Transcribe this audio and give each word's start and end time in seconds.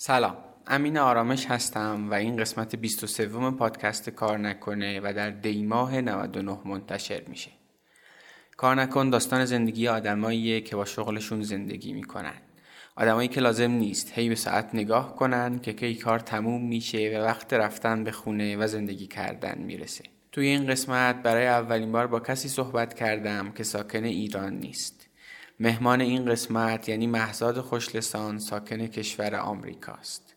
سلام. 0.00 0.36
امین 0.66 0.98
آرامش 0.98 1.46
هستم 1.46 2.10
و 2.10 2.14
این 2.14 2.36
قسمت 2.36 2.76
23 2.76 3.26
پادکست 3.50 4.10
کار 4.10 4.38
نکنه 4.38 5.00
و 5.00 5.12
در 5.12 5.30
دیماه 5.30 6.00
99 6.00 6.58
منتشر 6.64 7.22
میشه. 7.28 7.50
کار 8.56 8.74
نکن 8.74 9.10
داستان 9.10 9.44
زندگی 9.44 9.88
آدماییه 9.88 10.60
که 10.60 10.76
با 10.76 10.84
شغلشون 10.84 11.42
زندگی 11.42 11.92
می‌کنن. 11.92 12.34
آدمایی 12.96 13.28
که 13.28 13.40
لازم 13.40 13.70
نیست 13.70 14.12
هی 14.14 14.28
به 14.28 14.34
ساعت 14.34 14.74
نگاه 14.74 15.16
کنن 15.16 15.58
که 15.58 15.72
کی 15.72 15.94
کار 15.94 16.18
تموم 16.18 16.64
میشه 16.68 17.18
و 17.18 17.24
وقت 17.24 17.52
رفتن 17.52 18.04
به 18.04 18.12
خونه 18.12 18.56
و 18.56 18.66
زندگی 18.66 19.06
کردن 19.06 19.58
می‌رسه. 19.58 20.04
توی 20.32 20.46
این 20.46 20.66
قسمت 20.66 21.22
برای 21.22 21.46
اولین 21.46 21.92
بار 21.92 22.06
با 22.06 22.20
کسی 22.20 22.48
صحبت 22.48 22.94
کردم 22.94 23.52
که 23.52 23.64
ساکن 23.64 24.04
ایران 24.04 24.54
نیست. 24.54 24.97
مهمان 25.60 26.00
این 26.00 26.24
قسمت 26.24 26.88
یعنی 26.88 27.06
محزاد 27.06 27.60
خوشلسان 27.60 28.38
ساکن 28.38 28.86
کشور 28.86 29.34
آمریکاست. 29.34 30.34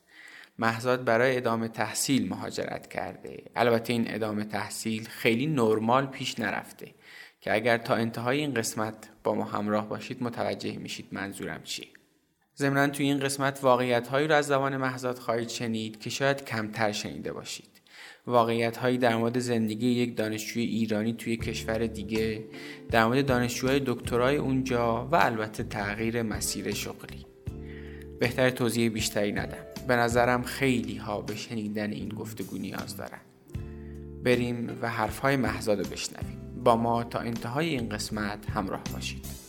محزاد 0.60 1.06
برای 1.06 1.38
ادامه 1.38 1.68
تحصیل 1.68 2.30
مهاجرت 2.30 2.88
کرده. 2.88 3.44
البته 3.56 3.94
این 3.94 4.14
ادامه 4.14 4.44
تحصیل 4.44 5.08
خیلی 5.08 5.48
نرمال 5.48 6.06
پیش 6.06 6.40
نرفته 6.40 6.94
که 7.42 7.54
اگر 7.54 7.78
تا 7.78 7.96
انتهای 7.96 8.40
این 8.40 8.54
قسمت 8.54 9.10
با 9.24 9.36
ما 9.36 9.44
همراه 9.44 9.90
باشید 9.90 10.24
متوجه 10.24 10.78
میشید 10.78 11.08
منظورم 11.12 11.64
چیه. 11.64 11.88
ضمنا 12.58 12.88
توی 12.88 13.06
این 13.06 13.20
قسمت 13.20 13.60
واقعیت 13.62 14.08
هایی 14.08 14.28
رو 14.28 14.36
از 14.36 14.48
زبان 14.48 14.78
محزاد 14.78 15.20
خواهید 15.20 15.50
شنید 15.50 16.00
که 16.00 16.10
شاید 16.10 16.46
کمتر 16.46 16.92
شنیده 16.92 17.34
باشید. 17.34 17.71
واقعیت 18.28 18.78
هایی 18.78 18.98
در 18.98 19.16
مورد 19.16 19.40
زندگی 19.40 19.88
یک 19.88 20.18
دانشجوی 20.18 20.64
ایرانی 20.64 21.14
توی 21.14 21.38
کشور 21.38 21.88
دیگه 21.88 22.44
در 22.92 23.06
مورد 23.06 23.26
دانشجوهای 23.26 23.82
دکترای 23.86 24.36
اونجا 24.38 25.08
و 25.12 25.16
البته 25.16 25.64
تغییر 25.64 26.22
مسیر 26.22 26.74
شغلی. 26.74 27.26
بهتر 28.20 28.50
توضیح 28.50 28.90
بیشتری 28.90 29.32
ندم. 29.32 29.66
به 29.88 29.96
نظرم 29.96 30.44
خیلی 30.44 30.98
ها 30.98 31.22
به 31.22 31.36
شنیدن 31.36 31.92
این 31.92 32.10
گفتگو 32.10 32.58
نیاز 32.58 32.98
دارن. 32.98 33.22
بریم 34.24 34.78
و 34.82 34.90
حرفهای 34.90 35.36
محزاد 35.36 35.80
رو 35.80 35.86
بشنویم. 35.86 36.38
با 36.64 36.76
ما 36.76 37.04
تا 37.04 37.20
انتهای 37.20 37.70
این 37.70 37.90
قسمت 37.90 38.50
همراه 38.50 38.84
باشید. 38.94 39.41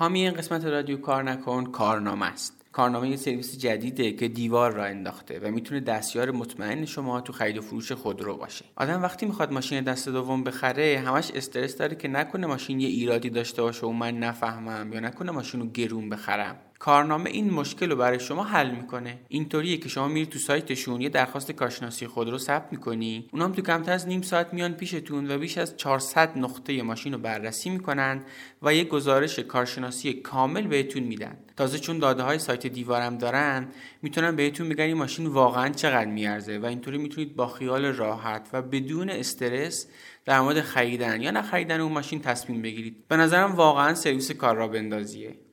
حامی 0.00 0.20
این 0.20 0.32
قسمت 0.32 0.64
رادیو 0.64 0.96
کار 0.96 1.22
نکن 1.22 1.64
کارنامه 1.64 2.26
است. 2.26 2.64
کارنامه 2.72 3.08
یه 3.08 3.16
سرویس 3.16 3.58
جدیده 3.58 4.12
که 4.12 4.28
دیوار 4.28 4.72
را 4.72 4.84
انداخته 4.84 5.40
و 5.40 5.50
می‌تونه 5.50 5.80
دستیار 5.80 6.30
مطمئن 6.30 6.84
شما 6.84 7.20
تو 7.20 7.32
خرید 7.32 7.58
و 7.58 7.62
فروش 7.62 7.92
خودرو 7.92 8.36
باشه. 8.36 8.64
آدم 8.76 9.02
وقتی 9.02 9.26
می‌خواد 9.26 9.52
ماشین 9.52 9.80
دست 9.80 10.08
دوم 10.08 10.44
بخره 10.44 11.02
همش 11.06 11.30
استرس 11.30 11.76
داره 11.76 11.96
که 11.96 12.08
نکنه 12.08 12.46
ماشین 12.46 12.80
یه 12.80 12.88
ایرادی 12.88 13.30
داشته 13.30 13.62
باشه 13.62 13.86
و 13.86 13.92
من 13.92 14.18
نفهمم 14.18 14.92
یا 14.92 15.00
نکنه 15.00 15.32
ماشین 15.32 15.60
رو 15.60 15.66
گرون 15.66 16.08
بخرم. 16.08 16.56
کارنامه 16.78 17.30
این 17.30 17.50
مشکل 17.50 17.90
رو 17.90 17.96
برای 17.96 18.20
شما 18.20 18.44
حل 18.44 18.70
می‌کنه. 18.70 19.18
اینطوریه 19.28 19.76
که 19.76 19.88
شما 19.88 20.08
میری 20.08 20.26
تو 20.26 20.38
سایتشون 20.38 21.00
یه 21.00 21.08
درخواست 21.08 21.52
کارشناسی 21.52 22.06
خود 22.06 22.28
رو 22.28 22.38
ثبت 22.38 22.72
می‌کنی. 22.72 23.28
اونام 23.32 23.52
تو 23.52 23.62
کمتر 23.62 23.92
از 23.92 24.08
نیم 24.08 24.22
ساعت 24.22 24.54
میان 24.54 24.72
پیشتون 24.72 25.30
و 25.30 25.38
بیش 25.38 25.58
از 25.58 25.76
400 25.76 26.38
نقطه 26.38 26.82
ماشین 26.82 27.12
رو 27.12 27.18
بررسی 27.18 27.70
می‌کنن 27.70 28.22
و 28.62 28.74
یه 28.74 28.84
گزارش 28.84 29.38
کارشناسی 29.38 30.12
کامل 30.12 30.66
بهتون 30.66 31.02
میدن. 31.02 31.38
تازه 31.56 31.78
چون 31.78 31.98
داده 31.98 32.22
های 32.22 32.38
سایت 32.38 32.66
دیوارم 32.66 33.18
دارن 33.18 33.68
می‌تونن 34.02 34.36
بهتون 34.36 34.66
میگن 34.66 34.84
این 34.84 34.96
ماشین 34.96 35.26
واقعا 35.26 35.68
چقدر 35.68 36.10
میارزه 36.10 36.58
و 36.58 36.66
اینطوری 36.66 36.98
می‌تونید 36.98 37.36
با 37.36 37.48
خیال 37.48 37.84
راحت 37.84 38.48
و 38.52 38.62
بدون 38.62 39.10
استرس 39.10 39.86
در 40.24 40.40
مورد 40.40 40.60
خریدن 40.60 41.22
یا 41.22 41.30
نخریدن 41.30 41.80
اون 41.80 41.92
ماشین 41.92 42.20
تصمیم 42.20 42.62
بگیرید. 42.62 43.08
به 43.08 43.16
نظرم 43.16 43.54
واقعا 43.54 43.94
سرویس 43.94 44.30
کار 44.30 44.56
را 44.56 44.68
بندازیه. 44.68 45.47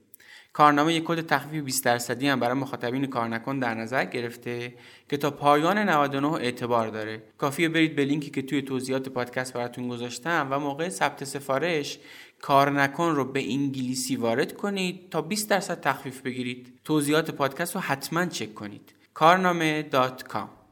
کارنامه 0.56 0.94
یک 0.94 1.04
کد 1.04 1.26
تخفیف 1.26 1.64
20 1.64 1.86
درصدی 1.86 2.28
هم 2.28 2.40
برای 2.40 2.58
مخاطبین 2.58 3.06
کار 3.06 3.28
نکن 3.28 3.60
در 3.60 3.74
نظر 3.74 4.06
گرفته 4.06 4.74
که 5.10 5.18
تا 5.18 5.32
پایان 5.32 5.78
99 5.78 6.28
اعتبار 6.28 6.88
داره. 6.88 7.24
کافیه 7.38 7.70
برید 7.70 7.96
به 7.96 8.06
لینکی 8.06 8.30
که 8.30 8.42
توی 8.42 8.62
توضیحات 8.62 9.10
پادکست 9.10 9.54
براتون 9.54 9.88
گذاشتم 9.88 10.48
و 10.52 10.60
موقع 10.60 10.90
ثبت 10.90 11.24
سفارش 11.24 12.00
کار 12.42 12.70
نکن 12.72 13.16
رو 13.16 13.26
به 13.26 13.52
انگلیسی 13.52 14.16
وارد 14.16 14.54
کنید 14.54 15.10
تا 15.10 15.22
20 15.22 15.50
درصد 15.50 15.82
تخفیف 15.82 16.22
بگیرید. 16.22 16.80
توضیحات 16.84 17.32
پادکست 17.32 17.76
رو 17.76 17.82
حتما 17.82 18.26
چک 18.26 18.54
کنید. 18.54 18.94
کارنامه.com 19.14 20.65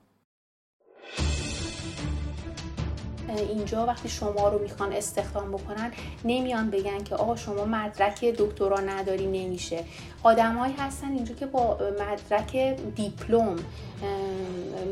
اینجا 3.29 3.85
وقتی 3.85 4.09
شما 4.09 4.50
رو 4.50 4.59
می‌خوان 4.59 4.94
استخدام 4.94 5.51
بکنن 5.51 5.91
نمیان 6.25 6.69
بگن 6.69 7.03
که 7.03 7.16
آقا 7.16 7.35
شما 7.35 7.66
مدرک 7.66 8.25
دکترا 8.25 8.79
نداری 8.79 9.25
نمیشه. 9.25 9.84
آدمایی 10.23 10.73
هستن 10.73 11.11
اینجا 11.11 11.35
که 11.35 11.45
با 11.45 11.78
مدرک 12.00 12.78
دیپلم 12.95 13.56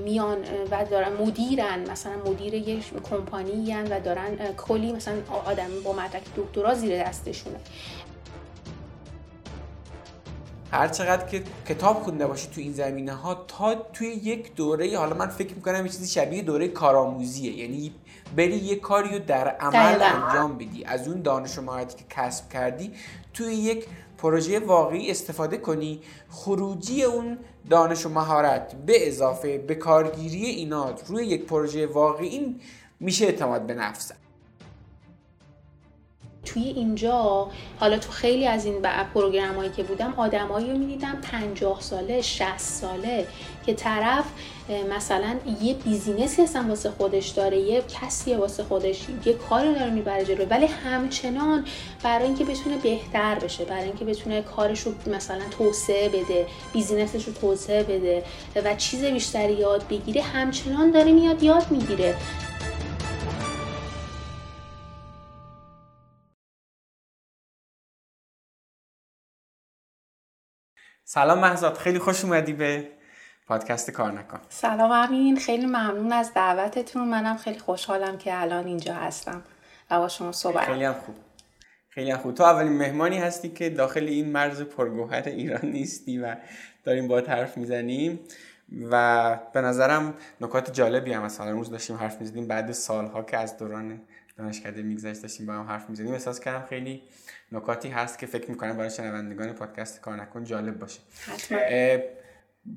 میان 0.04 0.38
و 0.72 0.86
دارن 0.86 1.14
مدیرن 1.14 1.92
مثلا 1.92 2.14
مدیر 2.26 2.54
یک 2.54 2.84
کمپانی 3.10 3.74
و 3.74 4.00
دارن 4.00 4.38
کلی 4.58 4.92
مثلا 4.92 5.14
آدم 5.46 5.70
با 5.84 5.94
مدرک 5.94 6.24
دکترا 6.38 6.74
زیر 6.74 7.04
دستشونه. 7.04 7.60
هر 10.72 10.88
چقدر 10.88 11.26
که 11.26 11.44
کتاب 11.70 12.04
خونده 12.04 12.28
باشی 12.28 12.48
تو 12.48 12.62
این 12.62 12.74
زمینه 12.74 13.14
ها 13.14 13.46
تا 13.48 13.76
توی 13.76 14.08
یک 14.08 14.56
دوره 14.56 14.98
حالا 14.98 15.16
من 15.16 15.28
فکر 15.28 15.56
می‌کنم 15.56 15.86
یه 15.86 15.92
چیزی 15.92 16.08
شبیه 16.08 16.42
دوره 16.42 16.68
کارآموزیه. 16.68 17.58
یعنی 17.58 17.94
بری 18.36 18.56
یه 18.56 18.76
کاری 18.76 19.10
رو 19.10 19.20
در 19.20 19.48
عمل 19.48 20.02
انجام 20.02 20.58
بدی. 20.58 20.86
از 20.86 21.08
اون 21.08 21.22
دانش 21.22 21.58
و 21.58 21.62
مهارتی 21.62 21.98
که 21.98 22.04
کسب 22.10 22.50
کردی 22.50 22.94
توی 23.34 23.54
یک 23.54 23.86
پروژه 24.18 24.60
واقعی 24.60 25.12
استفاده 25.12 25.58
کنی. 25.58 26.02
خروجی 26.30 27.04
اون 27.04 27.38
دانش 27.70 28.06
و 28.06 28.10
مهارت 28.10 28.76
به 28.76 29.08
اضافه 29.08 29.58
به 29.58 29.76
کارگیری 29.76 30.46
اینا 30.46 30.96
روی 31.08 31.26
یک 31.26 31.46
پروژه 31.46 31.88
واقعی 31.88 32.56
میشه 33.00 33.26
اعتماد 33.26 33.66
به 33.66 33.74
نفس. 33.74 34.12
توی 36.46 36.64
اینجا 36.64 37.48
حالا 37.80 37.98
تو 37.98 38.12
خیلی 38.12 38.48
از 38.48 38.66
این 38.66 38.82
پروگرام 39.14 39.56
هایی 39.56 39.72
که 39.72 39.84
بودم 39.84 40.14
آدمایی 40.18 40.72
رو 40.72 40.78
می‌دیدم 40.78 41.18
50 41.22 41.82
ساله 41.82 42.22
60 42.22 42.58
ساله 42.58 43.28
که 43.66 43.74
طرف 43.74 44.26
مثلا 44.90 45.36
یه 45.62 45.74
business 45.74 46.34
ی 46.34 46.42
اصلا 46.42 46.66
واسه 46.70 46.92
خودش 46.92 47.28
داره 47.28 47.60
یه 47.60 47.84
کسی 48.02 48.34
واسه 48.34 48.64
خودش 48.64 49.06
یه 49.26 49.34
کاری 49.34 49.74
داره 49.74 49.90
می‌بره 49.90 50.26
جلو 50.26 50.46
ولی 50.46 50.66
همچنان 50.66 51.66
برای 52.04 52.26
اینکه 52.26 52.46
بتونه 52.46 52.78
بهتر 52.78 53.36
بشه 53.36 53.66
برای 53.66 53.84
اینکه 53.84 54.06
بتونه 54.06 54.42
کارش 54.42 54.80
رو 54.80 54.92
مثلا 55.08 55.42
توسعه 55.58 56.10
بده 56.10 56.48
business 56.74 57.15
ش 57.15 57.26
رو 57.26 57.34
توسعه 57.34 57.84
بده 57.84 58.24
و 58.66 58.76
چیز 58.76 59.06
بیشتری 59.06 59.54
یاد 59.54 59.88
بگیره 59.88 60.22
همچنان 60.22 60.92
داره 60.92 61.12
میاد 61.12 61.44
یاد 61.44 61.66
می‌گیره. 61.72 62.16
سلام 71.14 71.40
محزاد 71.40 71.78
خیلی 71.78 72.00
خوش 72.00 72.26
اومدی 72.26 72.54
به 72.54 72.88
پادکست 73.48 73.92
کار 73.92 74.12
نکن. 74.12 74.40
سلام 74.50 74.92
امین 74.92 75.38
خیلی 75.40 75.66
ممنون 75.66 76.14
از 76.14 76.34
دعوتتون. 76.34 77.08
منم 77.08 77.38
خیلی 77.38 77.60
خوشحالم 77.60 78.18
که 78.18 78.42
الان 78.42 78.66
اینجا 78.66 78.94
هستم. 78.94 79.44
و 79.92 80.00
با 80.00 80.08
شما 80.08 80.32
صحبت 80.32 80.66
خیلی 80.66 80.84
هم 80.84 80.94
خوب. 80.94 81.16
خیلی 81.90 82.12
هم 82.12 82.18
خوب. 82.18 82.36
تو 82.36 82.44
اولین 82.44 82.78
مهمانی 82.78 83.18
هستی 83.18 83.50
که 83.50 83.70
داخل 83.70 84.04
این 84.04 84.32
مرز 84.32 84.62
پرگوهر 84.62 85.24
ایران 85.26 85.66
نیستی 85.66 86.18
و 86.18 86.36
داریم 86.84 87.08
با 87.08 87.20
حرف 87.20 87.58
می‌زنیم 87.58 88.20
و 88.92 89.38
به 89.54 89.62
نظرم 89.62 90.14
نکات 90.42 90.74
جالبی 90.74 91.14
هم 91.14 91.24
مثلا 91.24 91.52
روز 91.52 91.70
داشتیم 91.70 91.96
حرف 91.96 92.22
می‌زدیم 92.22 92.48
بعد 92.48 92.72
سالها 92.72 93.24
که 93.24 93.38
از 93.38 93.58
دوران 93.58 94.02
دانشکده 94.38 94.82
میگذشت 94.82 95.22
داشتیم 95.22 95.46
با 95.46 95.54
هم 95.54 95.68
حرف 95.68 95.90
می‌زدیم. 95.90 96.14
احساس 96.14 96.40
کردم 96.40 96.66
خیلی 96.66 97.04
نکاتی 97.52 97.90
هست 97.90 98.20
که 98.20 98.26
فکر 98.26 98.50
می‌کنم 98.50 98.78
برای 98.78 98.90
شنوندگان 98.90 99.54
پادکست 99.54 100.02
کار 100.02 100.16
نکن 100.16 100.44
جالب 100.44 100.80
باشه. 100.80 101.00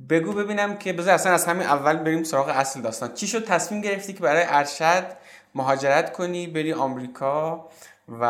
بگو 0.09 0.33
ببینم 0.33 0.77
که 0.77 0.93
بذار 0.93 1.15
اصلا 1.15 1.33
از 1.33 1.45
همین 1.45 1.67
اول 1.67 1.97
بریم 1.97 2.25
سراغ 2.25 2.49
اصل 2.49 2.81
داستان. 2.81 3.15
چی 3.15 3.27
شد؟ 3.27 3.45
تصمیم 3.45 3.81
گرفتی 3.81 4.13
که 4.13 4.21
برای 4.21 4.45
ارشد 4.47 5.07
مهاجرت 5.55 6.13
کنی 6.13 6.47
بری 6.47 6.73
آمریکا 6.73 7.69
و 8.09 8.21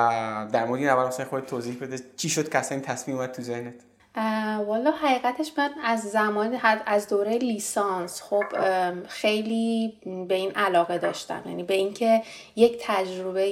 در 0.53 0.65
مورد 0.65 0.81
این 0.81 0.88
اول 0.88 1.06
مثلا 1.06 1.26
خود 1.26 1.47
توضیح 1.47 1.79
بده. 1.81 1.99
چی 2.17 2.29
شد 2.29 2.49
که 2.49 2.59
اصلا 2.59 2.79
این 2.79 2.87
تصمیم 2.87 3.17
اومد 3.17 3.32
تو 3.32 3.43
ذهنت؟ 3.43 3.75
والا 4.66 4.90
حقیقتش 4.90 5.52
من 5.58 5.70
از 5.84 6.00
زمان 6.00 6.61
از 6.87 7.08
دوره 7.08 7.38
لیسانس 7.38 8.22
خب 8.22 8.44
خیلی 9.08 9.93
به 10.28 10.34
این 10.34 10.50
علاقه 10.50 10.99
داشتم. 10.99 11.43
یعنی 11.46 11.62
به 11.62 11.75
اینکه 11.75 12.22
یک 12.56 12.78
تجربه 12.81 13.49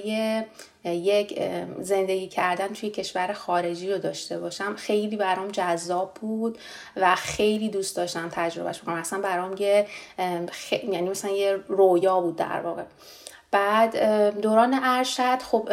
یک 0.85 1.43
زندگی 1.79 2.29
کردن 2.29 2.69
توی 2.69 2.91
کشور 2.91 3.33
خارجی 3.33 3.93
رو 3.93 3.99
داشته 3.99 4.39
باشم 4.39 4.75
خیلی 4.77 5.17
برام 5.17 5.49
جذاب 5.49 6.15
بود 6.15 6.59
و 6.97 7.15
خیلی 7.15 7.69
دوست 7.69 7.97
داشتم 7.97 8.29
تجربهش 8.33 8.81
بکنم. 8.81 8.95
اصلا 8.95 9.21
برام 9.21 9.57
یه 9.59 9.87
یعنی 10.93 11.11
مثلا 11.11 11.31
یه 11.31 11.59
رویا 11.69 12.21
بود 12.21 12.37
در 12.37 12.61
واقع. 12.61 12.83
بعد 13.53 13.97
دوران 14.41 14.81
ارشد 14.83 15.43
خب 15.43 15.69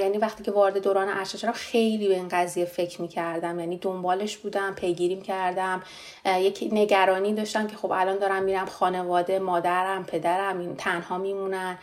یعنی 0.00 0.18
وقتی 0.18 0.42
که 0.42 0.50
وارد 0.50 0.78
دوران 0.78 1.08
ارشد 1.08 1.38
شدم 1.38 1.52
خیلی 1.52 2.08
به 2.08 2.14
این 2.14 2.28
قضیه 2.28 2.64
فکر 2.64 3.02
می‌کردم. 3.02 3.60
یعنی 3.60 3.78
دنبالش 3.78 4.36
بودم 4.36 4.74
پیگیریم 4.74 5.22
کردم. 5.22 5.82
یک 6.26 6.68
نگرانی 6.72 7.34
داشتم 7.34 7.66
که 7.66 7.76
خب 7.76 7.92
الان 7.92 8.18
دارم 8.18 8.42
میرم 8.42 8.66
خانواده 8.66 9.38
مادرم 9.38 10.04
پدرم 10.04 10.58
این 10.58 10.76
تنها 10.76 11.18
میمونن. 11.18 11.78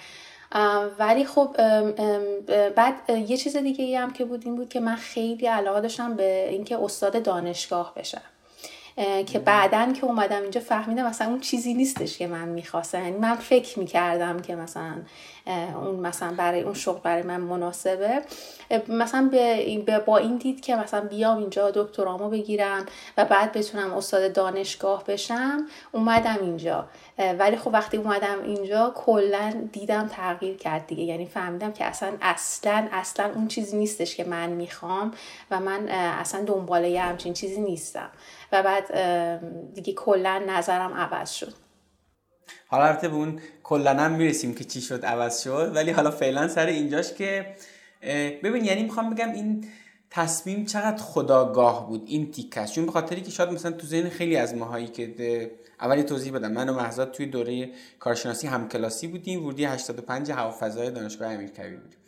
ولی 0.99 1.25
خب 1.25 1.55
بعد 2.75 3.09
یه 3.09 3.37
چیز 3.37 3.57
دیگه 3.57 3.85
ای 3.85 3.95
هم 3.95 4.13
که 4.13 4.25
بود 4.25 4.41
این 4.45 4.55
بود 4.55 4.69
که 4.69 4.79
من 4.79 4.95
خیلی 4.95 5.47
علاقه 5.47 5.81
داشتم 5.81 6.15
به 6.15 6.49
اینکه 6.49 6.83
استاد 6.83 7.23
دانشگاه 7.23 7.93
بشم. 7.95 8.21
که 9.25 9.39
بعدا 9.39 9.93
که 9.93 10.05
اومدم 10.05 10.41
اینجا 10.41 10.61
فهمیدم 10.61 11.05
مثلا 11.05 11.27
اون 11.27 11.39
چیزی 11.39 11.73
نیستش 11.73 12.17
که 12.17 12.27
من 12.27 12.47
می‌خواستم. 12.47 13.03
یعنی 13.03 13.17
من 13.17 13.35
فکر 13.35 13.79
می‌کردم 13.79 14.39
که 14.39 14.55
مثلا 14.55 14.95
اون 15.81 15.95
مثلا 15.95 16.33
برای 16.37 16.61
اون 16.61 16.73
شغل 16.73 16.99
برای 16.99 17.23
من 17.23 17.41
مناسبه. 17.41 18.21
مثلا 18.87 19.29
به 19.85 19.99
با 19.99 20.17
این 20.17 20.37
دید 20.37 20.61
که 20.61 20.75
مثلا 20.75 21.01
بیام 21.01 21.37
اینجا 21.37 21.71
دکترامو 21.71 22.29
بگیرم 22.29 22.85
و 23.17 23.25
بعد 23.25 23.51
بتونم 23.51 23.93
استاد 23.93 24.33
دانشگاه 24.33 25.03
بشم 25.03 25.65
اومدم 25.91 26.37
اینجا. 26.41 26.85
ولی 27.39 27.57
خب 27.57 27.73
وقتی 27.73 27.97
اومدم 27.97 28.43
اینجا 28.43 28.93
کلا 28.95 29.67
دیدم 29.71 30.07
تغییر 30.07 30.57
کرد 30.57 30.87
دیگه. 30.87 31.03
یعنی 31.03 31.25
فهمیدم 31.25 31.71
که 31.71 31.85
اصلا 31.85 32.13
اصلا 32.21 32.87
اصلا 32.91 33.31
اون 33.35 33.47
چیزی 33.47 33.77
نیستش 33.77 34.15
که 34.15 34.23
من 34.23 34.49
می‌خوام 34.49 35.11
و 35.51 35.59
من 35.59 35.89
اصلا 35.89 36.43
دنباله 36.43 36.89
یه 36.89 37.01
همچین 37.01 37.33
چیزی 37.33 37.61
نیستم. 37.61 38.09
و 38.51 38.63
بعد 38.63 38.93
دیگه 39.73 39.93
کلا 39.93 40.43
نظرم 40.47 40.93
عوض 40.93 41.31
شد. 41.31 41.53
حالا 42.67 42.85
البته 42.85 43.07
به 43.07 43.15
اون 43.15 43.39
کلا 43.63 43.93
هم 43.93 44.11
می‌رسیم 44.11 44.53
که 44.53 44.63
چی 44.63 44.81
شد 44.81 45.05
عوض 45.05 45.41
شد. 45.41 45.71
ولی 45.75 45.91
حالا 45.91 46.11
فعلا 46.11 46.47
سر 46.47 46.65
اینجاش 46.65 47.13
که 47.13 47.55
ببین 48.43 48.65
یعنی 48.65 48.83
می‌خوام 48.83 49.13
بگم 49.13 49.31
این 49.31 49.67
تصمیم 50.09 50.65
چقدر 50.65 51.03
خداگاه 51.03 51.87
بود 51.87 52.03
این 52.05 52.31
تیکش 52.31 52.71
چون 52.71 52.85
به 52.85 52.91
خاطری 52.91 53.21
که 53.21 53.31
شاید 53.31 53.49
مثلا 53.49 53.71
تو 53.71 53.87
ذهن 53.87 54.09
خیلی 54.09 54.37
از 54.37 54.55
ماهایی 54.55 54.87
که 54.87 55.51
اولی 55.79 56.03
توضیح 56.03 56.33
بدم. 56.33 56.51
من 56.51 56.69
و 56.69 56.73
مهزاد 56.73 57.11
توی 57.11 57.25
دوره 57.25 57.69
کارشناسی 57.99 58.47
همکلاسی 58.47 59.07
بودیم. 59.07 59.45
ورودی 59.45 59.65
85 59.65 60.31
هوافضای 60.31 60.91
دانشگاه 60.91 61.31
امیرکبیر 61.31 61.79
بودیم. 61.79 61.99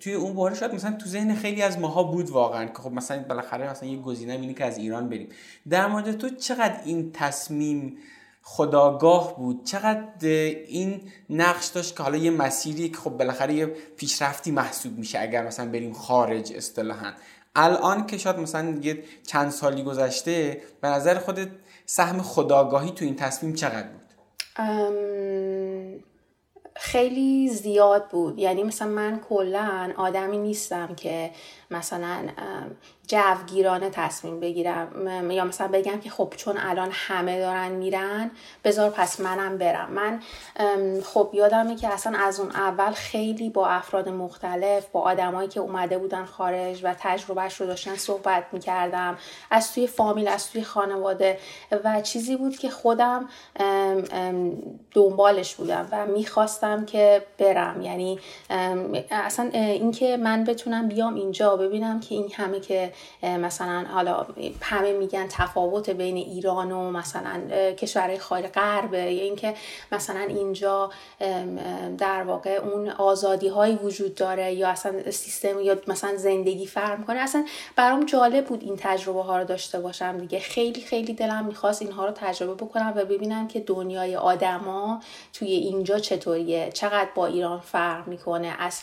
توی 0.00 0.14
اون 0.14 0.34
باره 0.34 0.54
شاید 0.54 0.74
مثلا 0.74 0.92
تو 0.92 1.08
ذهن 1.08 1.34
خیلی 1.34 1.62
از 1.62 1.78
ماها 1.78 2.02
بود 2.02 2.30
واقعا 2.30 2.64
که 2.64 2.82
خب 2.82 2.92
مثلا 2.92 3.22
بالاخره 3.28 3.70
مثلا 3.70 3.88
یه 3.88 3.98
گزینه 3.98 4.32
اینه 4.32 4.54
که 4.54 4.64
از 4.64 4.78
ایران 4.78 5.08
بریم. 5.08 5.28
در 5.68 5.86
مورد 5.86 6.12
تو 6.12 6.28
چقدر 6.28 6.80
این 6.84 7.12
تصمیم 7.12 7.98
خداگاه 8.42 9.36
بود؟ 9.36 9.64
چقدر 9.64 10.28
این 10.66 11.00
نقش 11.30 11.66
داشت 11.66 11.96
که 11.96 12.02
حالا 12.02 12.16
یه 12.16 12.30
مسیری 12.30 12.88
که 12.88 12.96
خب 12.96 13.10
بالاخره 13.10 13.54
یه 13.54 13.66
پیشرفتی 13.96 14.50
محسوب 14.50 14.98
میشه 14.98 15.20
اگر 15.20 15.46
مثلا 15.46 15.70
بریم 15.70 15.92
خارج 15.92 16.52
اصطلاحا. 16.52 17.12
الان 17.56 18.06
که 18.06 18.18
شاید 18.18 18.36
مثلا 18.36 18.78
یه 18.82 19.02
چند 19.26 19.50
سالی 19.50 19.82
گذشته 19.82 20.62
به 20.80 20.88
نظر 20.88 21.18
خودت 21.18 21.48
سهم 21.86 22.22
خداگاهی 22.22 22.90
تو 22.90 23.04
این 23.04 23.16
تصمیم 23.16 23.54
چقدر 23.54 23.88
بود؟ 23.88 24.08
خیلی 26.80 27.48
زیاد 27.48 28.08
بود. 28.08 28.38
یعنی 28.38 28.62
مثلا 28.62 28.88
من 28.88 29.20
کلا 29.28 29.92
آدمی 29.96 30.38
نیستم 30.38 30.94
که 30.94 31.30
مثلا 31.70 32.28
جوگیرانه 33.06 33.90
تصمیم 33.90 34.40
بگیرم. 34.40 35.30
یا 35.30 35.44
مثلا 35.44 35.68
بگم 35.68 36.00
که 36.00 36.10
خب 36.10 36.32
چون 36.36 36.58
الان 36.58 36.88
همه 36.92 37.40
دارن 37.40 37.68
میرن 37.68 38.30
بذار 38.64 38.90
پس 38.90 39.20
منم 39.20 39.58
برم. 39.58 39.90
من 39.90 40.20
خب 41.02 41.30
یادمه 41.32 41.76
که 41.76 41.88
اصلا 41.88 42.18
از 42.18 42.40
اون 42.40 42.50
اول 42.50 42.92
خیلی 42.92 43.50
با 43.50 43.66
افراد 43.66 44.08
مختلف 44.08 44.86
با 44.86 45.00
آدمایی 45.00 45.48
که 45.48 45.60
اومده 45.60 45.98
بودن 45.98 46.24
خارج 46.24 46.80
و 46.82 46.94
تجربهش 47.00 47.60
رو 47.60 47.66
داشتن 47.66 47.94
صحبت 47.94 48.44
می‌کردم. 48.52 49.18
از 49.50 49.72
توی 49.72 49.86
فامیل 49.86 50.28
از 50.28 50.50
توی 50.50 50.62
خانواده. 50.62 51.38
و 51.84 52.00
چیزی 52.00 52.36
بود 52.36 52.56
که 52.56 52.70
خودم 52.70 53.28
دنبالش 54.90 55.54
بودم 55.54 55.88
و 55.92 56.06
می‌خواستم 56.06 56.84
که 56.84 57.22
برم. 57.38 57.82
یعنی 57.82 58.20
اصلا 59.10 59.50
اینکه 59.52 60.16
من 60.16 60.44
بتونم 60.44 60.88
بیام 60.88 61.14
اینجا 61.14 61.57
ببینم 61.58 62.00
که 62.00 62.14
این 62.14 62.32
همه 62.32 62.60
که 62.60 62.92
مثلا 63.22 63.84
حالا 63.92 64.26
همه 64.60 64.92
میگن 64.92 65.26
تفاوت 65.30 65.90
بین 65.90 66.16
ایران 66.16 66.72
و 66.72 66.90
مثلا 66.90 67.40
کشورهای 67.72 68.18
خارج 68.18 68.44
غربه 68.44 69.12
یا 69.12 69.22
اینکه 69.22 69.54
مثلا 69.92 70.20
اینجا 70.20 70.90
در 71.98 72.22
واقع 72.22 72.50
اون 72.50 72.88
آزادی 72.88 73.48
هایی 73.48 73.74
وجود 73.74 74.14
داره 74.14 74.52
یا 74.52 74.68
اصلا 74.68 75.10
سیستم 75.10 75.60
یا 75.60 75.76
مثلا 75.86 76.16
زندگی 76.16 76.66
فرم 76.66 77.04
کنه. 77.04 77.20
اصلا 77.20 77.44
برام 77.76 78.06
جالب 78.06 78.46
بود 78.46 78.62
این 78.62 78.76
تجربه 78.78 79.22
ها 79.22 79.38
رو 79.38 79.44
داشته 79.44 79.80
باشم 79.80 80.18
دیگه. 80.18 80.40
خیلی 80.40 80.80
خیلی 80.80 81.12
دلم 81.12 81.44
می‌خواست 81.44 81.82
اینها 81.82 82.06
رو 82.06 82.12
تجربه 82.12 82.64
بکنم 82.64 82.92
و 82.96 83.04
ببینم 83.04 83.48
که 83.48 83.60
دنیای 83.60 84.16
آدما 84.16 85.00
توی 85.32 85.48
اینجا 85.48 85.98
چطوریه. 85.98 86.70
چقدر 86.74 87.08
با 87.14 87.26
ایران 87.26 87.60
فرق 87.60 88.08
می‌کنه؟ 88.08 88.56
از 88.58 88.80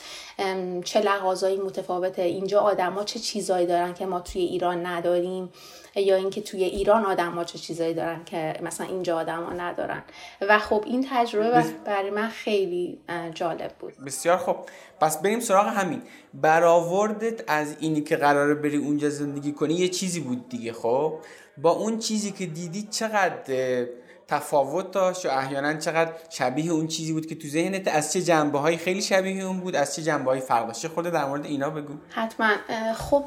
چه 0.85 1.01
لحاظایی 1.01 1.57
متفاوته؟ 1.57 2.21
اینجا 2.21 2.59
آدما 2.65 3.03
چه 3.03 3.19
چیزایی 3.19 3.67
دارن 3.67 3.93
که 3.93 4.05
ما 4.05 4.19
توی 4.19 4.41
ایران 4.41 4.85
نداریم؟ 4.85 5.49
یا 5.95 6.15
اینکه 6.15 6.41
توی 6.41 6.63
ایران 6.63 7.05
آدم 7.05 7.43
چه 7.43 7.57
چیزایی 7.57 7.93
دارن 7.93 8.23
که 8.25 8.53
مثلا 8.61 8.87
اینجا 8.87 9.17
آدما 9.17 9.49
ندارن؟ 9.49 10.03
و 10.41 10.59
خب 10.59 10.83
این 10.85 11.07
تجربه 11.11 11.65
برای 11.85 12.09
من 12.09 12.27
خیلی 12.27 12.99
جالب 13.33 13.71
بود. 13.79 13.93
بسیار 14.05 14.37
خب. 14.37 14.57
پس 14.99 15.21
بریم 15.21 15.39
سراغ 15.39 15.67
همین. 15.67 16.01
برآوردت 16.33 17.43
از 17.47 17.75
اینی 17.79 18.01
که 18.01 18.15
قراره 18.15 18.55
بری 18.55 18.77
اونجا 18.77 19.09
زندگی 19.09 19.51
کنی 19.51 19.73
یه 19.73 19.87
چیزی 19.87 20.19
بود 20.19 20.49
دیگه 20.49 20.73
خب؟ 20.73 21.13
با 21.57 21.71
اون 21.71 21.99
چیزی 21.99 22.31
که 22.31 22.45
دیدی 22.45 22.87
چقدر 22.91 23.87
تفاوت 24.27 24.91
داشت 24.91 25.25
و 25.25 25.29
احیانا 25.29 25.73
چقدر 25.73 26.11
شبیه 26.29 26.71
اون 26.71 26.87
چیزی 26.87 27.13
بود 27.13 27.25
که 27.25 27.35
تو 27.35 27.47
ذهنت 27.47 27.87
از 27.87 28.13
چه 28.13 28.21
جنبه 28.21 28.59
های 28.59 28.77
خیلی 28.77 29.01
شبیه 29.01 29.43
اون 29.43 29.59
بود 29.59 29.75
از 29.75 29.95
چه 29.95 30.01
جنبه 30.01 30.31
های 30.31 30.39
فرق 30.39 30.67
داشت؟ 30.67 30.87
خود 30.87 31.05
در 31.05 31.25
مورد 31.25 31.45
اینا 31.45 31.69
بگو. 31.69 31.93
حتما. 32.09 32.49
خب 32.95 33.25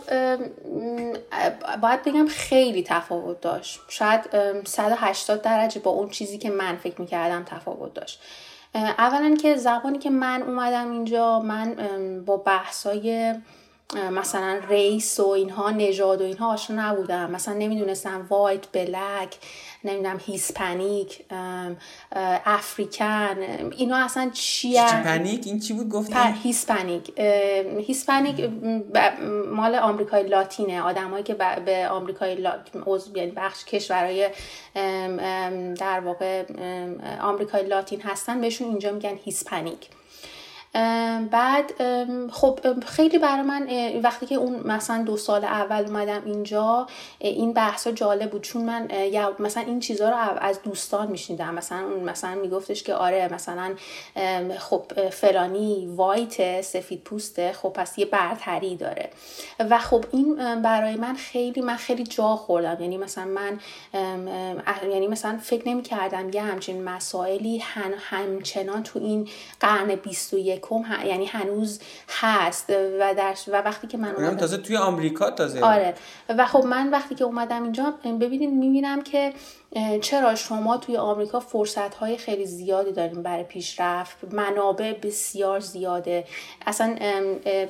باید 1.82 2.02
بگم 2.02 2.26
خیلی 2.26 2.82
تفاوت 2.82 3.40
داشت. 3.40 3.80
شاید 3.88 4.20
180 4.64 5.42
درجه 5.42 5.80
با 5.80 5.90
اون 5.90 6.08
چیزی 6.08 6.38
که 6.38 6.50
من 6.50 6.76
فکر 6.76 7.00
می‌کردم 7.00 7.44
تفاوت 7.44 7.94
داشت. 7.94 8.20
اولا 8.74 9.36
که 9.42 9.56
زمانی 9.56 9.98
که 9.98 10.10
من 10.10 10.42
اومدم 10.42 10.90
اینجا 10.90 11.40
من 11.40 11.74
با 12.24 12.36
بحثای 12.36 13.34
مثلا 13.94 14.60
race 14.68 15.20
و 15.20 15.28
اینها 15.28 15.70
نژاد 15.70 16.20
و 16.20 16.24
اینها 16.24 16.52
آشنا 16.52 16.90
نبودم. 16.90 17.30
مثلا 17.30 17.54
نمی‌دونستم 17.54 18.26
white 18.28 18.72
black 18.72 19.36
نمی‌دونم 19.84 20.20
Hispanic 20.26 21.24
African. 22.46 23.36
اینا 23.76 23.96
اصلا 23.96 24.30
چیه 24.32 24.82
Hispanic 24.82 25.46
این 25.46 25.60
چی 25.60 25.72
بود 25.72 25.88
گفتی؟ 25.88 26.14
Hispanic 26.42 27.12
Hispanic 27.86 28.50
مال 29.52 29.74
آمریکای 29.74 30.22
لاتینه. 30.22 30.82
آدمایی 30.82 31.24
که 31.24 31.34
به 31.64 31.88
آمریکای 31.88 32.34
لاتین 32.34 32.82
یعنی 33.14 33.30
بخش 33.30 33.64
کشورهای 33.64 34.30
در 35.78 36.00
واقع 36.04 36.44
آمریکای 37.20 37.62
لاتین 37.62 38.00
هستن 38.00 38.40
بهشون 38.40 38.68
اینجا 38.68 38.92
میگن 38.92 39.18
هیسپانیک 39.24 39.88
بعد 41.30 41.72
خب 42.30 42.60
خیلی 42.86 43.18
برای 43.18 43.42
من 43.42 43.68
وقتی 44.02 44.26
که 44.26 44.34
اون 44.34 44.60
مثلا 44.64 45.02
دو 45.02 45.16
سال 45.16 45.44
اول 45.44 45.84
اومدم 45.84 46.22
اینجا 46.24 46.86
این 47.18 47.52
بحث 47.52 47.88
جالب 47.88 48.30
بود. 48.30 48.42
چون 48.42 48.62
من 48.62 48.88
مثلا 49.38 49.62
این 49.62 49.80
چیزها 49.80 50.08
رو 50.08 50.16
از 50.40 50.62
دوستان 50.62 51.08
میشنیدم. 51.10 51.54
مثلا 51.54 51.78
اون 51.78 52.04
مثلا 52.04 52.34
میگفتش 52.34 52.82
که 52.82 52.94
آره 52.94 53.34
مثلا 53.34 53.74
خب 54.58 55.10
فلانی 55.10 55.88
وایت 55.96 56.60
سفید 56.60 57.04
پوسته 57.04 57.52
خب 57.52 57.68
پس 57.68 57.98
یه 57.98 58.06
برتری 58.06 58.76
داره. 58.76 59.10
و 59.70 59.78
خب 59.78 60.04
این 60.12 60.62
برای 60.62 60.96
من 60.96 61.14
خیلی 61.14 61.60
من 61.60 61.76
خیلی 61.76 62.04
جا 62.04 62.36
خوردم. 62.36 62.76
یعنی 62.80 62.96
مثلا 62.96 63.24
من 63.24 63.60
یعنی 64.92 65.06
مثلا 65.06 65.38
فکر 65.42 65.68
نمی 65.68 65.82
کردم 65.82 66.30
یه 66.32 66.42
همچین 66.42 66.84
مسائلی 66.84 67.58
همچنان 67.98 68.82
تو 68.82 68.98
این 68.98 69.28
قرن 69.60 69.94
21 69.94 70.57
یکم 70.58 71.06
یعنی 71.06 71.26
هنوز 71.26 71.80
هست 72.08 72.70
و 72.70 73.14
در 73.14 73.34
و 73.48 73.62
وقتی 73.62 73.86
که 73.86 73.98
من 73.98 74.14
اونم 74.14 74.36
تازه 74.36 74.56
توی 74.56 74.76
آمریکا 74.76 75.30
تازه. 75.30 75.60
آره. 75.60 75.94
و 76.28 76.46
خب 76.46 76.64
من 76.64 76.90
وقتی 76.90 77.14
که 77.14 77.24
اومدم 77.24 77.62
اینجا 77.62 77.94
ببینید 78.04 78.50
می‌بینم 78.50 79.02
که 79.02 79.32
چرا 80.00 80.34
شما 80.34 80.76
توی 80.76 80.96
آمریکا 80.96 81.40
فرصت 81.40 81.94
های 81.94 82.16
خیلی 82.16 82.46
زیادی 82.46 82.92
داریم 82.92 83.22
برای 83.22 83.44
پیشرفت؟ 83.44 84.16
منابع 84.32 84.92
بسیار 84.92 85.60
زیاده. 85.60 86.24
اصلا 86.66 86.96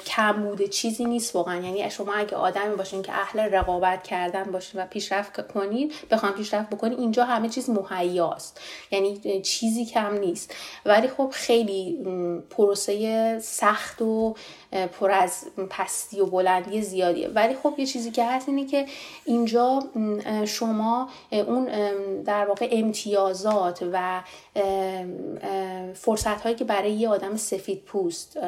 کم 0.06 0.32
بوده 0.32 0.68
چیزی 0.68 1.04
نیست 1.04 1.34
واقعا. 1.36 1.56
یعنی 1.56 1.90
شما 1.90 2.14
اگه 2.14 2.36
آدمی 2.36 2.76
باشین 2.76 3.02
که 3.02 3.12
اهل 3.12 3.40
رقابت 3.40 4.02
کردن 4.02 4.44
باشین 4.44 4.80
و 4.80 4.86
پیشرفت 4.86 5.52
کنید 5.52 5.92
بخوام 6.10 6.32
پیشرفت 6.32 6.70
بکنید 6.70 6.98
اینجا 6.98 7.24
همه 7.24 7.48
چیز 7.48 7.70
مهیاست. 7.70 8.60
یعنی 8.90 9.40
چیزی 9.42 9.84
کم 9.84 10.18
نیست. 10.18 10.54
ولی 10.86 11.08
خب 11.08 11.30
خیلی 11.32 11.98
پروسه 12.50 13.38
سخت 13.38 14.02
و 14.02 14.34
پر 14.72 15.10
از 15.10 15.46
پستی 15.70 16.20
و 16.20 16.26
بلندی 16.26 16.82
زیادیه. 16.82 17.28
ولی 17.28 17.54
خب 17.54 17.74
یه 17.78 17.86
چیزی 17.86 18.10
که 18.10 18.24
هست 18.24 18.48
اینه 18.48 18.66
که 18.66 18.86
اینجا 19.24 19.82
شما 20.46 21.08
اون 21.30 21.64
در 22.22 22.46
واقع 22.46 22.68
امتیازات 22.72 23.84
و 23.92 24.22
فرصت 25.94 26.40
هایی 26.40 26.54
که 26.54 26.64
برای 26.64 26.92
یه 26.92 27.08
آدم 27.08 27.36
سفید 27.36 27.84
پوست 27.84 28.38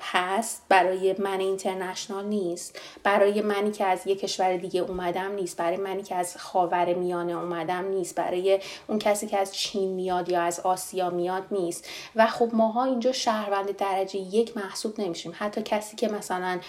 هست 0.00 0.62
برای 0.68 1.14
من 1.18 1.40
اینترنشنال 1.40 2.24
نیست 2.24 2.80
برای 3.02 3.42
منی 3.42 3.70
که 3.70 3.84
از 3.84 4.06
یه 4.06 4.14
کشور 4.14 4.56
دیگه 4.56 4.80
اومدم 4.80 5.32
نیست 5.32 5.56
برای 5.56 5.76
منی 5.76 6.02
که 6.02 6.14
از 6.14 6.36
خاور 6.36 6.94
میانه 6.94 7.32
اومدم 7.32 7.84
نیست 7.88 8.14
برای 8.14 8.60
اون 8.88 8.98
کسی 8.98 9.26
که 9.26 9.38
از 9.38 9.54
چین 9.54 9.94
میاد 9.94 10.28
یا 10.28 10.42
از 10.42 10.60
آسیا 10.60 11.10
میاد 11.10 11.42
نیست. 11.50 11.88
و 12.16 12.26
خب 12.26 12.50
ماها 12.52 12.84
اینجا 12.84 13.12
شهروند 13.12 13.76
درجه 13.76 14.18
یک 14.18 14.56
محسوب 14.56 14.93
نمیشیم. 15.00 15.32
حتی 15.34 15.62
کسی 15.62 15.96
که 15.96 16.08
مثلا 16.08 16.60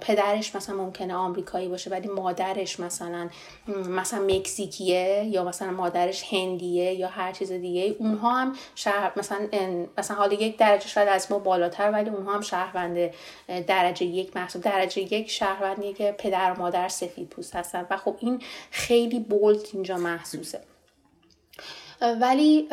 پدرش 0.00 0.56
مثلا 0.56 0.76
ممکنه 0.76 1.14
آمریکایی 1.14 1.68
باشه 1.68 1.90
ولی 1.90 2.08
مادرش 2.08 2.80
مثلا 2.80 3.28
مثلا 3.88 4.20
مکزیکیه 4.20 5.24
یا 5.30 5.44
مثلا 5.44 5.70
مادرش 5.70 6.34
هندیه 6.34 6.92
یا 6.94 7.08
هر 7.08 7.32
چیز 7.32 7.52
دیگه 7.52 7.96
اونها 7.98 8.40
هم 8.40 8.52
شهر 8.74 9.12
مثلا 9.16 9.38
مثلا 9.98 10.16
حالا 10.16 10.32
یک 10.32 10.58
درجه 10.58 10.86
شاید 10.86 11.08
از 11.08 11.32
ما 11.32 11.38
بالاتر 11.38 11.90
ولی 11.90 12.10
اونها 12.10 12.34
هم 12.34 12.40
شهروند 12.40 13.10
درجه 13.66 14.06
یک 14.06 14.36
محسوب 14.36 14.62
درجه 14.62 15.14
یک 15.14 15.30
شهروندیه 15.30 15.92
که 15.92 16.14
پدر 16.18 16.52
و 16.52 16.58
مادر 16.58 16.88
سفید 16.88 17.28
پوست 17.28 17.56
هستن. 17.56 17.86
و 17.90 17.96
خب 17.96 18.16
این 18.20 18.42
خیلی 18.70 19.20
بولد 19.20 19.66
اینجا 19.72 19.96
محسوسه. 19.96 20.60
ولی 22.20 22.68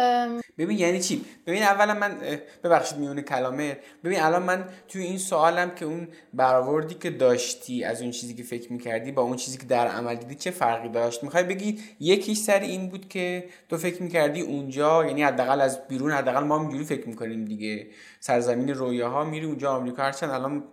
ببین 0.58 0.78
یعنی 0.78 1.00
چی؟ 1.00 1.26
ببین 1.48 1.64
اولا 1.64 1.94
من 1.94 2.18
ببخشید 2.64 2.98
میونه 2.98 3.22
کلامه. 3.22 3.78
ببین 4.04 4.20
الان 4.20 4.44
من 4.44 4.66
توی 4.88 5.04
این 5.04 5.18
سوالم 5.18 5.72
که 5.76 5.86
اون 5.86 6.08
برآوردی 6.34 6.96
که 6.96 7.10
داشتی 7.10 7.84
از 7.84 8.02
اون 8.02 8.12
چیزی 8.12 8.34
که 8.34 8.44
فکر 8.44 8.74
می‌کردی 8.74 9.12
با 9.12 9.22
اون 9.22 9.36
چیزی 9.36 9.58
که 9.58 9.66
در 9.66 9.88
عمل 9.88 10.16
دیدی 10.16 10.36
چه 10.36 10.52
فرقی 10.52 10.90
داشت؟ 10.90 11.24
می‌خوای 11.24 11.44
بگی 11.44 11.80
یکیش 12.00 12.38
سر 12.38 12.60
این 12.60 12.90
بود 12.90 13.10
که 13.10 13.50
تو 13.70 13.78
فکر 13.78 14.04
می‌کردی 14.04 14.42
اونجا 14.42 15.06
یعنی 15.06 15.24
حداقل 15.24 15.62
از 15.62 15.88
بیرون 15.88 16.12
حداقل 16.12 16.44
ما 16.44 16.62
اینجوری 16.62 16.84
فکر 16.84 17.08
می‌کنیم 17.08 17.46
دیگه. 17.46 17.88
سرزمین 18.20 18.70
رویاها 18.70 19.24
میری 19.24 19.46
اونجا 19.46 19.72
آمریکا 19.72 20.04
هرچند 20.04 20.30
الان 20.30 20.64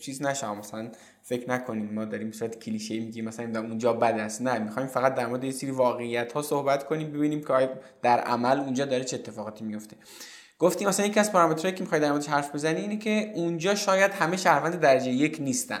چیز 0.00 0.22
نشه 0.22 0.54
مثلا 0.54 0.90
فکر 1.28 1.50
نکنیم 1.50 1.90
ما 1.94 2.04
داریم 2.04 2.32
صورت 2.32 2.58
کلیشه 2.58 3.00
میگیم 3.00 3.24
مثلا 3.24 3.60
اونجا 3.60 3.92
بد 3.92 4.18
است. 4.18 4.42
نه 4.42 4.58
می‌خوایم 4.58 4.88
فقط 4.88 5.14
در 5.14 5.26
مورد 5.26 5.44
یه 5.44 5.50
سری 5.50 5.70
واقعیت 5.70 6.32
ها 6.32 6.42
صحبت 6.42 6.84
کنیم 6.84 7.12
ببینیم 7.12 7.40
که 7.40 7.70
در 8.02 8.18
عمل 8.18 8.60
اونجا 8.60 8.84
داره 8.84 9.04
چه 9.04 9.16
اتفاقاتی 9.16 9.64
میفته 9.64 9.96
گفتیم 10.58 10.88
مثلا 10.88 11.06
یکی 11.06 11.20
از 11.20 11.32
پارامترهایی 11.32 11.74
که 11.74 11.80
می‌خوای 11.80 12.00
در 12.00 12.10
موردش 12.10 12.28
حرف 12.28 12.54
بزنی 12.54 12.80
اینه 12.80 12.96
که 12.96 13.32
اونجا 13.34 13.74
شاید 13.74 14.10
همه 14.10 14.36
شهروند 14.36 14.80
درجه 14.80 15.10
یک 15.10 15.38
نیستن. 15.40 15.78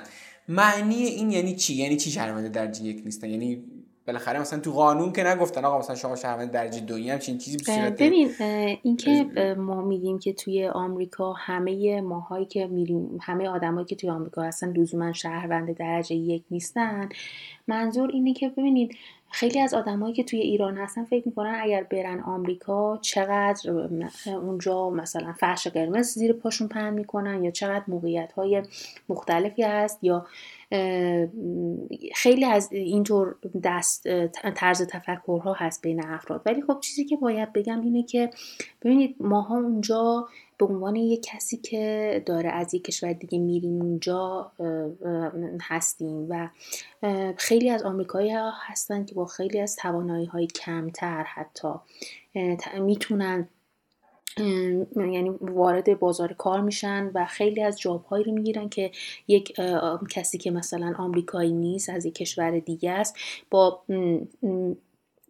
معنی 0.48 0.94
این 0.94 1.30
یعنی 1.30 1.56
چی؟ 1.56 1.74
یعنی 1.74 1.96
چی 1.96 2.10
شهروند 2.10 2.52
درجه 2.52 2.84
یک 2.84 3.02
نیستن؟ 3.04 3.30
یعنی 3.30 3.64
بالاخره 4.08 4.40
مثلا 4.40 4.60
تو 4.60 4.72
قانون 4.72 5.12
که 5.12 5.24
نگفتن 5.24 5.64
آقا 5.64 5.78
مثلا 5.78 5.96
شما 5.96 6.16
شهروند 6.16 6.50
درجه 6.50 6.80
دویی 6.80 7.10
هم 7.10 7.18
چیزی 7.18 7.56
به 7.66 7.90
ببین 7.90 8.30
اینکه 8.82 9.24
ما 9.58 9.82
میگیم 9.82 10.18
که 10.18 10.32
توی 10.32 10.68
آمریکا 10.68 11.32
همه 11.32 12.00
ماهایی 12.00 12.46
که 12.46 12.66
میریم 12.66 13.18
همه 13.22 13.48
آدمایی 13.48 13.86
که 13.86 13.96
توی 13.96 14.10
آمریکا 14.10 14.42
هستن 14.42 14.72
لزوما 14.72 15.12
شهروند 15.12 15.76
درجه 15.76 16.14
یک 16.14 16.42
نیستن. 16.50 17.08
منظور 17.66 18.10
اینه 18.12 18.34
که 18.34 18.48
ببینید 18.48 18.96
خیلی 19.30 19.60
از 19.60 19.74
آدمایی 19.74 20.14
که 20.14 20.24
توی 20.24 20.40
ایران 20.40 20.78
هستن 20.78 21.04
فکر 21.04 21.28
می‌کنن 21.28 21.58
اگر 21.62 21.82
برن 21.82 22.20
آمریکا 22.20 22.98
چقدر 23.02 23.70
اونجا 24.26 24.90
مثلا 24.90 25.32
فرش 25.32 25.66
قرمز 25.66 26.06
زیر 26.06 26.32
پاشون 26.32 26.68
پهن 26.68 26.94
می‌کنن 26.94 27.44
یا 27.44 27.50
چقدر 27.50 27.84
موقعیت 27.88 28.32
های 28.32 28.62
مختلفی 29.08 29.62
هست 29.62 29.98
یا 30.04 30.26
خیلی 32.14 32.44
از 32.44 32.72
اینطور 32.72 33.36
دست 33.64 34.08
طرز 34.54 34.82
تفکرها 34.82 35.52
هست 35.52 35.82
بین 35.82 36.04
افراد. 36.04 36.42
ولی 36.46 36.62
خب 36.62 36.80
چیزی 36.80 37.04
که 37.04 37.16
باید 37.16 37.52
بگم 37.52 37.80
اینه 37.80 38.02
که 38.02 38.30
ببینید 38.82 39.16
ماها 39.20 39.56
اونجا 39.56 40.28
به 40.58 40.66
عنوان 40.66 40.96
یک 40.96 41.22
کسی 41.22 41.56
که 41.56 42.22
داره 42.26 42.50
از 42.50 42.74
یک 42.74 42.84
کشور 42.84 43.12
دیگه 43.12 43.38
میریم 43.38 43.82
اونجا 43.82 44.52
هستیم 45.62 46.26
و 46.30 46.48
خیلی 47.36 47.70
از 47.70 47.82
آمریکایی 47.82 48.32
ها 48.32 48.52
هستن 48.66 49.04
که 49.04 49.14
با 49.14 49.26
خیلی 49.26 49.60
از 49.60 49.76
توانایی 49.76 50.26
های 50.26 50.46
کمتر 50.46 51.22
حتی 51.22 51.68
می‌تونن 52.80 53.48
یعنی 54.96 55.30
وارد 55.40 55.98
بازار 55.98 56.32
کار 56.32 56.60
میشن 56.60 57.10
و 57.14 57.26
خیلی 57.26 57.62
از 57.62 57.80
جاب 57.80 58.04
هایی 58.04 58.24
رو 58.24 58.32
می‌گیرن 58.32 58.68
که 58.68 58.90
یک 59.28 59.60
کسی 60.10 60.38
که 60.38 60.50
مثلا 60.50 60.94
آمریکایی 60.98 61.52
نیست 61.52 61.88
از 61.88 62.06
یک 62.06 62.14
کشور 62.14 62.58
دیگه 62.58 62.90
است 62.90 63.16
با 63.50 63.82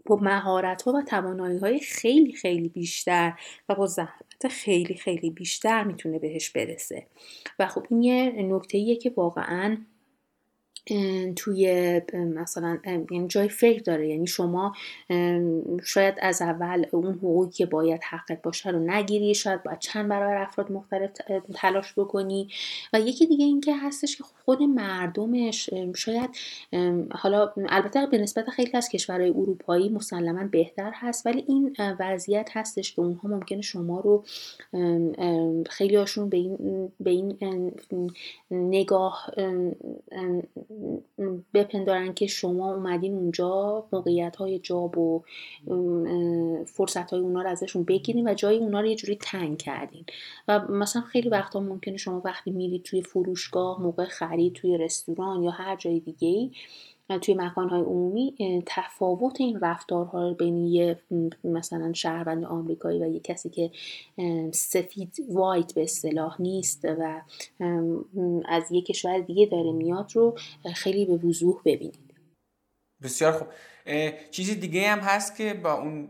با 0.06 0.16
مهارت 0.16 0.82
ها 0.82 0.92
و 0.92 1.02
توانایی 1.02 1.58
های 1.58 1.78
خیلی 1.78 2.32
خیلی 2.32 2.68
بیشتر 2.68 3.32
و 3.68 3.74
با 3.74 3.86
زحمت 3.86 4.48
خیلی 4.50 4.94
خیلی 4.94 5.30
بیشتر 5.30 5.84
می‌تونه 5.84 6.18
بهش 6.18 6.50
برسه. 6.50 7.06
و 7.58 7.66
خب 7.66 7.86
این 7.90 8.02
یه 8.02 8.32
نکته 8.42 8.96
که 8.96 9.12
واقعا 9.16 9.76
توی 11.36 12.00
مثلا 12.14 12.78
یعنی 12.84 13.28
جای 13.28 13.48
فکر 13.48 13.82
داره. 13.82 14.08
یعنی 14.08 14.26
شما 14.26 14.72
شاید 15.84 16.14
از 16.20 16.42
اول 16.42 16.86
اون 16.92 17.14
حقوقی 17.14 17.50
که 17.50 17.66
باید 17.66 18.00
حقت 18.02 18.42
باشه 18.42 18.70
رو 18.70 18.78
نگیری 18.78 19.34
شاید 19.34 19.62
باید 19.62 19.78
چند 19.78 20.08
برابر 20.08 20.36
افراد 20.42 20.72
مختلف 20.72 21.10
تلاش 21.54 21.92
بکنی. 21.96 22.48
و 22.92 23.00
یکی 23.00 23.26
دیگه 23.26 23.44
اینکه 23.44 23.76
هستش 23.76 24.16
که 24.16 24.24
خود 24.44 24.62
مردمش 24.62 25.70
شاید 25.96 26.30
حالا 27.10 27.52
البته 27.68 28.06
به 28.06 28.18
نسبت 28.18 28.50
خیلی 28.50 28.70
از 28.74 28.88
کشورهای 28.88 29.30
اروپایی 29.30 29.88
مسلما 29.88 30.44
بهتر 30.44 30.92
هست 30.94 31.26
ولی 31.26 31.44
این 31.48 31.76
وضعیت 31.78 32.50
هستش 32.52 32.94
که 32.94 33.02
اونها 33.02 33.28
ممکنه 33.28 33.60
شما 33.60 34.00
رو 34.00 34.24
خیلی 35.70 35.96
هاشون 35.96 36.28
به 36.28 36.36
این, 36.36 36.92
به 37.00 37.10
این 37.10 37.36
نگاه 38.50 39.30
بپندارن 41.54 42.14
که 42.14 42.26
شما 42.26 42.74
اومدین 42.74 43.14
اونجا 43.14 43.84
موقعیت 43.92 44.36
های 44.36 44.58
جاب 44.58 44.98
و 44.98 45.22
فرصت 46.66 47.10
های 47.10 47.20
اونا 47.20 47.42
رو 47.42 47.48
ازشون 47.48 47.84
بگیرین 47.84 48.28
و 48.28 48.34
جای 48.34 48.58
اونا 48.58 48.80
رو 48.80 48.86
یه 48.86 48.96
جوری 48.96 49.16
تنگ 49.16 49.58
کردین. 49.58 50.04
و 50.48 50.58
مثلا 50.58 51.02
خیلی 51.02 51.28
وقتا 51.28 51.60
ممکنه 51.60 51.96
شما 51.96 52.22
وقتی 52.24 52.50
میرید 52.50 52.82
توی 52.82 53.02
فروشگاه 53.02 53.82
موقع 53.82 54.04
خرید 54.04 54.52
توی 54.52 54.78
رستوران 54.78 55.42
یا 55.42 55.50
هر 55.50 55.76
جای 55.76 56.00
دیگه 56.00 56.28
ای 56.28 56.50
توی 57.22 57.34
مکانهای 57.34 57.80
عمومی 57.80 58.34
تفاوت 58.66 59.40
این 59.40 59.60
رفتارها 59.60 60.32
بین 60.32 60.56
یه 60.56 61.00
مثلا 61.44 61.92
شهروند 61.92 62.44
آمریکایی 62.44 63.02
و 63.02 63.06
یه 63.06 63.20
کسی 63.20 63.50
که 63.50 63.70
سفید 64.52 65.16
وایت 65.28 65.74
به 65.74 65.82
اصطلاح 65.82 66.42
نیست 66.42 66.84
و 66.84 67.20
از 68.48 68.72
یه 68.72 68.82
کشور 68.82 69.18
دیگه 69.18 69.46
داره 69.46 69.72
میاد 69.72 70.12
رو 70.14 70.38
خیلی 70.74 71.04
به 71.06 71.16
وضوح 71.16 71.60
ببینید. 71.64 72.14
بسیار 73.02 73.32
خوب. 73.32 73.48
چیزی 74.30 74.54
دیگه 74.54 74.88
هم 74.88 74.98
هست 74.98 75.36
که 75.36 75.54
با 75.54 75.72
اون 75.72 76.08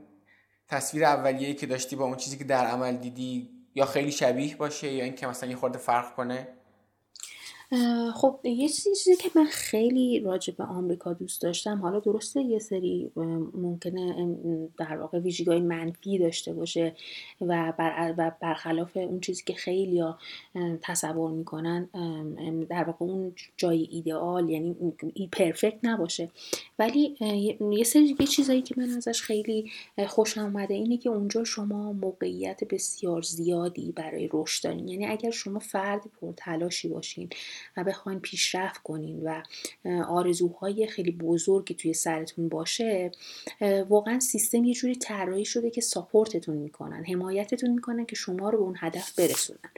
تصویر 0.69 1.05
اولیه‌ای 1.05 1.55
که 1.55 1.67
داشتی 1.67 1.97
با 1.97 2.05
اون 2.05 2.17
چیزی 2.17 2.39
که 2.39 2.45
در 2.45 2.67
عمل 2.67 2.97
دیدی 2.97 3.51
یا 3.75 3.85
خیلی 3.85 4.13
شبیه 4.13 4.57
باشه 4.57 4.93
یا 4.93 5.05
اینکه 5.05 5.27
مثلا 5.27 5.51
یه 5.51 5.57
خورده 5.57 5.79
فرق 5.79 6.15
کنه؟ 6.15 6.58
خب 8.15 8.41
یه 8.45 8.69
چیزی 8.69 9.17
که 9.17 9.31
من 9.37 9.45
خیلی 9.45 10.21
راجع 10.21 10.55
به 10.55 10.65
آمریکا 10.65 11.13
دوست 11.13 11.43
داشتم 11.43 11.79
حالا 11.79 12.01
درسته 12.01 12.41
یه 12.41 12.59
سری 12.59 13.11
ممکنه 13.55 14.37
در 14.79 14.97
واقع 14.97 15.19
ویژگی 15.19 15.61
منفی 15.61 16.19
داشته 16.19 16.53
باشه 16.53 16.95
و, 17.41 17.73
بر 17.79 18.15
و 18.19 18.33
برخلاف 18.41 18.97
اون 18.97 19.21
چیزی 19.21 19.43
که 19.47 19.55
خیلی 19.55 20.03
تصور 20.83 21.31
می‌کنن 21.31 21.85
در 22.71 22.85
واقع 22.85 23.05
اون 23.05 23.35
جای 23.57 23.89
ایدئال 23.91 24.51
یعنی 24.51 24.77
پرفکت 25.33 25.79
نباشه. 25.83 26.31
ولی 26.79 27.17
یه 27.71 27.85
سری 27.85 28.17
یه 28.21 28.27
چیزایی 28.27 28.63
که 28.63 28.75
من 28.79 28.91
ازش 28.91 29.23
خیلی 29.23 29.71
خوشم 30.07 30.41
اومده 30.41 30.75
اینه 30.75 30.97
که 30.97 31.09
اونجا 31.09 31.45
شما 31.45 31.93
موقعیت 31.93 32.65
بسیار 32.65 33.23
زیادی 33.23 33.93
برای 33.93 34.29
رشد 34.33 34.65
دارین. 34.65 34.89
یعنی 34.89 35.07
اگر 35.07 35.31
شما 35.31 35.59
فرد 35.59 36.03
پرتلاشی 36.21 36.89
باشین 36.89 37.29
و 37.77 37.85
بخواین 37.85 38.21
پیشرفت 38.21 38.83
کنین 38.83 39.23
و 39.25 39.43
آرزوهای 40.09 40.87
خیلی 40.87 41.11
بزرگی 41.11 41.75
توی 41.75 41.95
سرتون 41.95 42.49
باشه 42.49 43.11
واقعا 43.89 44.21
سیستم 44.21 44.65
یه 44.65 44.75
جوری 44.75 44.97
طراحی 44.97 45.45
شده 45.45 45.71
که 45.71 45.81
ساپورتتون 45.81 46.57
می‌کنن 46.57 47.05
حمایتتون 47.05 47.71
می‌کنن 47.71 48.07
که 48.07 48.17
شما 48.17 48.51
رو 48.51 48.59
به 48.59 48.65
اون 48.65 48.77
هدف 48.79 49.19
برسونن. 49.19 49.71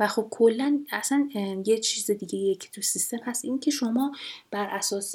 و 0.00 0.08
خب 0.08 0.26
کلا 0.30 0.84
اصلا 0.92 1.28
یه 1.66 1.78
چیز 1.78 2.10
دیگه 2.10 2.54
که 2.54 2.68
تو 2.68 2.82
سیستم 2.82 3.18
هست 3.24 3.44
این 3.44 3.58
که 3.58 3.70
شما 3.70 4.12
بر 4.50 4.68
اساس 4.70 5.14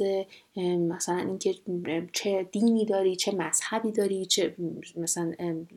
مثلا 0.57 1.17
اینکه 1.17 1.55
چه 2.13 2.48
دینی 2.51 2.86
داری 2.86 3.15
چه 3.15 3.31
مذهبی 3.31 3.91
داری 3.91 4.25
چه 4.25 4.55
مثلا 4.95 5.33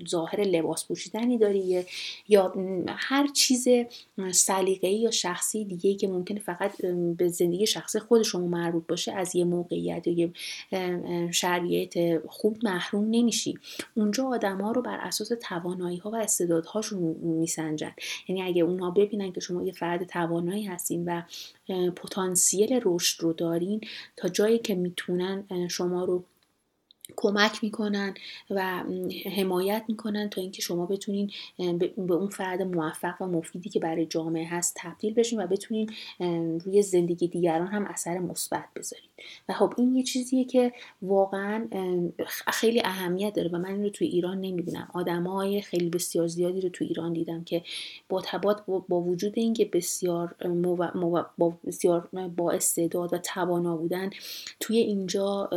ظاهر 0.09 0.40
لباس 0.40 0.87
پوشیدنی 0.87 1.38
داری 1.38 1.85
یا 2.28 2.54
هر 2.88 3.26
چیز 3.26 3.68
سلیقه‌ای 4.33 5.00
یا 5.00 5.11
شخصی 5.11 5.64
دیگه 5.64 5.95
که 5.95 6.09
ممکنه 6.09 6.40
فقط 6.40 6.83
به 7.16 7.28
زندگی 7.28 7.66
شخصی 7.66 7.99
خود 7.99 8.23
شما 8.23 8.47
مربوط 8.47 8.87
باشه 8.87 9.12
از 9.12 9.37
یه 9.37 9.45
موقعیت 9.45 10.06
یا 10.06 10.12
یه 10.12 10.33
شرایط 11.30 11.99
خوب 12.26 12.59
محروم 12.62 13.06
نمیشی. 13.11 13.59
اونجا 13.95 14.25
آدما 14.25 14.73
رو 14.73 14.83
بر 14.83 14.99
اساس 15.02 15.33
توانایی 15.42 15.97
ها 15.97 16.11
و 16.11 16.16
استعدادهاشون 16.16 16.99
میسنجن. 17.23 17.92
یعنی 18.28 18.42
اگه 18.42 18.62
اونها 18.62 18.90
ببینن 18.90 19.33
که 19.33 19.40
شما 19.40 19.62
یه 19.62 19.73
فرد 19.73 20.04
توانایی 20.04 20.64
هستین 20.64 21.04
و 21.04 21.23
پتانسیل 21.97 22.81
رشد 22.85 23.23
رو 23.23 23.33
دارین 23.33 23.81
تا 24.17 24.29
جایی 24.29 24.59
که 24.59 24.75
می‌تونن 24.75 25.45
شما 25.71 26.05
رو 26.05 26.25
کمک 27.17 27.65
می‌کنن 27.65 28.15
و 28.51 28.83
حمایت 29.37 29.85
می‌کنن 29.89 30.29
تا 30.29 30.41
اینکه 30.41 30.63
شما 30.63 30.87
بتونین 30.87 31.31
به 31.97 32.15
اون 32.15 32.29
فرد 32.29 32.63
موفق 32.63 33.23
و 33.23 33.27
مفیدی 33.27 33.69
که 33.69 33.81
برای 33.81 34.07
جامعه 34.07 34.49
هست 34.49 34.75
تبدیل 34.77 35.15
بشین 35.15 35.43
و 35.43 35.47
بتونین 35.47 35.91
روی 36.65 36.83
زندگی 36.83 37.29
دیگران 37.29 37.67
هم 37.67 37.85
اثر 37.85 38.19
مثبت 38.19 38.65
بذارین. 38.77 39.09
و 39.49 39.53
خب 39.53 39.75
این 39.77 39.97
یه 39.97 40.03
چیزیه 40.03 40.45
که 40.45 40.73
واقعا 41.03 41.69
خیلی 42.47 42.83
اهمیت 42.85 43.35
داره 43.35 43.49
و 43.49 43.59
من 43.59 43.71
این 43.71 43.83
رو 43.83 43.91
توی 43.91 44.07
ایران 44.07 44.41
نمی‌بینم. 44.41 44.89
آدمای 44.95 45.63
خیلی 45.63 45.91
بسیار 45.91 46.27
زیادی 46.27 46.61
رو 46.61 46.69
توی 46.69 46.87
ایران 46.87 47.13
دیدم 47.13 47.45
که 47.45 47.63
با 48.09 48.23
تبات 48.25 48.65
با 48.67 49.01
وجود 49.01 49.33
اینکه 49.37 49.65
بسیار 49.65 50.35
با 51.39 51.59
بسیار 51.67 52.09
با 52.37 52.51
استعداد 52.51 53.13
و 53.13 53.19
توانا 53.19 53.77
بودن 53.77 54.11
توی 54.61 54.77
اینجا 54.77 55.51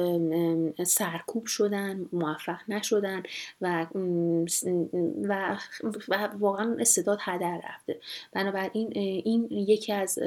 سرکوب 0.85 1.38
شدن 1.45 2.05
موفق 2.13 2.59
نشدن 2.67 3.23
و 3.61 3.87
و, 5.23 5.57
و 6.07 6.29
واقعا 6.39 6.77
استعداد 6.79 7.19
هدر 7.21 7.61
رفته. 7.69 7.99
بنابراین 8.31 8.91
این 9.25 9.47
یکی 9.51 9.93
از 9.93 10.19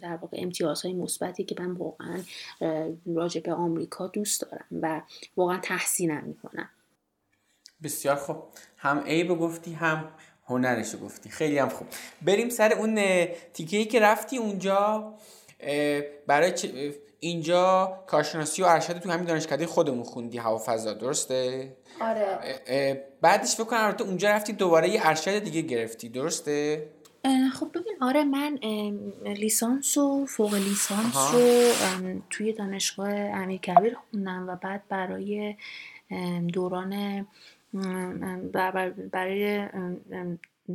در 0.00 0.16
واقع 0.16 0.36
امتیازهای 0.40 0.94
مثبتی 0.94 1.44
که 1.44 1.54
من 1.58 1.70
واقعا 1.70 2.20
راجع 3.06 3.40
به 3.40 3.52
آمریکا 3.52 4.06
دوست 4.06 4.40
دارم 4.40 4.64
و 4.82 5.02
واقعا 5.36 5.58
تحسینم 5.58 6.24
می‌کنم. 6.24 6.68
بسیار 7.82 8.16
خوب. 8.16 8.36
هم 8.76 8.98
عیب 8.98 9.28
گفتی 9.28 9.72
هم 9.72 10.08
هنرش 10.46 10.94
گفتی. 11.02 11.30
خیلی 11.30 11.58
هم 11.58 11.68
خوب. 11.68 11.88
بریم 12.22 12.48
سر 12.48 12.72
اون 12.72 12.94
تیکه 13.52 13.76
ای 13.76 13.84
که 13.84 14.00
رفتی 14.00 14.36
اونجا 14.36 15.14
برای 16.26 16.52
اینجا 17.24 17.98
کارشناسی 18.06 18.62
و 18.62 18.64
ارشد 18.64 18.98
تو 18.98 19.10
همین 19.10 19.26
دانشکده 19.26 19.66
خودمون 19.66 20.02
خوندی 20.02 20.38
هوا 20.38 20.58
فضا 20.58 20.92
درسته؟ 20.92 21.72
آره. 22.00 23.04
بعدش 23.20 23.54
فکر 23.54 23.64
کنم 23.64 23.96
اونجا 24.00 24.30
رفتی 24.30 24.52
دوباره 24.52 24.88
یه 24.88 25.00
ارشد 25.04 25.38
دیگه 25.38 25.62
گرفتی 25.62 26.08
درسته؟ 26.08 26.86
خب 27.60 27.68
ببین 27.74 27.96
آره 28.00 28.24
من 28.24 28.58
لیسانس 29.24 29.96
و 29.96 30.26
فوق 30.26 30.54
لیسانس 30.54 31.16
رو 31.34 32.20
توی 32.30 32.52
دانشگاه 32.52 33.10
امیر 33.10 33.60
کبیر 33.60 33.96
خوندم 34.10 34.48
و 34.48 34.56
بعد 34.56 34.82
برای 34.88 35.56
دوران 36.52 37.26
برای 39.12 39.68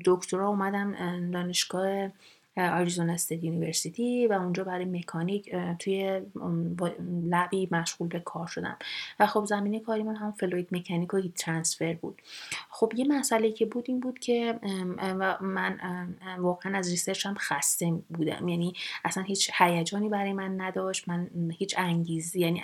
دکترا 0.05 0.47
اومدم 0.47 0.91
دانشگاه 1.31 2.09
Arizona 2.57 3.13
State 3.13 3.43
University 3.43 4.27
و 4.27 4.33
اونجا 4.33 4.63
برای 4.63 4.85
مکانیک 4.85 5.55
توی 5.79 6.21
lab 7.29 7.58
ی 7.58 7.67
مشغول 7.71 8.07
به 8.07 8.19
کار 8.19 8.47
شدم. 8.47 8.77
و 9.19 9.27
خب 9.27 9.45
زمینه 9.45 9.79
کاری 9.79 10.03
من 10.03 10.15
هم 10.15 10.31
fluid 10.31 10.67
mechanic 10.71 11.13
و 11.13 11.17
heat 11.17 11.33
transfer 11.33 11.93
بود. 11.93 12.21
خب 12.69 12.93
یه 12.95 13.07
مسئله 13.07 13.51
که 13.51 13.65
بود 13.65 13.85
این 13.87 13.99
بود 13.99 14.19
که 14.19 14.59
من 15.41 15.79
واقعا 16.37 16.77
از 16.77 16.89
research 16.89 17.30
م 17.30 17.35
خسته 17.37 17.93
بودم. 18.09 18.47
یعنی 18.47 18.73
اصلا 19.05 19.23
هیچ 19.23 19.51
هیجانی 19.57 20.09
برای 20.09 20.33
من 20.33 20.61
نداشت. 20.61 21.09
من 21.09 21.29
هیچ 21.57 21.75
انگیزی 21.77 22.39
یعنی 22.39 22.61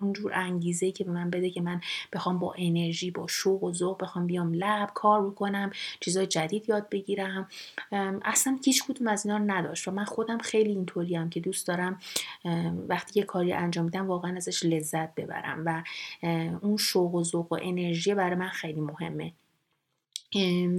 اونجور 0.00 0.32
انگیزه 0.34 0.90
که 0.92 1.04
به 1.04 1.10
من 1.10 1.30
بده 1.30 1.50
که 1.50 1.60
من 1.60 1.80
بخوام 2.12 2.38
با 2.38 2.54
انرژی 2.58 3.10
با 3.10 3.26
شوق 3.26 3.64
و 3.64 3.72
ذوق 3.72 4.02
بخوام 4.02 4.26
بیام 4.26 4.54
لب 4.54 4.90
کار 4.94 5.30
بکنم 5.30 5.70
چیزای 6.00 6.26
جدید 6.26 6.68
یاد 6.68 6.88
بگیرم. 6.90 7.48
اصلا 8.24 8.58
هیچ 8.64 8.84
کدوم 8.84 9.08
از 9.18 9.26
اینا 9.26 9.38
نداشت. 9.38 9.88
و 9.88 9.90
من 9.90 10.04
خودم 10.04 10.38
خیلی 10.38 10.70
اینطوریم 10.70 11.30
که 11.30 11.40
دوست 11.40 11.66
دارم 11.66 11.98
وقتی 12.88 13.20
یه 13.20 13.26
کاری 13.26 13.52
انجام 13.52 13.84
میدم 13.84 14.06
واقعا 14.06 14.36
ازش 14.36 14.64
لذت 14.64 15.14
ببرم. 15.14 15.62
و 15.66 15.82
اون 16.62 16.76
شوق 16.76 17.14
و 17.14 17.24
ذوق 17.24 17.52
و 17.52 17.58
انرژی 17.62 18.14
برای 18.14 18.36
من 18.36 18.48
خیلی 18.48 18.80
مهمه. 18.80 19.32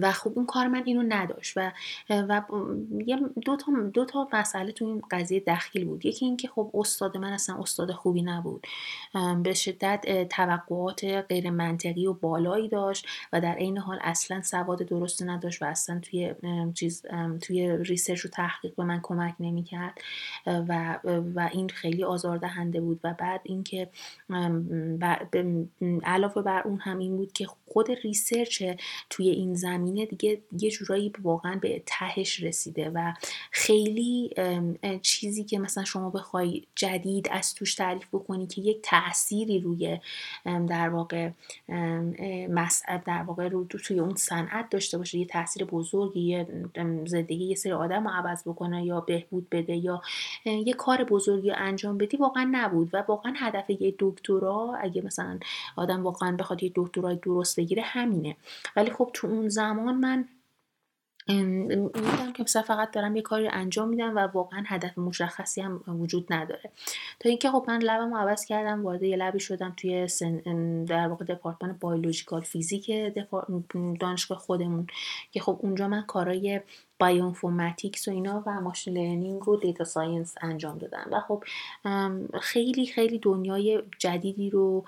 و 0.02 0.12
خب 0.12 0.32
اون 0.36 0.46
کار 0.46 0.68
من 0.68 0.84
اینو 0.86 1.04
نداشت 1.10 1.58
و 1.58 1.72
و 2.10 2.42
دو 3.46 3.56
تا 3.56 3.72
دو 3.94 4.06
تا 4.06 4.28
مسئله 4.34 4.72
تو 4.72 4.86
این 4.86 5.02
قضیه 5.12 5.40
دخیل 5.40 5.86
بود. 5.86 6.06
یکی 6.06 6.26
اینکه 6.26 6.48
خب 6.48 6.72
استاد 6.74 7.18
من 7.18 7.34
اصلا 7.34 7.56
استاد 7.60 7.92
خوبی 7.92 8.22
نبود. 8.22 8.68
به 9.44 9.54
شدت 9.54 10.28
توقعات 10.30 11.04
غیر 11.04 11.50
منطقی 11.50 12.08
و 12.08 12.14
بالایی 12.14 12.68
داشت 12.68 13.08
و 13.34 13.42
در 13.42 13.54
عین 13.54 13.78
حال 13.78 14.00
اصلا 14.02 14.42
سواد 14.42 14.82
درست 14.82 15.24
نداشت 15.24 15.62
و 15.62 15.66
اصلا 15.66 16.00
توی 16.00 16.36
چیز 16.74 17.06
توی 17.42 17.78
research 17.78 18.26
و 18.26 18.30
تحقیق 18.30 18.76
به 18.76 18.84
من 18.84 19.00
کمک 19.04 19.36
نمی‌کرد. 19.40 20.02
و 20.46 21.00
و 21.36 21.50
این 21.52 21.70
خیلی 21.70 22.04
آزاردهنده 22.04 22.82
بود. 22.82 23.00
و 23.04 23.14
بعد 23.14 23.42
اینکه 23.44 23.90
علاوه 26.04 26.42
بر 26.42 26.62
اون 26.62 26.80
هم 26.80 27.00
این 27.00 27.18
بود 27.18 27.32
که 27.32 27.48
خود 27.68 27.92
research 28.04 28.63
توی 29.10 29.30
این 29.39 29.56
زمینه 29.56 30.06
دیگه 30.06 30.41
یه 30.60 30.71
جورایی 30.71 31.13
واقعا 31.21 31.56
به 31.56 31.84
تهش 31.86 32.43
رسیده 32.43 32.89
و 32.89 33.13
خیلی 33.52 34.34
چیزی 35.02 35.43
که 35.43 35.60
مثلا 35.60 35.84
شما 35.84 36.10
بخوای 36.10 36.63
جدید 36.75 37.28
از 37.32 37.54
توش 37.54 37.75
تعریف 37.75 38.08
بکنی 38.13 38.47
که 38.47 38.62
یک 38.62 38.80
تأثیری 38.84 39.60
روی 39.60 39.99
در 40.45 40.89
واقع 40.89 41.30
در 42.86 43.23
واقع 43.28 43.47
رو 43.47 43.65
توی 43.65 43.99
اون 43.99 44.15
صنعت 44.15 44.69
داشته 44.69 44.97
باشه 44.97 45.17
یه 45.17 45.25
تاثیر 45.25 45.65
بزرگی 45.65 46.21
یه 46.21 46.47
زندگی 47.06 47.45
یه 47.45 47.56
سری 47.56 47.71
آدم 47.71 48.08
رو 48.08 48.10
عوض 48.10 48.43
بکنه 48.43 48.86
یا 48.86 48.99
بهبود 49.02 49.47
بده 49.49 49.75
یا 49.75 50.02
یه 50.45 50.73
کار 50.73 51.04
بزرگی 51.04 51.52
انجام 51.52 51.97
بدی 51.97 52.17
واقعا 52.17 52.49
نبود 52.52 52.89
و 52.93 53.04
واقعا 53.08 53.34
هدف 53.38 53.69
یه 53.69 53.95
دکترا 53.99 54.75
اگه 54.82 55.02
مثلا 55.02 55.39
آدم 55.75 56.04
واقعا 56.04 56.32
بخواد 56.32 56.63
یه 56.63 56.71
دکترای 56.75 57.15
درست 57.15 57.60
بگیره 57.60 57.84
همینه. 57.84 58.36
ولی 58.75 58.91
خب 58.91 59.10
تو 59.13 59.28
اون 59.30 59.50
زمان 59.50 59.96
من 59.96 60.26
میدم 61.34 62.34
که 62.34 62.44
مثلا 62.44 62.62
فقط 62.62 62.92
دارم 62.92 63.15
یه 63.15 63.22
کاری 63.22 63.48
انجام 63.48 63.89
میدم 63.89 64.15
و 64.15 64.20
واقعا 64.20 64.63
هدف 64.68 64.98
مشخصی 64.98 65.62
هم 65.62 65.84
وجود 65.88 66.34
نداره. 66.34 66.72
تا 67.20 67.30
اینکه 67.30 67.50
خب 67.50 67.65
من 67.68 67.80
lab 67.82 68.06
م 68.06 68.13
عوض 68.13 68.46
کردم 68.46 68.84
وارد 68.84 69.04
یه 69.04 69.18
lab 69.17 69.34
ی 69.34 69.39
شدم 69.39 69.74
توی 69.78 70.08
سن 70.08 70.38
در 70.86 71.08
واقع 71.08 71.26
دپارتمان 71.26 71.78
biological 71.82 72.41
physics 72.41 72.91
دانشگاه 74.00 74.38
خودمون 74.38 74.88
که 75.32 75.39
خب 75.39 75.60
اونجا 75.62 75.88
من 75.88 76.02
کارای 76.02 76.62
bioinformatics 77.00 78.08
و 78.08 78.12
اینا 78.12 78.44
و 78.46 78.62
machine 78.62 78.98
learning 78.98 79.48
و 79.48 79.56
data 79.56 79.84
science 79.84 80.36
انجام 80.42 80.78
دادم 80.78 81.08
و 81.12 81.20
خب 81.20 81.44
خیلی 82.42 82.88
خیلی 82.88 83.20
دنیای 83.20 83.84
جدیدی 83.98 84.50
رو 84.50 84.86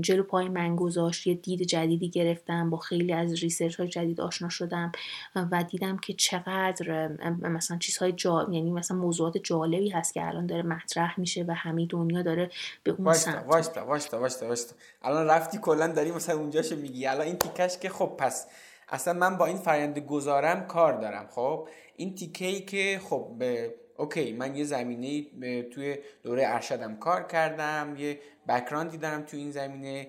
جلو 0.00 0.22
پای 0.22 0.48
من 0.48 0.76
گذاشت. 0.76 1.26
یه 1.26 1.34
دید 1.34 1.62
جدیدی 1.62 2.08
گرفتم 2.08 2.70
با 2.70 2.76
خیلی 2.76 3.12
از 3.12 3.32
research 3.32 3.80
های 3.80 3.88
جدید 3.88 4.20
آشنا 4.20 4.48
شدم 4.48 4.92
و 5.34 5.64
دیدم 5.68 5.96
که 5.96 6.12
چقدر 6.12 7.08
مثلا 7.42 7.78
چیزهای 7.78 8.12
جا... 8.12 8.48
یعنی 8.50 8.70
مثلا 8.70 8.96
موضوعات 8.96 9.38
جالبی 9.38 9.88
هست 9.88 10.14
که 10.14 10.26
الان 10.26 10.46
داره 10.46 10.62
مطرح 10.62 11.20
میشه 11.20 11.44
و 11.48 11.54
همه 11.54 11.86
دنیا 11.86 12.22
داره 12.22 12.50
به 12.82 12.94
اون 12.98 13.12
سمت 13.12 13.44
واستا 13.46 13.86
واستا 13.86 14.20
واستا 14.20 14.48
واستا 14.48 14.76
الان 15.02 15.26
رفتی 15.26 15.58
کلا 15.58 15.86
داری 15.86 16.12
مثلا 16.12 16.36
اونجاشو 16.36 16.76
میگی. 16.76 17.06
الان 17.06 17.26
این 17.26 17.36
تیکش 17.36 17.78
که 17.78 17.88
خب 17.88 18.12
پس 18.18 18.46
اصلا 18.94 19.12
من 19.12 19.36
با 19.36 19.46
این 19.46 19.56
فرآیند 19.56 19.98
گذارم 19.98 20.66
کار 20.66 20.92
دارم 21.00 21.26
خب؟ 21.30 21.68
این 21.96 22.14
تیکه 22.14 22.46
ای 22.46 22.60
که 22.60 23.00
خب 23.04 23.28
به 23.38 23.74
اوکی 23.96 24.32
من 24.32 24.56
یه 24.56 24.64
زمینه 24.64 25.22
توی 25.62 25.98
دوره 26.22 26.42
ارشدم 26.46 26.96
کار 26.96 27.22
کردم 27.22 27.94
یه 27.98 28.20
بکراندی 28.48 28.98
دارم 28.98 29.22
توی 29.22 29.40
این 29.40 29.50
زمینه 29.50 30.08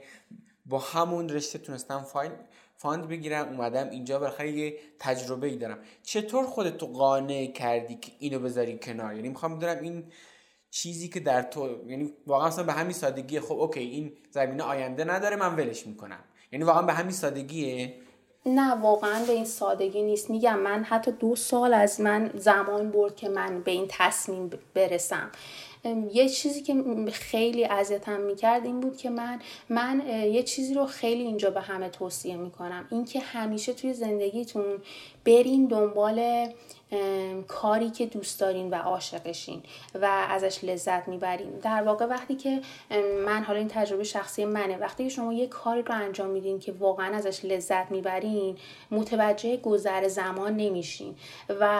با 0.65 0.79
همون 0.79 1.29
رشته 1.29 1.59
تونستم 1.59 1.99
full 1.99 2.31
fund 2.77 3.07
بگیرم 3.07 3.47
اومدم 3.47 3.89
اینجا 3.89 4.19
بالاخره 4.19 4.51
یه 4.51 4.77
تجربه 4.99 5.47
ای 5.47 5.55
دارم. 5.55 5.79
چطور 6.03 6.45
خودتو 6.45 6.87
قانع 6.87 7.45
کردی 7.45 7.95
که 7.95 8.11
اینو 8.19 8.39
بذاری 8.39 8.79
کنار؟ 8.79 9.15
یعنی 9.15 9.29
می‌خوام 9.29 9.59
بدونم 9.59 9.83
این 9.83 10.03
چیزی 10.69 11.09
که 11.09 11.19
در 11.19 11.41
تو 11.41 11.89
یعنی 11.89 12.13
واقعا 12.27 12.47
مثلا 12.47 12.63
به 12.63 12.73
همین 12.73 12.93
سادگی 12.93 13.39
خب 13.39 13.55
okay 13.55 13.79
این 13.79 14.17
زمینه 14.31 14.63
آینده 14.63 15.03
نداره 15.03 15.35
من 15.35 15.55
ولش 15.55 15.87
می‌کنم. 15.87 16.23
یعنی 16.51 16.65
واقعا 16.65 16.81
به 16.81 16.93
همین 16.93 17.11
سادگیه؟ 17.11 18.04
نه 18.45 18.73
واقعا 18.73 19.25
به 19.25 19.33
این 19.33 19.45
سادگی 19.45 20.01
نیست. 20.01 20.29
میگم 20.29 20.59
من 20.59 20.83
حتی 20.83 21.11
دو 21.11 21.35
سال 21.35 21.73
از 21.73 22.01
من 22.01 22.31
زمان 22.35 22.91
برد 22.91 23.15
که 23.15 23.29
من 23.29 23.61
به 23.61 23.71
این 23.71 23.85
تصمیم 23.89 24.49
برسم. 24.73 25.31
یه 26.13 26.29
چیزی 26.29 26.61
که 26.61 26.75
خیلی 27.11 27.65
اذیتم 27.65 28.21
می‌کرد 28.21 28.65
این 28.65 28.79
بود 28.79 28.97
که 28.97 29.09
من 29.09 29.39
من 29.69 30.03
یه 30.07 30.43
چیزی 30.43 30.73
رو 30.73 30.85
خیلی 30.85 31.23
اینجا 31.23 31.49
به 31.49 31.61
همه 31.61 31.89
توصیه 31.89 32.37
می‌کنم. 32.37 32.87
اینکه 32.91 33.19
همیشه 33.19 33.73
توی 33.73 33.93
زندگیتون 33.93 34.65
برین 35.25 35.65
دنبال 35.65 36.47
کاری 37.47 37.89
که 37.89 38.05
دوست 38.05 38.39
دارین 38.39 38.69
و 38.69 38.75
عاشقشین 38.75 39.63
و 40.01 40.05
ازش 40.29 40.63
لذت 40.63 41.07
می‌برین. 41.07 41.59
در 41.59 41.83
واقع 41.83 42.05
وقتی 42.05 42.35
که 42.35 42.61
من 43.25 43.43
حالا 43.43 43.59
این 43.59 43.67
تجربه 43.67 44.03
شخصی 44.03 44.45
منه 44.45 44.77
وقتی 44.77 45.03
که 45.03 45.09
شما 45.09 45.33
یه 45.33 45.47
کاری 45.47 45.81
رو 45.81 45.95
انجام 45.95 46.29
میدین 46.29 46.59
که 46.59 46.71
واقعا 46.71 47.15
ازش 47.15 47.45
لذت 47.45 47.91
می‌برین 47.91 48.57
متوجه 48.91 49.57
گذر 49.57 50.07
زمان 50.07 50.57
نمیشین 50.57 51.15
و 51.59 51.79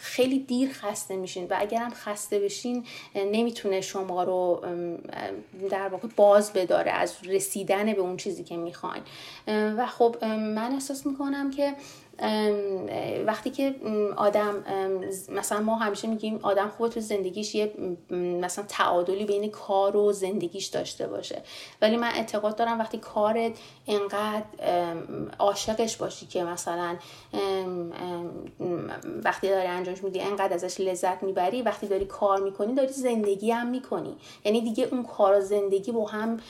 خیلی 0.00 0.38
دیر 0.38 0.70
خسته 0.72 1.16
میشین 1.16 1.46
و 1.50 1.56
اگرم 1.58 1.90
خسته 1.94 2.38
بشین 2.38 2.86
نمی‌تونه 3.14 3.80
شما 3.80 4.22
رو 4.22 4.62
در 5.70 5.88
واقع 5.88 6.08
باز 6.16 6.52
بداره 6.52 6.90
از 6.90 7.14
رسیدن 7.24 7.92
به 7.92 8.00
اون 8.00 8.16
چیزی 8.16 8.44
که 8.44 8.56
می‌خواین. 8.56 9.02
و 9.46 9.86
خب 9.86 10.24
من 10.24 10.72
احساس 10.72 11.06
می‌کنم 11.06 11.50
که 11.50 11.74
وقتی 13.26 13.50
که 13.50 13.74
آدم 14.16 14.64
مثلا 15.28 15.60
ما 15.60 15.76
همیشه 15.76 16.08
میگیم 16.08 16.38
آدم 16.42 16.68
خوب 16.68 16.88
تو 16.88 17.00
زندگیش 17.00 17.54
یه 17.54 17.72
مثلا 18.10 18.64
تعادلی 18.68 19.24
بین 19.24 19.50
کار 19.50 19.96
و 19.96 20.12
زندگیش 20.12 20.66
داشته 20.66 21.06
باشه. 21.06 21.42
ولی 21.82 21.96
من 21.96 22.10
اعتقاد 22.14 22.56
دارم 22.56 22.78
وقتی 22.78 22.98
کارت 22.98 23.52
انقدر 23.86 24.44
عاشقش 25.38 25.96
باشی 25.96 26.26
که 26.26 26.44
مثلا 26.44 26.96
وقتی 29.24 29.48
داری 29.48 29.66
انجامش 29.66 30.04
میدی 30.04 30.20
انقدر 30.20 30.54
ازش 30.54 30.80
لذت 30.80 31.22
می‌بری 31.22 31.62
وقتی 31.62 31.86
داری 31.86 32.04
کار 32.04 32.40
می‌کنی 32.40 32.74
داری 32.74 32.92
زندگی 32.92 33.50
هم 33.50 33.66
می‌کنی. 33.66 34.16
یعنی 34.44 34.60
دیگه 34.60 34.88
اون 34.90 35.02
کار 35.02 35.38
و 35.38 35.40
زندگی 35.40 35.92
با 35.92 36.06
هم 36.06 36.40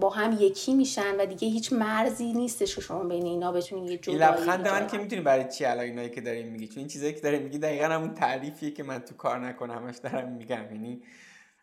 با 0.00 0.10
هم 0.10 0.36
یکی 0.40 0.74
میشن 0.74 1.16
و 1.20 1.26
دیگه 1.26 1.48
هیچ 1.48 1.72
مرزی 1.72 2.32
نیستش 2.32 2.74
که 2.74 2.80
شما 2.80 3.04
بین 3.04 3.26
اینا 3.26 3.52
بتونید 3.52 3.90
یه 3.90 3.98
جدایی 3.98 4.43
لبخند 4.44 4.68
من 4.68 4.86
که 4.86 4.98
می‌تونی 4.98 5.22
برای 5.22 5.44
چی 5.44 5.64
الان 5.64 5.84
اینایی 5.84 6.10
که 6.10 6.20
داریم 6.20 6.48
میگی؟ 6.48 6.68
چون 6.68 6.78
این 6.78 6.88
چیزایی 6.88 7.12
که 7.12 7.20
داریم 7.20 7.42
میگی 7.42 7.58
دقیقا 7.58 7.84
همون 7.84 8.14
تعریفیه 8.14 8.70
که 8.70 8.82
من 8.82 8.98
تو 8.98 9.14
کار 9.14 9.38
نکنم 9.38 9.74
همش 9.74 9.96
دارم 9.96 10.32
میگم. 10.32 10.64
یعنی 10.72 11.02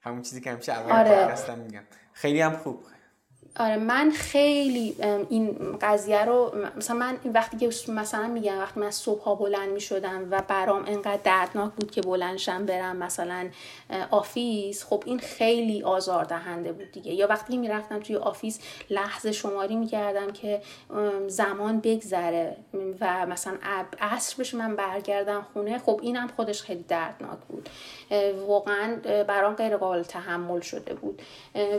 همون 0.02 0.22
چیزی 0.22 0.42
که 0.42 0.52
همیشه 0.52 0.72
اول 0.72 0.92
آره. 0.92 1.56
میگم. 1.56 1.84
خیلی 2.14 2.42
هم 2.42 2.58
خوب. 2.58 2.86
آره 3.60 3.78
من 3.78 4.12
خیلی 4.12 4.96
این 5.30 5.78
قضیه 5.82 6.26
رو 6.26 6.56
مثلا 6.78 6.96
من 6.96 7.18
وقتی 7.34 7.58
که 7.58 7.92
مثلا 7.92 8.28
میگم 8.28 8.58
وقتی 8.58 8.80
من 8.80 8.92
صبح 8.92 9.24
ها 9.24 9.36
بلند 9.36 9.70
می 9.70 9.82
شدم 9.82 10.28
و 10.32 10.42
برام 10.48 10.86
انقدر 10.88 11.20
دردناک 11.24 11.72
بود 11.72 11.92
که 11.92 12.02
بلندشم 12.02 12.66
برم 12.66 12.96
مثلا 12.96 13.50
office 14.12 14.84
خب 14.84 15.04
این 15.06 15.20
خیلی 15.20 15.84
آزار 15.84 16.24
دهنده 16.24 16.72
بود 16.72 16.92
دیگه. 16.92 17.14
یا 17.14 17.28
وقتی 17.28 17.58
می‌رفتم 17.58 18.00
توی 18.00 18.16
office 18.16 18.60
لحظه 18.90 19.32
شماری 19.32 19.76
می‌کردم 19.76 20.32
که 20.32 20.62
زمان 21.28 21.80
بگذره 21.80 22.58
و 23.02 23.26
مثلا 23.26 23.54
عصر 24.00 24.36
بشه 24.40 24.58
من 24.58 24.76
برگردم 24.76 25.46
خونه 25.54 25.80
خب 25.80 26.00
اینم 26.04 26.28
خودش 26.36 26.62
خیلی 26.62 26.86
دردناک 26.88 27.40
بود. 27.50 27.70
واقعا 28.48 28.96
برام 29.28 29.56
غیر 29.56 29.78
قابل 29.78 30.04
تحمل 30.04 30.62
شده 30.62 30.94
بود. 30.94 31.22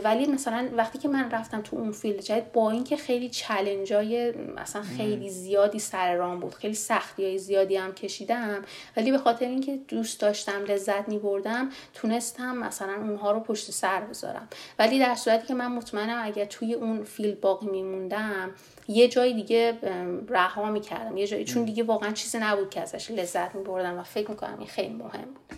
ولی 0.03 0.25
مثلا 0.25 0.69
وقتی 0.77 0.97
که 0.97 1.07
من 1.07 1.31
رفتم 1.31 1.62
تو 1.63 1.75
اون 1.75 1.91
field 1.91 2.19
جدید 2.19 2.51
با 2.51 2.71
اینکه 2.71 2.97
خیلی 2.97 3.29
challenge 3.29 3.93
های 3.93 4.31
مثلا 4.31 4.81
خیلی 4.81 5.29
زیادی 5.29 5.79
سر 5.79 6.15
رام 6.15 6.39
بود 6.39 6.53
خیلی 6.53 6.73
سختی 6.73 7.25
های 7.25 7.37
زیادی 7.37 7.75
هم 7.75 7.93
کشیدم 7.93 8.61
ولی 8.97 9.11
به 9.11 9.17
خاطر 9.17 9.45
اینکه 9.45 9.79
دوست 9.87 10.19
داشتم 10.19 10.63
لذت 10.65 11.09
می 11.09 11.19
بردم 11.19 11.69
تونستم 11.93 12.57
مثلا 12.57 12.93
اونها 12.93 13.31
رو 13.31 13.39
پشت 13.39 13.71
سر 13.71 14.01
بذارم. 14.01 14.47
ولی 14.79 14.99
در 14.99 15.15
صورتی 15.15 15.47
که 15.47 15.53
من 15.53 15.71
مطمئنم 15.71 16.21
اگر 16.25 16.45
توی 16.45 16.73
اون 16.73 17.03
field 17.03 17.41
باقی 17.41 17.67
میموندم 17.67 18.51
یه 18.87 19.07
جای 19.07 19.33
دیگه 19.33 19.77
رها 20.29 20.71
می‌کردم. 20.71 21.17
یه 21.17 21.27
جایی 21.27 21.45
چون 21.45 21.63
دیگه 21.63 21.83
واقعا 21.83 22.11
چیزی 22.11 22.37
نبود 22.37 22.69
که 22.69 22.81
ازش 22.81 23.11
لذت 23.11 23.55
می 23.55 23.63
بردم 23.63 23.99
و 23.99 24.03
فکر 24.03 24.29
می‌کنم 24.29 24.55
این 24.57 24.67
خیلی 24.67 24.93
مهم 24.93 25.25
بود. 25.25 25.57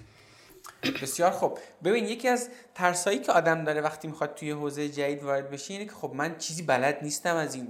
بسیار 0.91 1.31
خوب. 1.31 1.59
ببین 1.83 2.05
یکی 2.05 2.27
از 2.27 2.49
ترسایی 2.75 3.19
که 3.19 3.31
آدم 3.31 3.63
داره 3.63 3.81
وقتی 3.81 4.07
می‌خواد 4.07 4.35
توی 4.35 4.51
حوزه 4.51 4.89
جدید 4.89 5.23
وارد 5.23 5.49
بشه 5.49 5.73
اینه 5.73 5.85
که 5.85 5.91
خب 5.91 6.11
من 6.13 6.37
چیزی 6.37 6.63
بلد 6.63 6.99
نیستم 7.01 7.35
از 7.35 7.55
این 7.55 7.67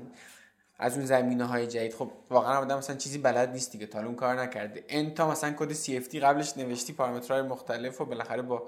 از 0.80 0.98
اون 0.98 1.06
زمینه 1.06 1.46
های 1.46 1.68
جدید. 1.68 1.94
خب 1.94 2.12
واقعا 2.30 2.60
آدم 2.60 2.78
مثلا 2.78 2.96
چیزی 2.96 3.18
بلد 3.18 3.50
نیست 3.52 3.72
دیگه 3.72 3.86
تا 3.86 4.00
اون 4.00 4.16
کار 4.16 4.42
نکرده. 4.42 4.84
انتا 4.90 5.32
مثلا 5.32 5.54
کد 5.58 5.74
CFD 5.74 6.16
قبلش 6.16 6.58
نوشتی 6.58 6.94
پارامترهای 6.94 7.42
مختلف 7.42 8.02
و 8.02 8.06
بالاخره 8.06 8.42
با 8.42 8.68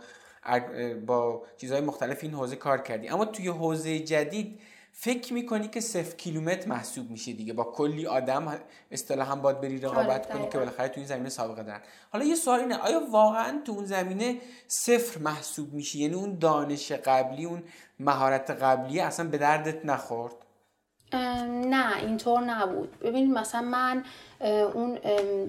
با 1.05 1.43
چیزهای 1.57 1.81
مختلف 1.81 2.19
این 2.21 2.33
حوزه 2.33 2.55
کار 2.55 2.77
کردی. 2.77 3.09
اما 3.09 3.25
توی 3.25 3.47
حوزه 3.47 3.99
جدید 3.99 4.59
فکر 4.99 5.33
می‌کنی 5.33 5.67
که 5.67 5.79
صفر 5.79 6.15
کیلومتر 6.15 6.67
محسوب 6.67 7.11
میشه 7.11 7.33
دیگه؟ 7.33 7.53
با 7.53 7.63
کلی 7.63 8.07
آدم 8.07 8.59
اصطلاحا 8.91 9.35
باید 9.35 9.61
بری 9.61 9.79
رقابت 9.79 10.27
آره، 10.27 10.39
کنی 10.39 10.49
که 10.49 10.57
بالاخره 10.57 10.87
تو 10.87 10.93
این 10.97 11.07
زمینه 11.07 11.29
سابقه 11.29 11.63
دارن. 11.63 11.81
حالا 12.11 12.25
یه 12.25 12.35
سوال 12.35 12.59
اینه 12.59 12.77
آیا 12.77 13.01
واقعا 13.11 13.61
تو 13.65 13.71
اون 13.71 13.85
زمینه 13.85 14.37
صفر 14.67 15.19
محسوب 15.19 15.73
میشه؟ 15.73 15.97
یعنی 15.97 16.13
اون 16.13 16.37
دانش 16.39 16.91
قبلی 16.91 17.45
اون 17.45 17.63
مهارت 17.99 18.51
قبلی 18.51 18.99
اصلا 18.99 19.29
به 19.29 19.37
دردت 19.37 19.85
نخورد؟ 19.85 20.33
نه 21.13 21.97
اینطور 21.97 22.41
نبود. 22.41 22.99
ببینید 22.99 23.37
مثلا 23.37 23.61
من 23.61 24.03
اون 24.73 24.99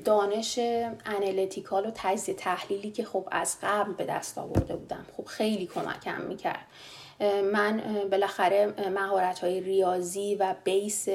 دانش 0.04 0.58
انالیتیکال 1.06 1.86
و 1.86 1.90
تجزیه 1.94 2.34
تحلیلی 2.34 2.90
که 2.90 3.04
خب 3.04 3.28
از 3.30 3.56
قبل 3.62 3.92
به 3.92 4.04
دست 4.04 4.38
آورده 4.38 4.76
بودم 4.76 5.06
خب 5.16 5.24
خیلی 5.24 5.66
کمکم 5.66 6.20
می‌کرد. 6.20 6.66
من 7.52 7.82
بالاخره 8.10 8.74
مهارت 8.94 9.38
های 9.38 9.60
ریاضی 9.60 10.34
و 10.34 10.54
بیس 10.64 11.08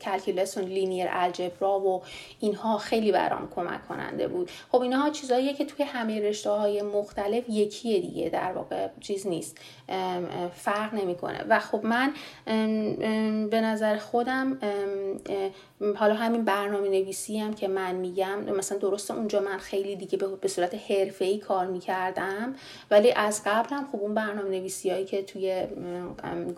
کلکیولس 0.00 0.56
و 0.56 0.60
لینیر 0.60 1.06
الجبرا 1.10 1.80
و 1.80 2.02
اینها 2.40 2.78
خیلی 2.78 3.12
برام 3.12 3.48
کمک 3.54 3.88
کننده 3.88 4.28
بود. 4.28 4.50
خب 4.72 4.80
اینها 4.80 5.10
چیزهاییه 5.10 5.54
که 5.54 5.64
توی 5.64 5.84
همه 5.84 6.20
رشته 6.20 6.50
های 6.50 6.82
مختلف 6.82 7.44
یکیه 7.48 8.00
دیگه 8.00 8.28
در 8.28 8.52
واقع 8.52 8.88
چیز 9.00 9.26
نیست. 9.26 9.58
فرق 10.54 10.94
نمی‌کنه. 10.94 11.44
و 11.48 11.58
خب 11.58 11.80
من 11.84 12.12
به 13.50 13.60
نظر 13.60 13.96
خودم 13.96 14.58
حالا 15.96 16.14
همین 16.14 16.44
برنامه 16.44 16.88
نویسی 16.88 17.38
هم 17.38 17.54
که 17.54 17.68
من 17.68 17.94
میگم 17.94 18.40
مثلا 18.40 18.78
درسته 18.78 19.14
اونجا 19.14 19.40
من 19.40 19.58
خیلی 19.58 19.96
دیگه 19.96 20.18
به 20.40 20.48
صورت 20.48 20.74
حرفه‌ای 20.90 21.38
کار 21.38 21.66
می‌کردم 21.66 22.54
ولی 22.90 23.12
از 23.12 23.42
قبل 23.46 23.76
هم 23.76 23.88
خب 23.92 24.00
اون 24.00 24.14
برنامه 24.14 24.48
نویسی 24.48 24.90
هایی 24.90 25.04
که 25.04 25.22
توی 25.22 25.66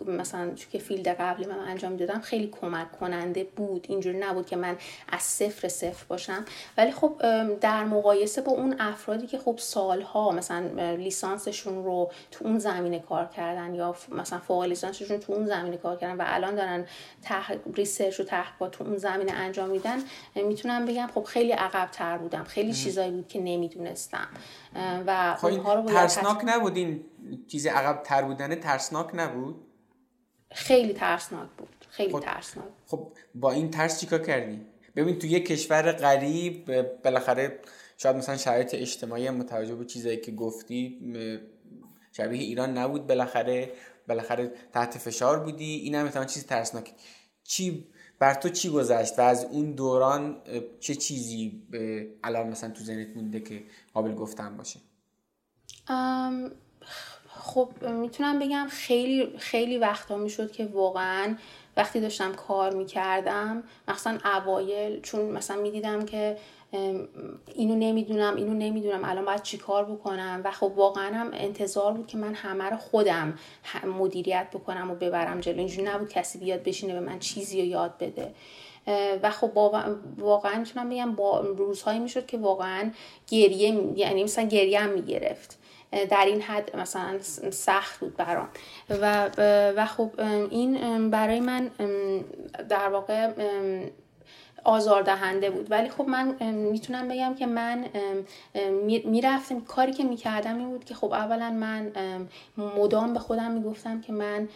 مثلا 0.06 0.50
که 0.72 0.78
field 0.78 1.08
قبلی 1.08 1.46
من 1.46 1.58
انجام 1.58 1.96
دادم 1.96 2.20
خیلی 2.20 2.46
کمک 2.60 2.92
کننده 2.92 3.44
بود. 3.44 3.86
اینجوری 3.88 4.18
نبود 4.18 4.46
که 4.46 4.56
من 4.56 4.76
از 5.08 5.22
صفر 5.22 5.68
صفر 5.68 6.04
باشم. 6.08 6.44
ولی 6.76 6.90
خب 6.90 7.14
در 7.60 7.84
مقایسه 7.84 8.42
با 8.42 8.52
اون 8.52 8.76
افرادی 8.78 9.26
که 9.26 9.38
خب 9.38 9.54
سالها 9.58 10.30
مثلا 10.30 10.94
لیسانسشون 10.94 11.84
رو 11.84 12.10
تو 12.30 12.46
اون 12.46 12.58
زمینه 12.58 12.98
کار 12.98 13.26
کردن 13.26 13.74
یا 13.74 13.96
مثلا 14.08 14.38
فوق 14.38 14.62
لیسانسشون 14.62 15.18
تو 15.18 15.32
اون 15.32 15.46
زمینه 15.46 15.76
کار 15.76 15.96
کردن 15.96 16.16
و 16.16 16.24
الان 16.26 16.54
دارن 16.54 16.86
تح... 17.22 17.52
research 17.74 18.20
و 18.20 18.24
تحقیقات 18.24 18.70
تو 18.70 18.84
اون 18.84 18.96
انجام 19.08 19.70
میدن 19.70 19.98
می‌تونم 20.34 20.86
بگم 20.86 21.10
خب 21.14 21.24
خیلی 21.24 21.52
عقب 21.52 21.90
تر 21.92 22.18
بودم. 22.18 22.44
خیلی 22.44 22.72
چیزایی 22.72 23.10
بود 23.10 23.28
که 23.28 23.40
نمی‌دونستم. 23.40 24.28
و 25.06 25.34
خب 25.34 25.46
اونها 25.46 25.74
رو 25.74 25.82
ترسناک 25.82 26.40
نبود؟ 26.44 26.76
این 26.76 27.04
چیزی 27.46 27.68
عقب 27.68 28.02
تر 28.02 28.22
بودنه 28.22 28.56
ترسناک 28.56 29.10
نبود؟ 29.14 29.56
خیلی 30.52 30.92
ترسناک 30.92 31.48
بود. 31.58 31.68
خیلی 31.90 32.12
خب 32.12 32.20
ترسناک. 32.20 32.66
خب 32.86 33.12
با 33.34 33.52
این 33.52 33.70
ترس 33.70 34.00
چیکار 34.00 34.18
کردی؟ 34.18 34.60
ببین 34.96 35.18
تو 35.18 35.26
یه 35.26 35.40
کشور 35.40 35.92
غریب 35.92 36.64
بالاخره 37.02 37.60
شاید 37.96 38.16
مثلا 38.16 38.36
شرایط 38.36 38.74
اجتماعی 38.74 39.30
متوجه 39.30 39.74
به 39.74 39.84
چیزایی 39.84 40.16
که 40.16 40.32
گفتی 40.32 40.98
شبیه 42.12 42.42
ایران 42.42 42.78
نبود 42.78 43.06
بالاخره 43.06 43.72
بالاخره 44.08 44.52
تحت 44.72 44.98
فشار 44.98 45.40
بودی. 45.40 45.74
این 45.74 45.94
هم 45.94 46.06
مثلا 46.06 46.24
چیز 46.24 46.46
ترسناک 46.46 46.94
چی 47.44 47.86
بر 48.18 48.34
تو 48.34 48.48
چی 48.48 48.70
گذشت 48.70 49.18
و 49.18 49.22
از 49.22 49.44
اون 49.44 49.72
دوران 49.72 50.36
چه 50.80 50.94
چیزی 50.94 51.62
الان 52.24 52.48
مثلا 52.48 52.70
تو 52.70 52.84
ذهنت 52.84 53.16
مونده 53.16 53.40
که 53.40 53.62
قابل 53.94 54.14
گفتن 54.14 54.56
باشه؟ 54.56 54.80
خب 57.28 57.72
می‌تونم 57.82 58.38
بگم 58.38 58.66
خیلی 58.70 59.38
خیلی 59.38 59.78
وقتا 59.78 60.16
می‌شد 60.16 60.52
که 60.52 60.66
واقعا 60.66 61.36
وقتی 61.76 62.00
داشتم 62.00 62.32
کار 62.32 62.74
می‌کردم 62.74 63.62
مثلا 63.88 64.18
اوایل 64.24 65.00
چون 65.00 65.30
مثلا 65.30 65.62
می‌دیدم 65.62 66.04
که 66.04 66.38
اینو 67.54 67.74
نمی‌دونم 67.74 68.36
اینو 68.36 68.54
نمی‌دونم. 68.54 69.04
الان 69.04 69.24
باید 69.24 69.42
چی 69.42 69.58
کار 69.58 69.84
بکنم؟ 69.84 70.40
و 70.44 70.50
خب 70.50 70.72
واقعا 70.76 71.14
هم 71.14 71.30
انتظار 71.32 71.92
بود 71.92 72.06
که 72.06 72.16
من 72.18 72.34
همه 72.34 72.64
رو 72.64 72.76
خودم 72.76 73.38
مدیریت 73.98 74.46
بکنم 74.52 74.90
و 74.90 74.94
ببرم 74.94 75.40
جلو. 75.40 75.58
اینجوری 75.58 75.82
نبود 75.82 76.08
کسی 76.08 76.38
بیاد 76.38 76.62
بشینه 76.62 76.92
به 76.92 77.00
من 77.00 77.18
چیزی 77.18 77.60
رو 77.60 77.66
یاد 77.66 77.94
بده. 78.00 78.34
و 79.22 79.30
خب 79.30 79.50
واقعا 80.18 80.58
می‌تونم 80.58 80.88
بگم 80.88 81.14
با 81.14 81.40
روزهایی 81.40 81.98
می‌شد 81.98 82.26
که 82.26 82.38
واقعا 82.38 82.90
گریه 83.28 83.98
یعنی 83.98 84.24
مثلا 84.24 84.44
گریه 84.44 84.80
هم 84.80 84.90
می‌گرفت. 84.90 85.58
در 86.10 86.24
این 86.26 86.40
حد 86.40 86.76
مثلا 86.76 87.18
سخت 87.50 88.00
بود 88.00 88.16
برام. 88.16 88.48
و 88.90 89.30
و 89.76 89.86
خب 89.86 90.10
این 90.50 91.10
برای 91.10 91.40
من 91.40 91.70
در 92.68 92.88
واقع 92.88 93.30
آزاردهنده 94.64 95.50
بود. 95.50 95.70
ولی 95.70 95.88
خب 95.88 96.08
من 96.08 96.52
می‌تونم 96.52 97.08
بگم 97.08 97.34
که 97.34 97.46
من 97.46 97.84
می‌رفتم 99.04 99.60
کاری 99.60 99.92
که 99.92 100.04
می‌کردم 100.04 100.58
این 100.58 100.68
بود 100.68 100.84
که 100.84 100.94
خب 100.94 101.12
اولا 101.12 101.50
من 101.50 101.92
مدام 102.56 103.12
به 103.12 103.18
خودم 103.18 103.50
می‌گفتم 103.50 104.00
که 104.00 104.12
من 104.12 104.48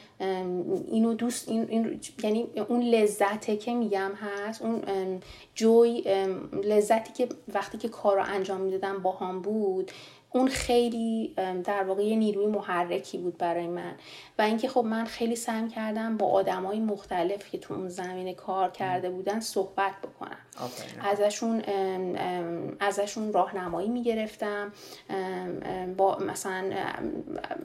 اینو 0.89 1.15
دوست 1.15 1.49
این, 1.49 1.67
این 1.69 2.01
یعنی 2.23 2.47
اون 2.69 2.81
لذته 2.81 3.57
که 3.57 3.75
میگم 3.75 4.11
هست 4.15 4.63
اون 4.63 4.83
جوی 5.55 6.05
لذتی 6.65 7.13
که 7.13 7.29
وقتی 7.55 7.79
که 7.79 7.89
کار 7.89 8.17
رو 8.17 8.25
انجام 8.27 8.61
می‌دادم 8.61 8.99
با 8.99 9.13
هم 9.13 9.43
بود 9.43 9.91
اون 10.35 10.49
خیلی 10.49 11.35
در 11.65 11.83
واقع 11.83 12.03
یه 12.03 12.17
نیروی 12.17 12.47
محرکی 12.47 13.19
بود 13.19 13.39
برای 13.39 13.67
من. 13.67 13.95
و 14.39 14.43
اینکه 14.43 14.69
خب 14.69 14.85
من 14.85 15.05
خیلی 15.05 15.37
سعی 15.37 15.69
کردم 15.69 16.17
با 16.17 16.27
آدمای 16.27 16.81
مختلف 16.81 17.51
که 17.51 17.59
تو 17.59 17.75
اون 17.75 17.89
زمینه 17.89 18.35
کار 18.35 18.71
کرده 18.71 19.11
بودن 19.11 19.41
صحبت 19.41 19.93
بکنم. 20.03 20.37
ازشون 21.01 21.63
ازشون 22.81 23.33
راهنمایی 23.33 23.89
می‌گرفتم. 23.89 24.73
با 25.97 26.19
مثلا 26.19 26.71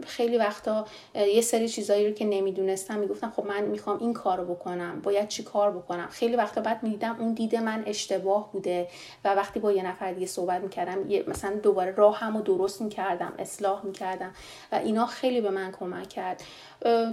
خیلی 0.05 0.37
وقتا 0.37 0.85
یه 1.15 1.41
سری 1.41 1.69
چیزایی 1.69 2.07
رو 2.07 2.13
که 2.13 2.25
نمی‌دونستم 2.25 2.99
می‌گفتم 2.99 3.33
خب 3.35 3.45
من 3.45 3.63
می‌خوام 3.63 3.99
این 3.99 4.13
کارو 4.13 4.55
بکنم 4.55 5.01
باید 5.01 5.27
چی 5.27 5.43
کار 5.43 5.71
بکنم. 5.71 6.07
خیلی 6.11 6.35
وقتا 6.35 6.61
بعد 6.61 6.83
می‌دیدم 6.83 7.15
اون 7.19 7.33
دید 7.33 7.55
من 7.55 7.83
اشتباه 7.85 8.51
بوده 8.51 8.87
و 9.25 9.35
وقتی 9.35 9.59
با 9.59 9.71
یه 9.71 9.83
نفر 9.83 10.11
دیگه 10.13 10.25
صحبت 10.25 10.61
می‌کردم 10.61 10.99
مثلا 11.27 11.55
دوباره 11.55 11.91
راهم 11.91 12.35
و 12.35 12.41
درست 12.57 12.81
می‌کردم 12.81 13.33
اصلاح 13.39 13.85
می‌کردم 13.85 14.33
و 14.71 14.75
اینا 14.75 15.05
خیلی 15.05 15.41
به 15.41 15.49
من 15.49 15.71
کمک 15.71 16.09
کرد. 16.09 16.43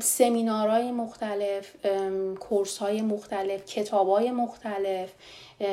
سمینارهای 0.00 0.90
مختلف 0.90 1.76
کورس 2.40 2.78
های 2.78 3.02
مختلف 3.02 3.64
کتاب 3.64 4.08
های 4.08 4.30
مختلف 4.30 5.12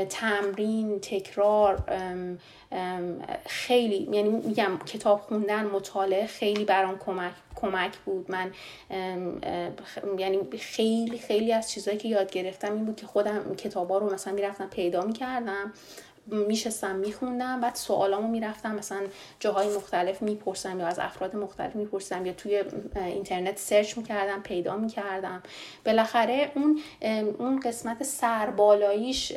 تمرین 0.09 0.99
تکرار 0.99 1.83
خیلی 3.45 4.09
یعنی 4.11 4.29
میگم 4.29 4.79
کتاب 4.85 5.19
خوندن 5.19 5.65
مطالعه 5.65 6.27
خیلی 6.27 6.65
برام 6.65 6.99
کمک 6.99 7.33
کمک 7.55 7.97
بود. 7.97 8.31
من 8.31 8.51
یعنی 10.17 10.39
خیلی 10.59 11.17
خیلی 11.17 11.53
از 11.53 11.71
چیزهایی 11.71 11.99
که 11.99 12.07
یاد 12.07 12.31
گرفتم 12.31 12.73
این 12.73 12.85
بود 12.85 12.95
که 12.95 13.07
خودم 13.07 13.55
کتابا 13.55 13.97
رو 13.97 14.13
مثلا 14.13 14.33
می‌رفتم 14.33 14.67
پیدا 14.67 15.01
می‌کردم. 15.01 15.73
میشستم 16.27 16.95
میخوندم 16.95 17.61
بعد 17.61 17.75
سوالامو 17.75 18.27
می‌رفتم 18.27 18.75
مثلا 18.75 19.01
جاهای 19.39 19.75
مختلف 19.75 20.21
می‌پرسم 20.21 20.79
یا 20.79 20.87
از 20.87 20.99
افراد 20.99 21.35
مختلف 21.35 21.75
می‌پرسم 21.75 22.25
یا 22.25 22.33
توی 22.33 22.63
اینترنت 22.95 23.57
سرچ 23.57 23.97
می‌کردم 23.97 24.41
پیدا 24.41 24.75
می‌کردم. 24.75 25.43
بالاخره 25.85 26.51
اون 26.55 26.79
اون 27.39 27.59
قسمت 27.59 28.03
سربالاییش 28.03 29.33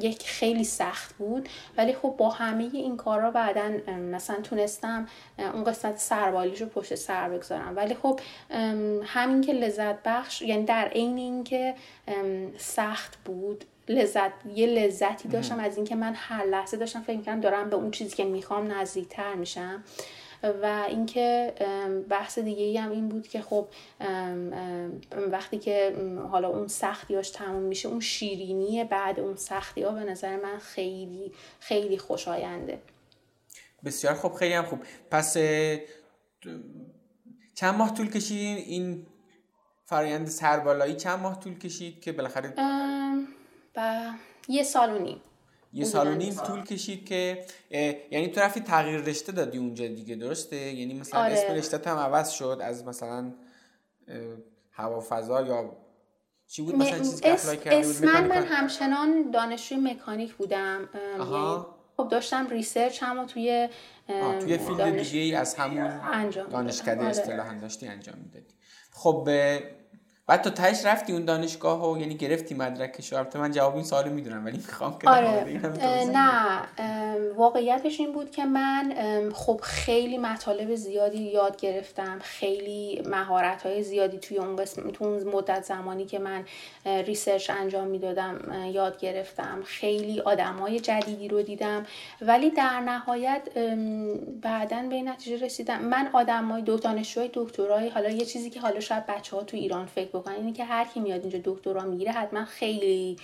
یک 0.00 0.26
خیلی 0.26 0.64
سخت 0.64 1.14
بود. 1.14 1.48
ولی 1.76 1.92
خب 1.92 2.14
با 2.18 2.30
همه 2.30 2.70
این 2.72 2.96
کارا 2.96 3.30
بعدا 3.30 3.70
مثلا 3.92 4.36
تونستم 4.40 5.08
اون 5.38 5.64
قسمت 5.64 5.98
سربالیش 5.98 6.60
رو 6.60 6.66
پشت 6.66 6.94
سر 6.94 7.28
بگذارم. 7.28 7.76
ولی 7.76 7.94
خب 7.94 8.20
همین 9.04 9.40
که 9.40 9.52
لذت 9.52 10.02
بخش 10.02 10.42
یعنی 10.42 10.64
در 10.64 10.88
عین 10.88 11.18
اینکه 11.18 11.74
سخت 12.58 13.16
بود 13.24 13.64
لذت 13.88 14.32
یه 14.54 14.66
لذتی 14.66 15.28
داشتم 15.28 15.58
از 15.58 15.76
اینکه 15.76 15.94
من 15.94 16.12
هر 16.16 16.44
لحظه 16.44 16.76
داشتم 16.76 17.00
فکر 17.00 17.16
می‌کنم 17.16 17.40
دارم 17.40 17.70
به 17.70 17.76
اون 17.76 17.90
چیزی 17.90 18.16
که 18.16 18.24
می‌خوام 18.24 18.72
نزدیکتر 18.72 19.34
میشم. 19.34 19.84
و 20.62 20.84
اینکه 20.88 21.54
بحث 22.08 22.38
دیگه 22.38 22.80
هم 22.80 22.90
این 22.90 23.08
بود 23.08 23.28
که 23.28 23.42
خب 23.42 23.68
وقتی 25.30 25.58
که 25.58 25.96
حالا 26.30 26.48
اون 26.48 26.66
سختیاش 26.68 27.30
تموم 27.30 27.62
میشه 27.62 27.88
اون 27.88 28.00
شیرینی 28.00 28.84
بعد 28.84 29.20
اون 29.20 29.36
سختی 29.36 29.82
ها 29.82 29.90
به 29.90 30.04
نظر 30.04 30.36
من 30.36 30.58
خیلی 30.58 31.32
خیلی 31.60 31.98
خوشاینده. 31.98 32.82
بسیار 33.84 34.14
خوب 34.14 34.34
خیلی 34.34 34.54
هم 34.54 34.64
خوب. 34.64 34.78
پس 35.10 35.36
چند 37.54 37.74
ماه 37.78 37.94
طول 37.94 38.10
کشید 38.10 38.58
این 38.58 39.06
فرایند 39.86 40.26
سربالایی؟ 40.26 40.94
چند 40.94 41.20
ماه 41.20 41.40
طول 41.40 41.58
کشید 41.58 42.00
که 42.00 42.12
بالاخره 42.12 42.54
و 43.76 44.10
یه 44.48 44.62
سال 44.62 44.90
و 44.90 44.98
نیم. 44.98 45.20
یه 45.72 45.84
سال 45.84 46.06
و 46.06 46.14
نیم 46.14 46.34
طول 46.34 46.64
کشید 46.64 47.06
که 47.06 47.44
یعنی 48.10 48.28
تو 48.28 48.40
رفتی 48.40 48.60
تغییر 48.60 49.00
رشته 49.00 49.32
دادی 49.32 49.58
اونجا 49.58 49.86
دیگه 49.86 50.14
درسته؟ 50.14 50.56
یعنی 50.56 50.94
مثلا 50.94 51.20
آره. 51.20 51.32
اسم 51.32 51.54
رشته 51.54 51.90
هم 51.90 51.96
عوض 51.96 52.30
شد 52.30 52.58
از 52.62 52.84
مثلا 52.84 53.32
هوا 54.72 55.00
فضا 55.00 55.42
یا 55.42 55.76
چی 56.46 56.62
بود؟ 56.62 56.76
مثلا 56.76 56.98
چیزی 56.98 57.22
که 57.22 57.32
apply 57.32 57.56
کرده 57.56 57.92
بود 57.92 58.04
من 58.04 58.30
همچنان 58.30 59.30
دانشجوی 59.30 59.78
مکانیک 59.78 60.34
بودم. 60.34 60.88
خب 61.96 62.08
داشتم 62.08 62.48
research 62.48 63.02
هم 63.02 63.26
توی 63.26 63.68
توی 64.40 64.58
field 64.58 65.02
دیگه 65.02 65.20
ای 65.20 65.34
از 65.34 65.54
همون 65.54 66.00
انجام 66.12 66.48
دانشکده 66.48 66.98
آره. 66.98 67.06
اصطلاحا 67.06 67.58
داشتی 67.60 67.88
انجام 67.88 68.14
می‌دادی. 68.18 68.54
خب 68.92 69.28
بعد 70.26 70.42
تو 70.42 70.50
تهش 70.50 70.86
رفتی 70.86 71.12
اون 71.12 71.24
دانشگاه 71.24 71.92
و 71.92 71.98
یعنی 71.98 72.14
گرفتی 72.14 72.54
مدرکش 72.54 73.12
البته 73.12 73.38
من 73.38 73.50
جواب 73.50 73.74
این 73.74 73.84
سوالو 73.84 74.10
می‌دونم 74.10 74.44
ولی 74.44 74.56
می‌خوام 74.56 74.98
که 74.98 75.10
آره. 75.10 75.60
نه. 76.12 76.60
واقعیتش 77.36 78.00
این 78.00 78.12
بود 78.12 78.30
که 78.30 78.44
من 78.44 78.94
خب 79.34 79.60
خیلی 79.62 80.18
مطالب 80.18 80.74
زیادی 80.74 81.18
یاد 81.18 81.60
گرفتم 81.60 82.18
خیلی 82.22 83.02
مهارت 83.06 83.66
های 83.66 83.82
زیادی 83.82 84.18
توی 84.18 84.38
اون 84.38 84.56
قسم 84.56 84.90
تو 84.90 85.04
اون 85.04 85.22
مدت 85.22 85.64
زمانی 85.64 86.04
که 86.04 86.18
من 86.18 86.44
research 86.84 87.50
انجام 87.50 87.86
می‌دادم 87.86 88.38
یاد 88.72 88.98
گرفتم. 88.98 89.62
خیلی 89.64 90.20
آدم 90.20 90.56
های 90.56 90.80
جدیدی 90.80 91.28
رو 91.28 91.42
دیدم. 91.42 91.86
ولی 92.20 92.50
در 92.50 92.80
نهایت 92.80 93.42
بعدا 94.42 94.82
به 94.88 94.94
این 94.94 95.08
نتیجه 95.08 95.44
رسیدم. 95.44 95.82
من 95.82 96.08
آدم 96.12 96.44
های 96.44 96.62
دو 96.62 96.76
دانشجوی 96.76 97.30
دکترای 97.34 97.88
حالا 97.88 98.08
یه 98.08 98.24
چیزی 98.24 98.50
که 98.50 98.60
حالا 98.60 98.80
شاید 98.80 99.06
بچه 99.06 99.36
ها 99.36 99.42
تو 99.42 99.56
ایران 99.56 99.86
فکر 99.86 100.13
بکنن. 100.14 100.34
اینه 100.34 100.52
که 100.52 100.64
هر 100.64 100.84
کی 100.84 101.00
میاد 101.00 101.20
اینجا 101.20 101.38
دکترا 101.44 101.82
می‌گیره 101.82 102.12
حتما 102.12 102.44
خیلی 102.44 103.16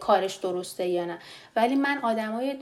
کارش 0.00 0.36
درسته 0.36 0.86
یا 0.86 1.04
نه. 1.04 1.18
ولی 1.56 1.74
من 1.74 1.98
آدمای 1.98 2.56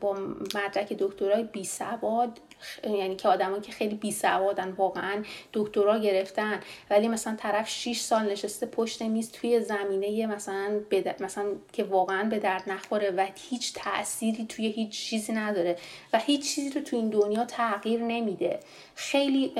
با 0.00 0.12
مدرک 0.54 0.92
دکترای 0.92 1.42
بی 1.42 1.64
سواد 1.64 2.38
یعنی 2.84 3.16
که 3.16 3.28
آدمایی 3.28 3.62
که 3.62 3.72
خیلی 3.72 3.94
بی 3.94 4.12
سوادن 4.12 4.70
واقعا 4.70 5.22
دکترا 5.52 5.98
گرفتن. 5.98 6.60
ولی 6.90 7.08
مثلا 7.08 7.36
طرف 7.36 7.68
6 7.68 8.00
سال 8.00 8.30
نشسته 8.32 8.66
پشت 8.66 9.02
میز 9.02 9.32
توی 9.32 9.60
زمینه 9.60 10.26
مثلا 10.26 10.80
مثلا 11.20 11.46
که 11.72 11.84
واقعا 11.84 12.28
به 12.28 12.38
درد 12.38 12.62
نخوره 12.66 13.10
و 13.10 13.26
هیچ 13.50 13.72
تأثیری 13.74 14.46
توی 14.46 14.66
هیچ 14.66 14.90
چیزی 14.90 15.32
نداره 15.32 15.76
و 16.12 16.18
هیچ 16.18 16.54
چیزی 16.54 16.70
رو 16.70 16.80
توی 16.80 16.98
این 16.98 17.10
دنیا 17.10 17.44
تغییر 17.44 18.00
نمیده. 18.00 18.60
خیلی 18.94 19.52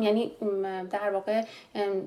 یعنی 0.00 0.30
در 0.90 1.10
واقع 1.10 1.44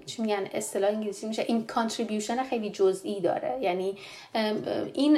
چی 0.05 0.21
میگن 0.21 0.47
اصطلاح 0.73 0.91
انگلیسی 0.91 1.27
میشه 1.27 1.45
این 1.47 1.67
کانتریبیوشن 1.67 2.43
خیلی 2.43 2.69
جزئی 2.69 3.21
داره. 3.21 3.57
یعنی 3.61 3.97
این 4.93 5.17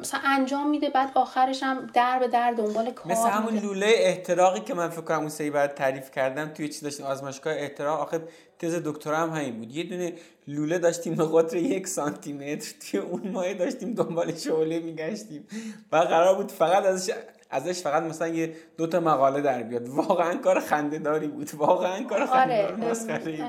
مثلا 0.00 0.20
انجام 0.24 0.70
میده 0.70 0.88
بعد 0.90 1.10
آخرش 1.14 1.62
هم 1.62 1.90
در 1.94 2.18
به 2.18 2.28
در 2.28 2.50
دنبال 2.50 2.90
کار 2.90 3.12
مثل 3.12 3.28
همون 3.28 3.58
لوله 3.58 3.92
احتراقی 3.96 4.60
که 4.60 4.74
من 4.74 4.88
فکر 4.88 5.00
کنم 5.00 5.18
اون 5.18 5.28
سری 5.28 5.50
بعد 5.50 5.74
تعریف 5.74 6.10
کردم 6.10 6.48
توی 6.48 6.68
چی 6.68 6.80
داشتیم؟ 6.80 7.06
آزمایشگاه 7.06 7.54
احتراق 7.54 8.00
آخه 8.00 8.20
تز 8.58 8.82
دکترا 8.84 9.16
هم 9.16 9.30
همین 9.30 9.58
بود. 9.58 9.76
یه 9.76 9.84
دونه 9.84 10.12
لوله 10.48 10.78
داشتیم 10.78 11.14
به 11.14 11.28
قطر 11.32 11.56
یک 11.56 11.86
سانتی 11.86 12.32
متر 12.32 12.74
توی 12.90 13.00
اون 13.00 13.28
مایه 13.28 13.54
داشتیم 13.54 13.94
دنبال 13.94 14.34
شعله 14.34 14.78
میگشتیم. 14.78 15.46
و 15.92 15.96
قرار 15.96 16.34
بود 16.34 16.50
فقط 16.50 16.84
ازش 16.84 17.14
ازش 17.54 17.82
فقط 17.82 18.02
مثلا 18.02 18.28
یه 18.28 18.54
دو 18.76 18.86
تا 18.86 19.00
مقاله 19.00 19.40
در 19.40 19.62
بیاد. 19.62 19.88
واقعا 19.88 20.34
کار 20.34 20.60
خندهداری 20.60 21.26
بود. 21.26 21.54
واقعا 21.54 22.04
کار 22.04 22.22
آره، 22.22 22.26
خنده 22.26 23.44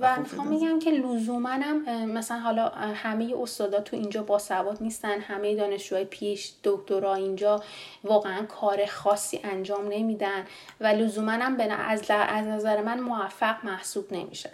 و 0.00 0.20
می‌خوام 0.20 0.48
میگم 0.48 0.78
که 0.78 0.90
لزوما 0.90 1.48
هم 1.48 2.04
مثلا 2.04 2.38
حالا 2.38 2.68
همه 2.68 3.34
استادا 3.42 3.80
تو 3.80 3.96
اینجا 3.96 4.22
با 4.22 4.38
سواد 4.38 4.78
نیستن 4.80 5.20
همه 5.20 5.56
دانشجوهای 5.56 6.04
پیش 6.04 6.52
دکترا 6.64 7.14
اینجا 7.14 7.62
واقعا 8.04 8.46
کار 8.46 8.86
خاصی 8.86 9.40
انجام 9.44 9.88
نمیدن 9.88 10.44
و 10.80 10.86
لزوما 10.86 11.32
هم 11.32 11.60
از 11.60 12.10
نظر 12.46 12.82
من 12.82 13.00
موفق 13.00 13.56
محسوب 13.64 14.12
نمیشن. 14.12 14.50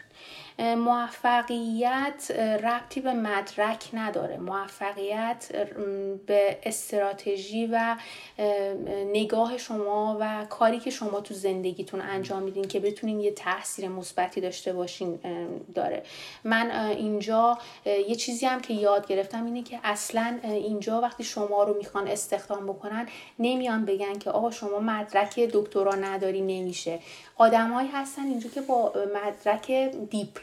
موفقیت 0.58 2.30
ربطی 2.62 3.00
به 3.00 3.12
مدرک 3.12 3.84
نداره. 3.92 4.36
موفقیت 4.36 5.48
به 6.26 6.58
استراتژی 6.62 7.66
و 7.72 7.96
نگاه 9.12 9.58
شما 9.58 10.18
و 10.20 10.44
کاری 10.44 10.78
که 10.78 10.90
شما 10.90 11.20
تو 11.20 11.34
زندگیتون 11.34 12.00
انجام 12.00 12.42
میدین 12.42 12.68
که 12.68 12.80
بتونین 12.80 13.20
یه 13.20 13.30
تاثیر 13.30 13.88
مثبتی 13.88 14.40
داشته 14.40 14.72
باشین 14.72 15.18
داره. 15.74 16.02
من 16.44 16.70
اینجا 16.90 17.58
یه 18.08 18.14
چیزی 18.14 18.46
هم 18.46 18.60
که 18.60 18.74
یاد 18.74 19.06
گرفتم 19.06 19.44
اینه 19.44 19.62
که 19.62 19.80
اصلا 19.84 20.38
اینجا 20.44 21.00
وقتی 21.00 21.24
شما 21.24 21.64
رو 21.64 21.76
می‌خوان 21.78 22.08
استخدام 22.08 22.66
بکنن 22.66 23.08
نمیان 23.38 23.84
بگن 23.84 24.18
که 24.18 24.30
آقا 24.30 24.50
شما 24.50 24.78
مدرک 24.78 25.40
دکترا 25.40 25.94
نداری 25.94 26.40
نمیشه. 26.40 26.98
آدمایی 27.36 27.88
هستن 27.88 28.22
اینجا 28.22 28.50
که 28.50 28.60
با 28.60 28.92
مدرک 29.14 29.70
دیپلم 30.10 30.41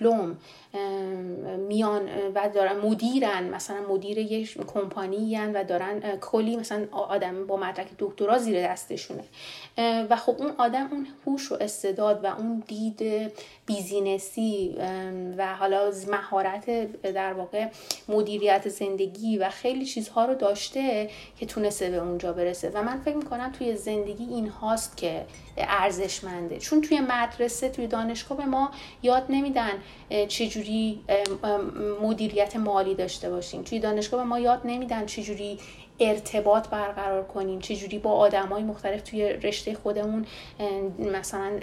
میان 1.68 2.10
و 2.36 2.50
دارن 2.54 2.78
مدیرن 2.78 3.50
مثلا 3.50 3.82
مدیر 3.90 4.18
یه 4.18 4.46
کمپانی 4.46 5.38
و 5.38 5.64
دارن 5.64 6.00
کلی 6.18 6.58
مثلا 6.58 6.88
آدم 6.92 7.48
با 7.48 7.58
مدرک 7.58 7.88
دکترا 8.00 8.38
زیر 8.38 8.68
دستشونه. 8.68 9.24
و 10.10 10.16
خب 10.16 10.36
اون 10.38 10.52
آدم 10.58 10.90
اون 10.92 11.08
هوش 11.26 11.52
و 11.52 11.58
استعداد 11.62 12.24
و 12.24 12.28
اون 12.28 12.64
دید 12.68 13.32
بیزینسی 13.66 14.76
و 15.38 15.56
حالا 15.56 15.92
مهارت 16.08 16.92
در 17.02 17.34
واقع 17.34 17.68
مدیریت 18.08 18.70
زندگی 18.70 19.38
و 19.38 19.50
خیلی 19.50 19.86
چیزها 19.86 20.26
رو 20.26 20.36
داشته 20.36 21.10
که 21.40 21.46
تونسته 21.46 21.90
به 21.90 21.98
اونجا 21.98 22.34
برسه. 22.34 22.70
و 22.74 22.84
من 22.84 23.00
فکر 23.00 23.16
می‌کنم 23.16 23.52
توی 23.52 23.76
زندگی 23.76 24.24
این 24.24 24.48
هاست 24.48 24.98
که 24.98 25.26
ارزشمنده. 25.68 26.58
چون 26.58 26.82
توی 26.82 27.00
مدرسه 27.00 27.70
توی 27.70 27.88
دانشگاه 27.88 28.38
به 28.38 28.46
ما 28.46 28.72
یاد 29.04 29.26
نمیدن 29.30 29.74
چجوری 30.28 31.02
مدیریت 32.02 32.56
مالی 32.56 32.96
داشته 32.96 33.30
باشیم. 33.30 33.64
توی 33.64 33.80
دانشگاه 33.80 34.24
به 34.24 34.30
ما 34.30 34.40
یاد 34.40 34.62
نمیدن 34.66 35.06
چجوری 35.06 35.60
ارتباط 36.00 36.68
برقرار 36.68 37.24
کنیم. 37.24 37.60
چجوری 37.60 38.00
با 38.00 38.12
آدمای 38.12 38.64
مختلف 38.64 39.02
توی 39.02 39.34
رشته 39.34 39.74
خودمون 39.74 40.26
مثلا 41.14 41.60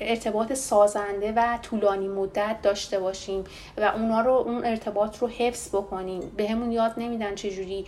ارتباط 0.00 0.52
سازنده 0.52 1.32
و 1.36 1.58
طولانی 1.62 2.08
مدت 2.08 2.56
داشته 2.62 2.98
باشیم 2.98 3.44
و 3.76 3.92
اونا 3.96 4.20
رو 4.20 4.32
اون 4.32 4.64
ارتباط 4.64 5.18
رو 5.18 5.28
حفظ 5.28 5.68
بکنیم. 5.68 6.32
به 6.36 6.48
همون 6.48 6.72
یاد 6.72 6.94
نمیدن 6.96 7.34
چجوری 7.34 7.86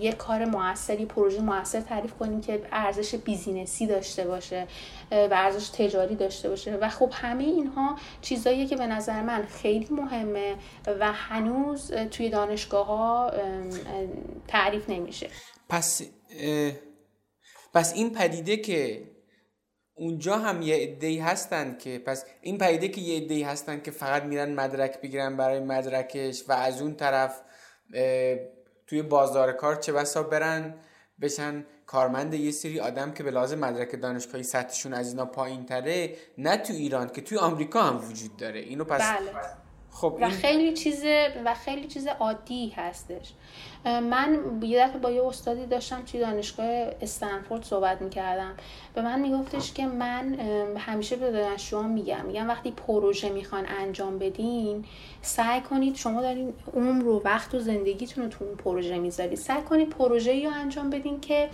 یک 0.00 0.16
کار 0.16 0.44
موثری 0.44 1.04
پروژه 1.04 1.40
موثر 1.40 1.80
تعریف 1.80 2.12
کنیم 2.12 2.40
که 2.40 2.62
ارزش 2.72 3.14
بیزینسی 3.14 3.86
داشته 3.86 4.24
باشه. 4.24 4.66
و 5.10 5.28
ارزش 5.32 5.68
تجاری 5.68 6.14
داشته 6.14 6.48
باشه. 6.48 6.76
و 6.76 6.88
خب 6.88 7.10
همه 7.12 7.44
اینها 7.44 7.96
چیزاییه 8.20 8.66
که 8.66 8.76
به 8.76 8.86
نظر 8.86 9.22
من 9.22 9.46
خیلی 9.46 9.88
مهمه 9.90 10.56
و 10.86 11.12
هنوز 11.12 11.92
توی 11.92 12.28
دانشگاه 12.28 12.86
ها 12.86 13.32
تعریف 14.48 14.90
نمیشه. 14.90 15.30
پس 15.68 16.02
پس 17.74 17.94
این 17.94 18.12
پدیده 18.12 18.56
که 18.56 19.10
اونجا 19.94 20.38
هم 20.38 20.62
یه 20.62 20.76
عده‌ای 20.76 21.18
هستن 21.18 21.76
که 21.78 21.98
پس 21.98 22.24
این 22.40 22.58
پدیده 22.58 22.88
که 22.88 23.00
یه 23.00 23.20
عده‌ای 23.24 23.42
هستن 23.42 23.80
که 23.80 23.90
فقط 23.90 24.22
میرن 24.22 24.54
مدرک 24.54 25.00
بگیرن 25.00 25.36
برای 25.36 25.60
مدرکش 25.60 26.44
و 26.48 26.52
از 26.52 26.82
اون 26.82 26.94
طرف 26.94 27.40
توی 28.86 29.02
بازار 29.02 29.52
کار 29.52 29.76
چه 29.76 29.92
بسا 29.92 30.22
برن 30.22 30.74
بشن 31.20 31.66
کارمند 31.86 32.34
یه 32.34 32.50
سری 32.50 32.80
آدم 32.80 33.12
که 33.12 33.22
به 33.22 33.30
لازم 33.30 33.58
مدرک 33.58 34.00
دانشگاهی 34.00 34.44
سطحشون 34.44 34.94
از 34.94 35.08
اینا 35.08 35.24
پایین 35.24 35.66
تره 35.66 36.16
نه 36.38 36.56
تو 36.56 36.72
ایران 36.72 37.08
که 37.08 37.20
توی 37.20 37.38
آمریکا 37.38 37.82
هم 37.82 38.10
وجود 38.10 38.36
داره 38.36 38.60
اینو 38.60 38.84
پس 38.84 39.00
بله. 39.00 39.32
خب 39.90 40.18
و 40.20 40.30
خیلی 40.30 40.72
چیز 40.72 41.04
و 41.44 41.54
خیلی 41.54 41.88
چیز 41.88 42.06
عادی 42.06 42.68
هستش 42.76 43.32
من 43.86 44.38
یه 44.62 44.86
دفعه 44.86 44.98
با 44.98 45.10
یه 45.10 45.26
استادی 45.26 45.66
داشتم 45.66 46.02
توی 46.02 46.20
دانشگاه 46.20 46.66
استنفورد 47.00 47.64
صحبت 47.64 48.02
می‌کردم. 48.02 48.54
به 48.94 49.02
من 49.02 49.20
میگفتش 49.20 49.72
که 49.72 49.86
من 49.86 50.34
همیشه 50.78 51.16
به 51.16 51.32
دانشجوها 51.32 51.88
میگم 51.88 52.24
میگم 52.26 52.48
وقتی 52.48 52.70
پروژه 52.70 53.28
می‌خوان 53.28 53.64
انجام 53.80 54.18
بدین 54.18 54.84
سعی 55.22 55.60
کنید 55.60 55.96
شما 55.96 56.22
دارین 56.22 56.52
عمر 56.76 57.02
رو 57.02 57.22
وقت 57.24 57.54
و 57.54 57.58
زندگیتون 57.58 58.24
رو 58.24 58.30
تو 58.30 58.44
اون 58.44 58.56
پروژه 58.56 58.98
می‌ذارید. 58.98 59.38
سعی 59.38 59.62
کنید 59.62 59.90
پروژه 59.90 60.44
رو 60.44 60.52
انجام 60.54 60.90
بدین 60.90 61.20
که 61.20 61.48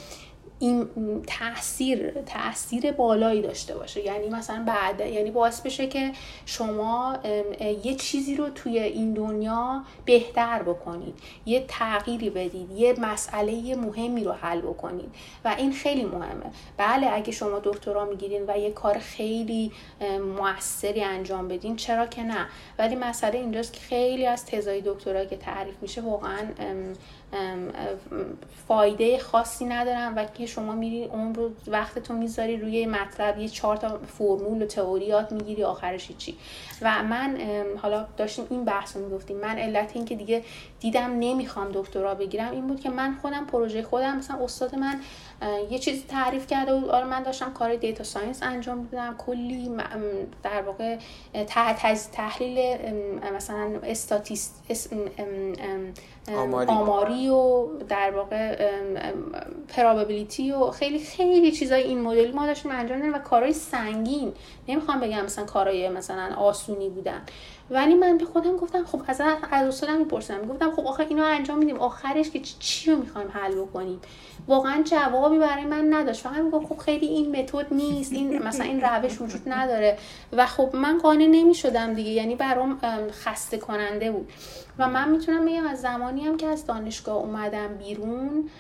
این 0.62 0.88
تاثیر 1.26 2.10
تاثیر 2.10 2.92
بالایی 2.92 3.42
داشته 3.42 3.74
باشه. 3.74 4.04
یعنی 4.04 4.28
مثلا 4.28 4.64
بعد 4.66 5.00
یعنی 5.00 5.30
باعث 5.30 5.60
بشه 5.60 5.86
که 5.86 6.12
شما 6.46 7.18
یه 7.84 7.94
چیزی 7.94 8.36
رو 8.36 8.48
توی 8.48 8.78
این 8.78 9.14
دنیا 9.14 9.84
بهتر 10.04 10.62
بکنید. 10.62 11.14
یه 11.46 11.64
تغییری 11.68 12.30
بدید. 12.30 12.70
یه 12.70 12.94
مسئله 13.00 13.74
مهمی 13.74 14.24
رو 14.24 14.32
حل 14.32 14.60
بکنید. 14.60 15.14
و 15.44 15.54
این 15.58 15.72
خیلی 15.72 16.04
مهمه. 16.04 16.46
بله 16.76 17.06
اگه 17.12 17.32
شما 17.32 17.58
دکترا 17.58 18.04
می‌گیرین 18.04 18.44
و 18.48 18.58
یه 18.58 18.70
کار 18.70 18.98
خیلی 18.98 19.72
موثری 20.36 21.02
انجام 21.02 21.48
بدین 21.48 21.76
چرا 21.76 22.06
که 22.06 22.22
نه؟ 22.22 22.46
ولی 22.78 22.94
مسئله 22.94 23.38
اینجاست 23.38 23.72
که 23.72 23.80
خیلی 23.80 24.26
از 24.26 24.46
تزای 24.46 24.80
دکترا 24.80 25.24
که 25.24 25.36
تعریف 25.36 25.74
میشه 25.82 26.00
واقعا 26.00 26.38
فایده 28.68 29.18
خاصی 29.18 29.64
ندارن 29.64 30.14
و 30.14 30.24
که 30.24 30.46
شما 30.46 30.72
میری 30.72 31.04
اون 31.04 31.34
رو 31.34 31.50
وقتتون 31.66 32.16
می‌ذاری 32.16 32.56
روی 32.56 32.86
مطلب 32.86 33.38
یه 33.38 33.48
چهار 33.48 33.76
تا 33.76 33.98
فرمول 33.98 34.62
و 34.62 34.66
تئوریات 34.66 35.32
می‌گیری 35.32 35.64
آخرش 35.64 36.08
چی 36.18 36.36
و 36.82 37.02
من 37.02 37.38
حالا 37.82 38.06
داشتیم 38.16 38.46
این 38.50 38.64
بحث 38.64 38.96
رو 38.96 39.04
می‌گفتیم. 39.04 39.36
من 39.36 39.58
علت 39.58 39.90
این 39.94 40.04
که 40.04 40.14
دیگه 40.14 40.44
دیدم 40.80 41.18
نمی‌خوام 41.18 41.68
دکترا 41.74 42.14
بگیرم 42.14 42.50
این 42.50 42.66
بود 42.66 42.80
که 42.80 42.90
من 42.90 43.16
خودم 43.22 43.46
پروژه 43.46 43.82
خودم 43.82 44.16
مثلا 44.16 44.44
استاد 44.44 44.74
من 44.74 45.00
یه 45.70 45.78
چیزی 45.78 46.04
تعریف 46.08 46.46
کرده 46.46 46.74
بود. 46.74 46.88
آره 46.88 47.06
من 47.06 47.22
داشتم 47.22 47.52
کار 47.52 47.76
data 47.76 48.04
science 48.04 48.42
انجام 48.42 48.78
می‌دادم. 48.78 49.14
کلی 49.18 49.70
در 50.42 50.62
واقع 50.62 50.96
تحلیل 52.12 52.78
مثلا 53.36 53.80
statistic 53.82 54.62
آماری. 56.28 56.68
آماری 56.68 57.28
و 57.28 57.66
در 57.88 58.10
واقع 58.10 58.70
probability 59.68 60.52
و 60.52 60.70
خیلی 60.70 60.98
خیلی 60.98 61.52
چیزای 61.52 61.82
این 61.82 62.02
مدل 62.02 62.32
ما 62.32 62.46
داشتیم 62.46 62.72
انجام 62.72 62.98
می‌دادیم 62.98 63.14
و 63.14 63.18
کارهای 63.18 63.52
سنگین. 63.52 64.32
نمی‌خوام 64.68 65.00
بگم 65.00 65.24
مثلا 65.24 65.44
کارهای 65.44 65.88
مثلا 65.88 66.34
آسونی 66.36 66.88
بودن. 66.88 67.22
ولی 67.70 67.94
من 67.94 68.18
به 68.18 68.24
خودم 68.24 68.56
گفتم 68.56 68.84
خب 68.84 69.02
از 69.06 69.20
از 69.50 69.68
استادم 69.68 69.98
می‌پرسم 69.98 70.46
گفتم 70.46 70.70
خب 70.70 70.86
آخه 70.86 71.06
اینو 71.08 71.24
انجام 71.24 71.58
میدیم. 71.58 71.76
آخرش 71.76 72.30
که 72.30 72.40
چی 72.40 72.90
رو 72.90 72.98
می‌خوایم 72.98 73.28
حل 73.28 73.54
بکنیم؟ 73.54 74.00
واقعا 74.48 74.82
جوابی 74.82 75.38
برای 75.38 75.64
من 75.64 75.94
نداشت. 75.94 76.20
فقط 76.20 76.36
میگم 76.36 76.66
خب 76.66 76.78
خیلی 76.78 77.06
این 77.06 77.36
متد 77.36 77.74
نیست. 77.74 78.12
این 78.12 78.42
مثلا 78.42 78.64
این 78.64 78.80
روش 78.80 79.20
وجود 79.20 79.42
نداره. 79.46 79.98
و 80.32 80.46
خب 80.46 80.76
من 80.76 80.98
قانع 80.98 81.26
نمی‌شدم 81.26 81.94
دیگه. 81.94 82.10
یعنی 82.10 82.34
برام 82.34 82.78
خسته 83.10 83.58
کننده 83.58 84.10
بود. 84.10 84.28
و 84.78 84.88
من 84.88 85.10
می‌تونم 85.10 85.44
بگم 85.46 85.66
از 85.66 85.80
زمانی 85.80 86.24
هم 86.24 86.36
که 86.36 86.46
از 86.46 86.66
دانشگاه 86.66 87.16
اومدم 87.16 87.74
بیرون 87.74 88.50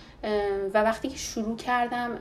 و 0.74 0.82
وقتی 0.82 1.08
که 1.08 1.16
شروع 1.16 1.56
کردم 1.56 2.18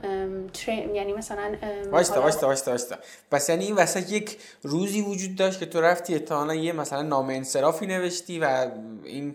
یعنی 0.94 1.12
مثلا 1.12 1.56
وایستا 1.90 2.20
وایستا 2.20 2.46
وایستا 2.46 2.70
وایستا. 2.70 2.96
پس 3.30 3.48
یعنی 3.48 3.64
این 3.64 3.74
وسط 3.74 4.12
یک 4.12 4.38
روزی 4.62 5.02
وجود 5.02 5.36
داشت 5.36 5.60
که 5.60 5.66
تو 5.66 5.80
رفتی 5.80 6.14
احتمالا 6.14 6.54
یه 6.54 6.72
مثلا 6.72 7.02
نام 7.02 7.30
انصرافی 7.30 7.86
نوشتی 7.86 8.38
و 8.38 8.70
این 9.04 9.34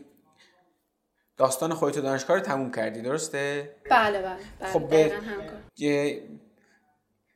داستان 1.38 1.74
خودت 1.74 2.00
دانشگاه 2.00 2.38
رو 2.38 2.44
تموم 2.44 2.72
کردی 2.72 3.02
درسته؟ 3.02 3.72
بله 3.90 4.22
بله, 4.22 4.38
بله. 4.60 4.70
خب 4.70 4.88
به... 4.88 5.14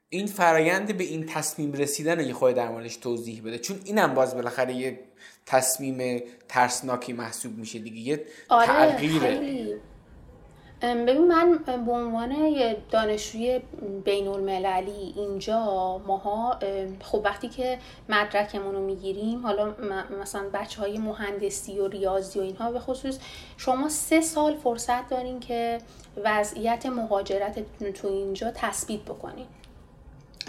این 0.09 0.27
فرایند 0.27 0.97
به 0.97 1.03
این 1.03 1.25
تصمیم 1.25 1.73
رسیدن 1.73 2.19
رو 2.19 2.21
یه 2.21 2.33
خود 2.33 2.55
در 2.55 2.69
موردش 2.69 2.97
توضیح 2.97 3.41
بده. 3.43 3.59
چون 3.59 3.79
اینم 3.83 4.13
باز 4.13 4.35
بالاخره 4.35 4.73
یه 4.73 4.99
تصمیم 5.51 6.23
ترسناکی 6.49 7.13
محسوب 7.13 7.57
میشه 7.57 7.79
دیگه. 7.79 7.99
یه 7.99 8.25
آره 8.49 8.67
تغییره. 8.67 9.79
ببین 10.81 11.27
من 11.27 11.57
به 11.85 11.91
عنوان 11.91 12.35
دانشجوی 12.91 13.61
بین 14.05 14.27
المللی 14.27 15.13
اینجا 15.15 15.97
ماها 16.07 16.59
خب 17.01 17.21
وقتی 17.25 17.49
که 17.49 17.79
مدرکمون 18.09 18.75
رو 18.75 18.85
می‌گیریم 18.85 19.39
حالا 19.39 19.75
مثلا 20.21 20.49
بچه 20.53 20.81
های 20.81 20.97
مهندسی 20.97 21.79
و 21.79 21.87
ریاضی 21.87 22.39
و 22.39 22.41
اینها 22.41 22.71
به 22.71 22.79
خصوص 22.79 23.19
شما 23.57 23.89
سه 23.89 24.21
سال 24.21 24.55
فرصت 24.55 25.09
دارین 25.09 25.39
که 25.39 25.77
وضعیت 26.23 26.85
مهاجرت 26.85 27.59
تو 27.93 28.07
اینجا 28.07 28.51
تثبیت 28.55 29.01
بکنین. 29.01 29.45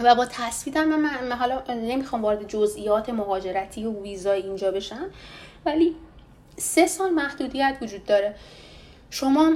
و 0.03 0.15
با 0.15 0.25
تصویت 0.25 0.77
هم 0.77 1.01
من 1.01 1.31
حالا 1.31 1.61
نمی‌خوام 1.69 2.21
وارد 2.21 2.47
جزئیات 2.47 3.09
مهاجرتی 3.09 3.85
و 3.85 4.01
ویزای 4.01 4.41
اینجا 4.41 4.71
بشم 4.71 5.05
ولی 5.65 5.95
سه 6.57 6.87
سال 6.87 7.09
محدودیت 7.09 7.77
وجود 7.81 8.05
داره. 8.05 8.35
شما 9.09 9.53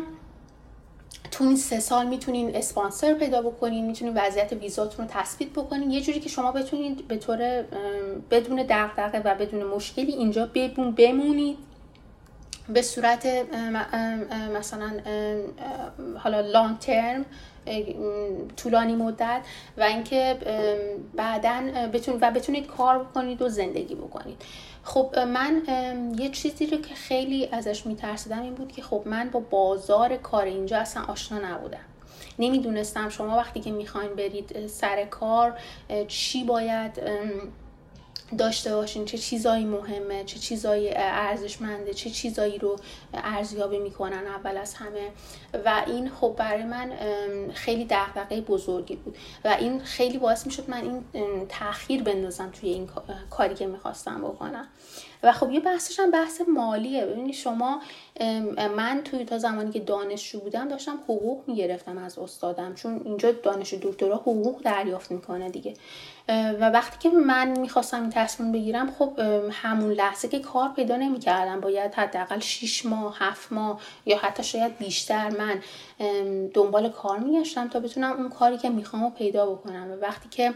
تو 1.32 1.44
این 1.44 1.58
سه 1.58 1.80
سال 1.80 2.08
می‌تونین 2.08 2.56
اسپانسر 2.56 3.14
پیدا 3.14 3.42
بکنین 3.42 3.86
می‌تونین 3.86 4.14
وضعیت 4.18 4.54
ویزاتون 4.54 5.08
رو 5.08 5.12
تثبیت 5.14 5.50
بکنین. 5.50 5.92
یه 5.92 6.02
جوری 6.02 6.20
که 6.20 6.30
شما 6.30 6.52
بتونید 6.52 7.08
به 7.08 7.18
طور 7.18 7.64
بدون 8.32 8.66
دغدغه 8.70 9.20
و 9.20 9.36
بدون 9.36 9.64
مشکلی 9.64 10.12
اینجا 10.12 10.50
بمونید. 10.98 11.58
به 12.70 12.82
صورت 12.82 13.26
مثلا 14.56 14.92
حالا 16.18 16.42
لانگ 16.42 16.80
ترم 16.80 17.26
طولانی 18.58 18.96
مدت 18.96 19.42
و 19.78 19.82
اینکه 19.82 20.38
بعدا 21.16 21.62
بتونید 21.94 22.24
و 22.24 22.32
بتونید 22.32 22.68
کار 22.68 23.04
بکنید 23.04 23.42
و 23.42 23.50
زندگی 23.50 23.96
بکنید. 23.96 24.42
خب 24.84 25.20
من 25.20 25.62
یه 26.20 26.30
چیزی 26.30 26.66
رو 26.66 26.78
که 26.78 26.96
خیلی 26.96 27.50
ازش 27.52 27.86
میترسیدم 27.86 28.42
این 28.42 28.54
بود 28.54 28.72
که 28.72 28.82
خب 28.82 29.02
من 29.06 29.30
با 29.30 29.40
بازار 29.40 30.18
کار 30.18 30.46
اینجا 30.46 30.78
اصلا 30.78 31.04
آشنا 31.04 31.40
نبودم. 31.40 31.86
نمی‌دونستم 32.40 33.10
شما 33.10 33.38
وقتی 33.38 33.60
که 33.60 33.72
می‌خواین 33.72 34.16
برید 34.16 34.68
سر 34.68 35.06
کار 35.06 35.60
چی 36.08 36.44
باید 36.44 37.02
داشته 38.38 38.76
باشین 38.76 39.06
چه 39.06 39.18
چیزایی 39.18 39.66
مهمه 39.66 40.24
چه 40.24 40.40
چیزایی 40.40 40.90
ارزشمنده 40.96 41.94
چه 41.94 42.10
چیزایی 42.10 42.58
رو 42.58 42.76
ارزیابی 43.14 43.80
می‌کنن 43.80 44.28
اول 44.28 44.58
از 44.58 44.74
همه. 44.74 45.10
و 45.66 45.84
این 45.88 46.10
خب 46.10 46.36
برای 46.38 46.64
من 46.64 46.92
خیلی 47.54 47.86
دغدغه 47.90 48.42
بزرگی 48.42 48.96
بود. 48.96 49.18
و 49.46 49.58
این 49.60 49.80
خیلی 49.80 50.18
باعث 50.18 50.46
می‌شد 50.46 50.70
من 50.70 50.82
این 50.82 51.04
تاخیر 51.50 52.04
بندازم 52.04 52.50
توی 52.50 52.70
این 52.70 52.90
کاری 53.30 53.56
که 53.56 53.68
می‌خواستم 53.68 54.22
بکنم. 54.22 54.68
و 55.24 55.32
خب 55.32 55.52
یه 55.52 55.60
بحثش 55.60 56.00
هم 56.00 56.12
بحث 56.12 56.42
مالیه. 56.48 57.06
ببینید 57.06 57.36
شما 57.36 57.82
من 58.78 59.02
توی 59.06 59.26
تا 59.26 59.38
زمانی 59.38 59.72
که 59.72 59.80
دانشجو 59.80 60.40
بودم 60.40 60.68
داشتم 60.68 61.00
حقوق 61.04 61.44
می‌گرفتم 61.48 61.98
از 61.98 62.20
استادم 62.20 62.74
چون 62.74 63.02
اینجا 63.06 63.32
دانش 63.32 63.74
دکترا 63.74 64.16
حقوق 64.16 64.62
دریافت 64.62 65.12
می‌کنه 65.12 65.50
دیگه. 65.50 65.74
و 66.30 66.70
وقتی 66.70 67.10
که 67.10 67.16
من 67.16 67.60
می‌خواستم 67.60 68.02
این 68.02 68.10
تصمیم 68.10 68.52
بگیرم 68.52 68.92
خب 68.92 69.20
همون 69.52 69.92
لحظه 69.92 70.28
که 70.28 70.40
کار 70.40 70.70
پیدا 70.70 70.96
نمی‌کردم 70.96 71.60
باید 71.60 71.94
حداقل 71.94 72.40
6 72.40 72.86
ماه 72.86 73.16
7 73.20 73.52
ماه 73.52 73.82
یا 74.06 74.18
حتی 74.18 74.44
شاید 74.44 74.78
بیشتر 74.78 75.30
من 75.30 75.62
دنبال 76.54 76.90
کار 76.90 77.20
میگشتم 77.20 77.68
تا 77.68 77.80
بتونم 77.80 78.12
اون 78.12 78.30
کاری 78.30 78.58
که 78.58 78.70
می‌خوام 78.70 79.04
رو 79.04 79.10
پیدا 79.10 79.46
بکنم. 79.46 79.92
و 79.92 79.96
وقتی 79.96 80.30
که 80.30 80.54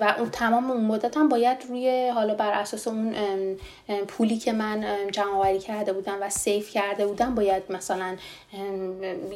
و 0.00 0.14
اون 0.18 0.30
تمام 0.30 0.70
اون 0.70 0.84
مدتم 0.84 1.28
باید 1.28 1.58
روی 1.68 2.08
حالا 2.08 2.34
بر 2.34 2.52
اساس 2.52 2.88
اون 2.88 3.14
پولی 4.08 4.38
که 4.38 4.52
من 4.52 4.84
جمع 5.12 5.58
کرده 5.58 5.92
بودم 5.92 6.18
و 6.20 6.30
سیف 6.30 6.70
کرده 6.70 7.06
بودم 7.06 7.34
باید 7.34 7.62
مثلا 7.70 8.16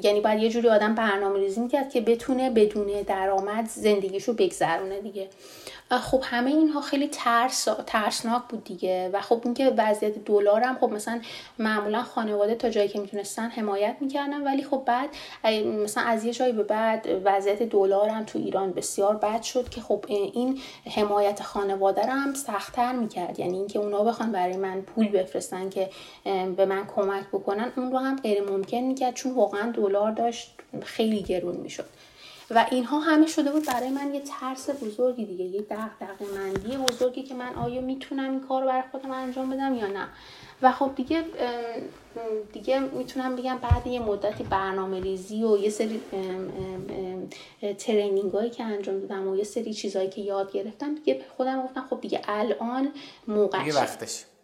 یعنی 0.02 0.20
باید 0.20 0.42
یه 0.42 0.48
جوری 0.48 0.68
آدم 0.68 0.94
برنامه 0.94 1.38
ریزی 1.38 1.60
می‌کرد 1.60 1.90
که 1.90 2.00
بتونه 2.00 2.50
بدون 2.50 2.86
درآمد 3.06 3.66
زندگیشو 3.68 4.32
بگذرونه 4.32 5.00
دیگه. 5.00 5.28
خب 5.90 6.22
همه 6.24 6.50
اینها 6.50 6.80
خیلی 6.80 7.08
ترس 7.08 7.68
ترسناک 7.86 8.42
بود 8.48 8.64
دیگه. 8.64 9.10
و 9.12 9.20
خب 9.20 9.40
اینکه 9.44 9.74
وضعیت 9.76 10.24
دلار 10.24 10.60
هم 10.60 10.78
خب 10.78 10.90
مثلا 10.92 11.20
معمولا 11.58 12.02
خانواده 12.02 12.54
تا 12.54 12.70
جایی 12.70 12.88
که 12.88 13.00
می‌تونستن 13.00 13.48
حمایت 13.48 13.96
می‌کردن. 14.00 14.42
ولی 14.42 14.64
خب 14.64 14.82
بعد 14.86 15.08
مثلا 15.84 16.04
از 16.04 16.24
یه 16.24 16.32
جایی 16.32 16.52
به 16.52 16.62
بعد 16.62 17.08
وضعیت 17.24 17.62
دلار 17.62 18.08
هم 18.08 18.24
تو 18.24 18.38
ایران 18.38 18.72
بسیار 18.72 19.16
بد 19.16 19.42
شد 19.42 19.68
که 19.68 19.80
خب 19.80 20.04
این 20.08 20.60
حمایت 20.96 21.42
خانواده 21.42 22.02
رو 22.02 22.12
هم 22.12 22.34
سختتر 22.34 22.92
می‌کرد. 22.92 23.38
یعنی 23.38 23.56
اینکه 23.56 23.78
اونا 23.78 24.04
بخوان 24.04 24.32
برای 24.32 24.56
من 24.56 24.80
پول 24.80 25.08
بفرستن 25.08 25.70
که 25.70 25.90
به 26.56 26.66
من 26.66 26.86
کمک 26.96 27.28
بکنن 27.32 27.72
اون 27.76 27.92
رو 27.92 27.98
هم 27.98 28.16
غیر 28.16 28.50
ممکن 28.50 28.76
می‌کرد. 28.78 29.14
چون 29.14 29.34
واقعا 29.34 29.70
دلار 29.70 30.12
داشت 30.12 30.54
خیلی 30.82 31.22
گرون 31.22 31.56
می‌شد. 31.56 31.86
و 32.50 32.66
اینها 32.70 33.00
همه 33.00 33.26
شده 33.26 33.52
بود 33.52 33.66
برای 33.66 33.88
من 33.88 34.14
یه 34.14 34.20
ترس 34.20 34.70
بزرگی 34.70 35.24
دیگه 35.24 35.44
یه 35.44 35.60
دغدغه 35.60 36.24
مندی 36.34 36.76
بزرگی 36.76 37.22
که 37.22 37.34
من 37.34 37.54
آیا 37.54 37.80
می‌تونم 37.80 38.30
این 38.30 38.40
کار 38.40 38.62
رو 38.62 38.68
برای 38.68 38.82
خودم 38.90 39.10
انجام 39.10 39.50
بدم 39.50 39.74
یا 39.74 39.86
نه. 39.86 40.08
و 40.62 40.72
خب 40.72 40.90
دیگه 40.96 41.24
دیگه 42.52 42.80
می‌تونم 42.80 43.36
بگم 43.36 43.58
بعد 43.58 43.86
یه 43.86 44.00
مدتی 44.00 44.44
برنامه 44.44 45.00
ریزی 45.00 45.44
و 45.44 45.58
یه 45.58 45.70
سری 45.70 46.00
ترینینگ 47.78 48.32
هایی 48.32 48.50
که 48.50 48.64
انجام 48.64 49.00
دادم 49.00 49.28
و 49.28 49.36
یه 49.36 49.44
سری 49.44 49.74
چیزهایی 49.74 50.08
که 50.08 50.20
یاد 50.20 50.52
گرفتم 50.52 50.94
دیگه 50.94 51.24
خودم 51.36 51.62
گفتم 51.62 51.86
خب 51.90 52.00
دیگه 52.00 52.20
الان 52.28 52.92
موقعشه 53.28 54.35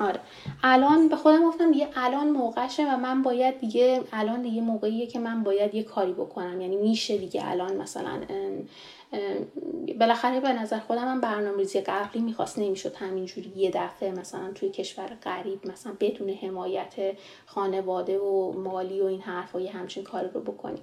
آره. 0.00 0.20
الان 0.62 1.08
به 1.08 1.16
خودم 1.16 1.44
گفتم 1.44 1.72
دیگه 1.72 1.88
الان 1.96 2.30
موقعشه 2.30 2.94
و 2.94 2.96
من 2.96 3.22
باید 3.22 3.60
دیگه 3.60 4.02
الان 4.12 4.42
دیگه 4.42 4.62
موقعیه 4.62 5.06
که 5.06 5.18
من 5.18 5.42
باید 5.42 5.74
یه 5.74 5.82
کاری 5.82 6.12
بکنم. 6.12 6.60
یعنی 6.60 6.76
میشه 6.76 7.18
دیگه 7.18 7.50
الان 7.50 7.76
مثلا 7.76 8.20
بالاخره 10.00 10.40
به 10.40 10.52
نظر 10.52 10.78
خودم 10.78 11.08
هم 11.08 11.20
برنامه‌ریزی 11.20 11.80
قبلی 11.80 12.22
می‌خواست 12.22 12.58
نمی‌شد 12.58 12.96
همینجوری 12.96 13.52
یه 13.56 13.70
دفعه 13.70 14.10
مثلا 14.10 14.52
توی 14.54 14.70
کشور 14.70 15.06
غریب 15.22 15.66
مثلا 15.66 15.92
بدون 16.00 16.30
حمایت 16.30 16.94
خانواده 17.46 18.18
و 18.18 18.52
مالی 18.52 19.00
و 19.00 19.04
این 19.04 19.20
حرفا 19.20 19.60
یه 19.60 19.72
همچین 19.72 20.04
کاری 20.04 20.28
رو 20.34 20.40
بکنیم 20.40 20.82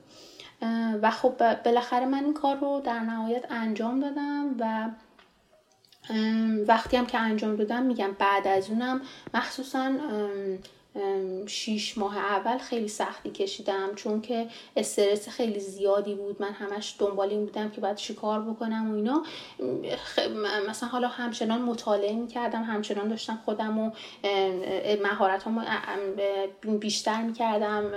و 1.01 1.11
خب 1.11 1.63
بالاخره 1.63 2.05
من 2.05 2.23
این 2.23 2.33
کار 2.33 2.55
رو 2.55 2.81
در 2.85 2.99
نهایت 2.99 3.45
انجام 3.49 3.99
دادم 3.99 4.55
و 4.59 4.89
وقتی 6.67 6.97
هم 6.97 7.05
که 7.05 7.19
انجام 7.19 7.55
دادم 7.55 7.83
میگم 7.83 8.11
بعد 8.19 8.47
از 8.47 8.69
اونم 8.69 9.01
مخصوصا 9.33 9.91
شیش 11.47 11.97
ماه 11.97 12.17
اول 12.17 12.57
خیلی 12.57 12.87
سختی 12.87 13.31
کشیدم 13.31 13.95
چون 13.95 14.21
که 14.21 14.47
استرس 14.75 15.29
خیلی 15.29 15.59
زیادی 15.59 16.15
بود. 16.15 16.41
من 16.41 16.51
همش 16.51 16.95
دنبال 16.99 17.29
این 17.29 17.45
بودم 17.45 17.69
که 17.69 17.81
باید 17.81 17.95
چیکار 17.95 18.41
بکنم 18.41 18.91
و 18.91 18.95
اینا. 18.95 19.23
مثلا 20.69 20.89
حالا 20.89 21.07
همچنان 21.07 21.61
مطالعه 21.61 22.15
می‌کردم 22.15 22.63
همچنان 22.63 23.07
داشتم 23.07 23.39
خودم 23.45 23.79
و 23.79 23.91
مهارت 25.03 25.45
بیشتر 26.79 27.21
می‌کردم 27.21 27.91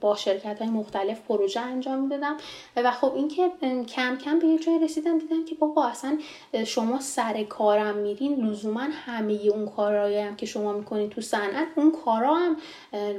با 0.00 0.16
شرکت 0.16 0.58
های 0.58 0.70
مختلف 0.70 1.20
پروژه 1.20 1.60
انجام 1.60 1.98
می‌دادم. 1.98 2.36
و 2.76 2.90
خب 2.90 3.14
اینکه 3.14 3.50
کم 3.88 4.16
کم 4.16 4.38
به 4.38 4.46
یه 4.46 4.58
جای 4.58 4.78
رسیدم 4.78 5.18
دیدم 5.18 5.44
که 5.44 5.54
بابا 5.54 5.86
اصلا 5.86 6.18
شما 6.66 7.00
سر 7.00 7.42
کارم 7.42 7.96
میرین. 7.96 8.46
لزوما 8.46 8.86
همه 9.06 9.32
اون 9.32 9.68
کارهایی 9.68 10.18
هم 10.18 10.36
که 10.36 10.46
شما 10.46 10.72
می‌کنین 10.72 11.10
تو 11.10 11.20
صنعت 11.20 11.68
اون 11.76 11.92
کارا 12.04 12.37
هم 12.38 12.56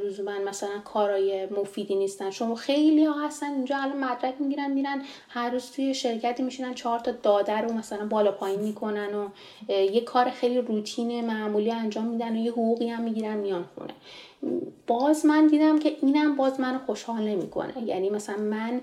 لزوما 0.05 0.39
مثلا 0.47 0.79
کارای 0.85 1.45
مفیدی 1.45 1.95
نیستن. 1.95 2.31
شما 2.31 2.55
خیلی 2.55 3.05
ها 3.05 3.25
هستن 3.27 3.53
اینجا 3.53 3.77
الان 3.77 3.97
مدرک 3.97 4.33
می‌گیرن 4.39 4.71
میرن 4.71 5.01
هر 5.29 5.49
روز 5.49 5.71
توی 5.71 5.93
شرکتی 5.93 6.43
میشینن 6.43 6.73
چهار 6.73 6.99
تا 6.99 7.11
داده 7.11 7.57
رو 7.57 7.73
مثلا 7.73 8.05
بالا 8.05 8.31
پایین 8.31 8.59
می‌کنن 8.59 9.15
و 9.15 9.29
یه 9.69 10.01
کار 10.01 10.29
خیلی 10.29 10.61
روتین 10.61 11.25
معمولی 11.25 11.71
انجام 11.71 12.05
میدن 12.05 12.33
و 12.33 12.39
یه 12.39 12.51
حقوقی 12.51 12.89
هم 12.89 13.01
می‌گیرن 13.01 13.37
میان 13.37 13.65
خونه. 13.75 13.93
باز 14.87 15.25
من 15.25 15.47
دیدم 15.47 15.79
که 15.79 15.95
اینم 16.01 16.35
باز 16.35 16.59
من 16.59 16.77
خوشحال 16.77 17.21
نمی‌کنه. 17.23 17.83
یعنی 17.85 18.09
مثلا 18.09 18.37
من 18.37 18.81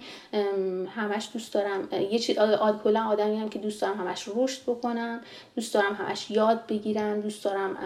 همش 0.95 1.29
دوست 1.33 1.55
دارم 1.55 1.89
یه 2.11 2.19
چیز 2.19 2.37
کلا 2.85 3.05
آدمی 3.05 3.37
هم 3.37 3.49
که 3.49 3.59
دوست 3.59 3.83
دارم 3.83 4.01
همش 4.01 4.29
رشد 4.37 4.63
بکنم 4.63 5.21
دوست 5.57 5.75
دارم 5.75 5.95
همش 5.95 6.31
یاد 6.31 6.67
بگیرم 6.67 7.21
دوست 7.21 7.45
دارم 7.45 7.77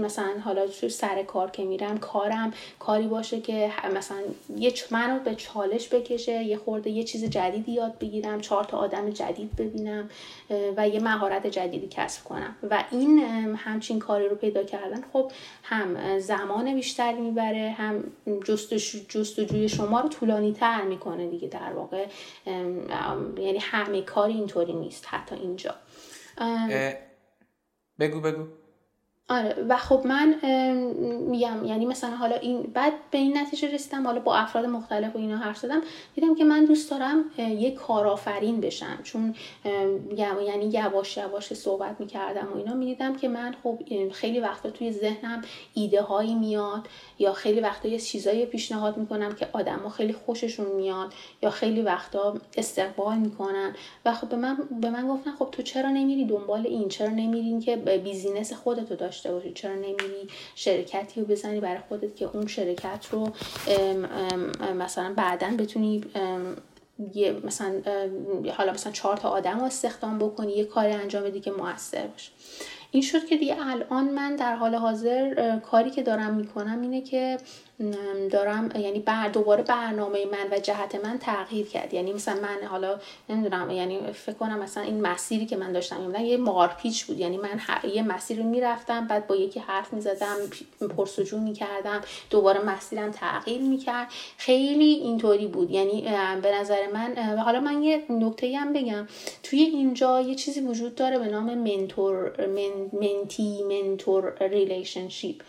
مثلا 0.00 0.30
حالا 0.44 0.66
تو 0.66 0.88
سر 0.88 1.22
کار 1.22 1.50
که 1.50 1.64
میرم 1.64 1.98
کارم 1.98 2.52
کاری 2.78 3.06
باشه 3.06 3.40
که 3.40 3.72
مثلا 3.96 4.18
یه 4.56 4.74
منو 4.90 5.18
به 5.20 5.34
چالش 5.34 5.88
بکشه 5.88 6.42
یه 6.44 6.56
خورده 6.56 6.90
یه 6.90 7.04
چیز 7.04 7.24
جدیدی 7.24 7.72
یاد 7.72 7.98
بگیرم 7.98 8.40
چهار 8.40 8.64
تا 8.64 8.78
آدم 8.78 9.10
جدید 9.10 9.56
ببینم 9.56 10.10
و 10.76 10.88
یه 10.88 11.00
مهارت 11.00 11.46
جدیدی 11.46 11.88
کسب 11.90 12.24
کنم. 12.24 12.56
و 12.70 12.84
این 12.90 13.18
همچین 13.56 13.98
کاری 13.98 14.28
رو 14.28 14.36
پیدا 14.36 14.62
کردن 14.62 15.04
خب 15.12 15.32
هم 15.62 16.18
زمان 16.18 16.74
بیشتر 16.74 16.97
بیشتری 16.98 17.20
می‌بره 17.20 17.70
هم 17.70 18.12
جستجوی 19.08 19.68
شما 19.68 20.00
رو 20.00 20.08
طولانی 20.08 20.52
تر 20.52 20.82
می‌کنه 20.82 21.30
دیگه 21.30 21.48
در 21.48 21.72
واقع. 21.72 22.06
یعنی 23.36 23.58
همه 23.60 24.02
کار 24.02 24.28
اینطوری 24.28 24.72
نیست 24.72 25.06
حتی 25.08 25.34
اینجا. 25.34 25.74
بگو 27.98 28.20
بگو. 28.20 28.46
آره 29.30 29.66
و 29.68 29.76
خب 29.76 30.02
من 30.04 30.34
میگم 31.28 31.64
یعنی 31.64 31.86
مثلا 31.86 32.16
حالا 32.16 32.36
این 32.36 32.62
بعد 32.62 32.92
به 33.10 33.18
این 33.18 33.38
نتیجه 33.38 33.74
رسیدم 33.74 34.06
حالا 34.06 34.20
با 34.20 34.36
افراد 34.36 34.64
مختلف 34.64 35.16
و 35.16 35.18
اینا 35.18 35.36
حرف 35.36 35.58
زدم 35.58 35.80
دیدم 36.14 36.34
که 36.34 36.44
من 36.44 36.64
دوست 36.64 36.90
دارم 36.90 37.24
یه 37.38 37.70
کارآفرین 37.70 38.60
بشم. 38.60 38.98
چون 39.02 39.34
یعنی 40.16 40.64
یواش 40.72 41.16
یواش 41.16 41.54
صحبت 41.54 42.00
می‌کردم 42.00 42.48
و 42.54 42.56
اینا 42.56 42.74
می‌دیدم 42.74 43.16
که 43.16 43.28
من 43.28 43.54
خب 43.62 43.78
خیلی 44.12 44.40
وقتا 44.40 44.70
توی 44.70 44.92
ذهنم 44.92 45.42
ایده 45.74 46.02
هایی 46.02 46.34
میاد 46.34 46.88
یا 47.18 47.32
خیلی 47.32 47.60
وقتا 47.60 47.88
یه 47.88 47.98
چیزایی 47.98 48.46
پیشنهاد 48.46 48.96
می‌کنم 48.96 49.34
که 49.34 49.48
آدما 49.52 49.88
خیلی 49.88 50.12
خوششون 50.12 50.66
میاد 50.66 51.12
یا 51.42 51.50
خیلی 51.50 51.82
وقتا 51.82 52.34
استقبال 52.56 53.18
می‌کنن. 53.18 53.74
و 54.04 54.14
خب 54.14 54.28
به 54.28 54.36
من 54.36 54.56
به 54.80 54.90
من 54.90 55.08
گفتن 55.08 55.32
خب 55.38 55.48
تو 55.52 55.62
چرا 55.62 55.90
نمیری 55.90 56.24
دنبال 56.24 56.66
این؟ 56.66 56.88
چرا 56.88 57.08
نمیرین 57.08 57.60
که 57.60 57.76
بیزینس 57.76 58.52
خودتو 58.52 58.96
داشته 58.96 59.17
داشته 59.18 59.32
باشی. 59.32 59.52
چرا 59.52 59.74
نمیری 59.74 60.28
شرکتی 60.54 61.20
رو 61.20 61.26
بزنی 61.26 61.60
برای 61.60 61.80
خودت 61.88 62.16
که 62.16 62.30
اون 62.32 62.46
شرکت 62.46 63.06
رو 63.10 63.30
مثلا 64.74 65.14
بعدا 65.16 65.50
بتونی 65.58 66.04
یه 67.14 67.32
مثلا 67.44 67.72
حالا 68.56 68.72
مثلا 68.72 68.92
چهار 68.92 69.16
تا 69.16 69.28
آدم 69.28 69.58
رو 69.58 69.64
استخدام 69.64 70.18
بکنی 70.18 70.52
یه 70.52 70.64
کاری 70.64 70.92
انجام 70.92 71.24
بدی 71.24 71.40
که 71.40 71.50
موثر 71.50 72.06
باشه. 72.06 72.30
این 72.90 73.02
شد 73.02 73.26
که 73.26 73.36
دیگه 73.36 73.56
الان 73.60 74.08
من 74.08 74.36
در 74.36 74.54
حال 74.56 74.74
حاضر 74.74 75.58
کاری 75.58 75.90
که 75.90 76.02
دارم 76.02 76.34
می‌کنم 76.34 76.80
اینه 76.82 77.00
که 77.00 77.38
دارم 78.30 78.70
یعنی 78.80 78.98
بر 78.98 79.28
دوباره 79.28 79.62
برنامه 79.62 80.24
من 80.24 80.46
و 80.50 80.58
جهت 80.58 80.94
من 80.94 81.18
تغییر 81.18 81.66
کرد. 81.66 81.94
یعنی 81.94 82.12
مثلا 82.12 82.34
من 82.34 82.66
حالا 82.66 82.98
نمی‌دونم 83.28 83.70
یعنی 83.70 84.12
فکر 84.12 84.34
کنم 84.34 84.58
مثلا 84.58 84.82
این 84.82 85.00
مسیری 85.00 85.46
که 85.46 85.56
من 85.56 85.72
داشتم 85.72 86.14
یه 86.24 86.36
مارپیچ 86.36 87.04
بود. 87.04 87.18
یعنی 87.18 87.36
من 87.36 87.60
یه 87.94 88.02
مسیر 88.02 88.38
رو 88.38 88.44
می‌رفتم 88.44 89.06
بعد 89.06 89.26
با 89.26 89.36
یکی 89.36 89.60
حرف 89.60 89.92
می‌زدم 89.92 90.36
پرسجو 90.96 91.38
می‌کردم 91.38 92.00
دوباره 92.30 92.60
مسیرم 92.60 93.10
تغییر 93.10 93.60
می‌کرد. 93.60 94.08
خیلی 94.36 94.84
اینطوری 94.84 95.46
بود. 95.46 95.70
یعنی 95.70 96.02
به 96.42 96.54
نظر 96.60 96.86
من 96.94 97.12
و 97.36 97.40
حالا 97.40 97.60
من 97.60 97.82
یه 97.82 98.02
نکته 98.10 98.58
هم 98.58 98.72
بگم. 98.72 99.08
توی 99.42 99.60
اینجا 99.62 100.20
یه 100.20 100.34
چیزی 100.34 100.60
وجود 100.60 100.94
داره 100.94 101.18
به 101.18 101.26
نام 101.26 101.54
mentor 101.54 102.46
من، 102.46 102.90
mentee 102.92 103.62
mentor 103.62 104.34
relationship 104.40 105.42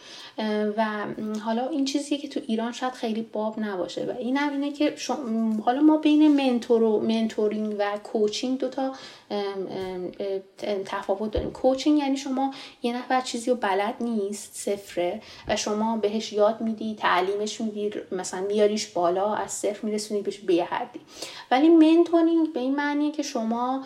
و 0.77 1.05
حالا 1.45 1.67
این 1.67 1.85
چیزی 1.85 2.17
که 2.17 2.27
تو 2.27 2.39
ایران 2.47 2.71
شاید 2.71 2.93
خیلی 2.93 3.21
باب 3.21 3.59
نباشه 3.59 4.05
و 4.05 4.11
این 4.19 4.37
هم 4.37 4.51
اینه 4.51 4.71
که 4.71 4.95
حالا 5.65 5.81
ما 5.81 5.97
بین 5.97 6.27
mentor 6.27 6.83
و 6.83 6.99
mentoring 6.99 7.75
و 7.79 7.97
coaching 8.03 8.59
دوتا 8.59 8.91
تفاوت 10.85 11.31
داریم. 11.31 11.51
coaching 11.51 11.99
یعنی 11.99 12.17
شما 12.17 12.53
یه 12.83 12.97
نفر 12.97 13.21
چیزی 13.21 13.51
رو 13.51 13.57
بلد 13.57 13.95
نیست 13.99 14.55
صفره 14.55 15.21
و 15.47 15.55
شما 15.55 15.97
بهش 15.97 16.33
یاد 16.33 16.61
میدی 16.61 16.95
تعلیمش 16.95 17.61
میدی 17.61 17.91
مثلا 18.11 18.41
میاریش 18.41 18.87
بالا 18.87 19.33
از 19.33 19.51
صفر 19.51 19.85
میرسونی 19.85 20.21
بهش 20.21 20.37
به 20.37 20.63
حدی. 20.63 20.99
ولی 21.51 21.69
mentoring 21.69 22.53
به 22.53 22.59
این 22.59 22.75
معنیه 22.75 23.11
که 23.11 23.23
شما 23.23 23.83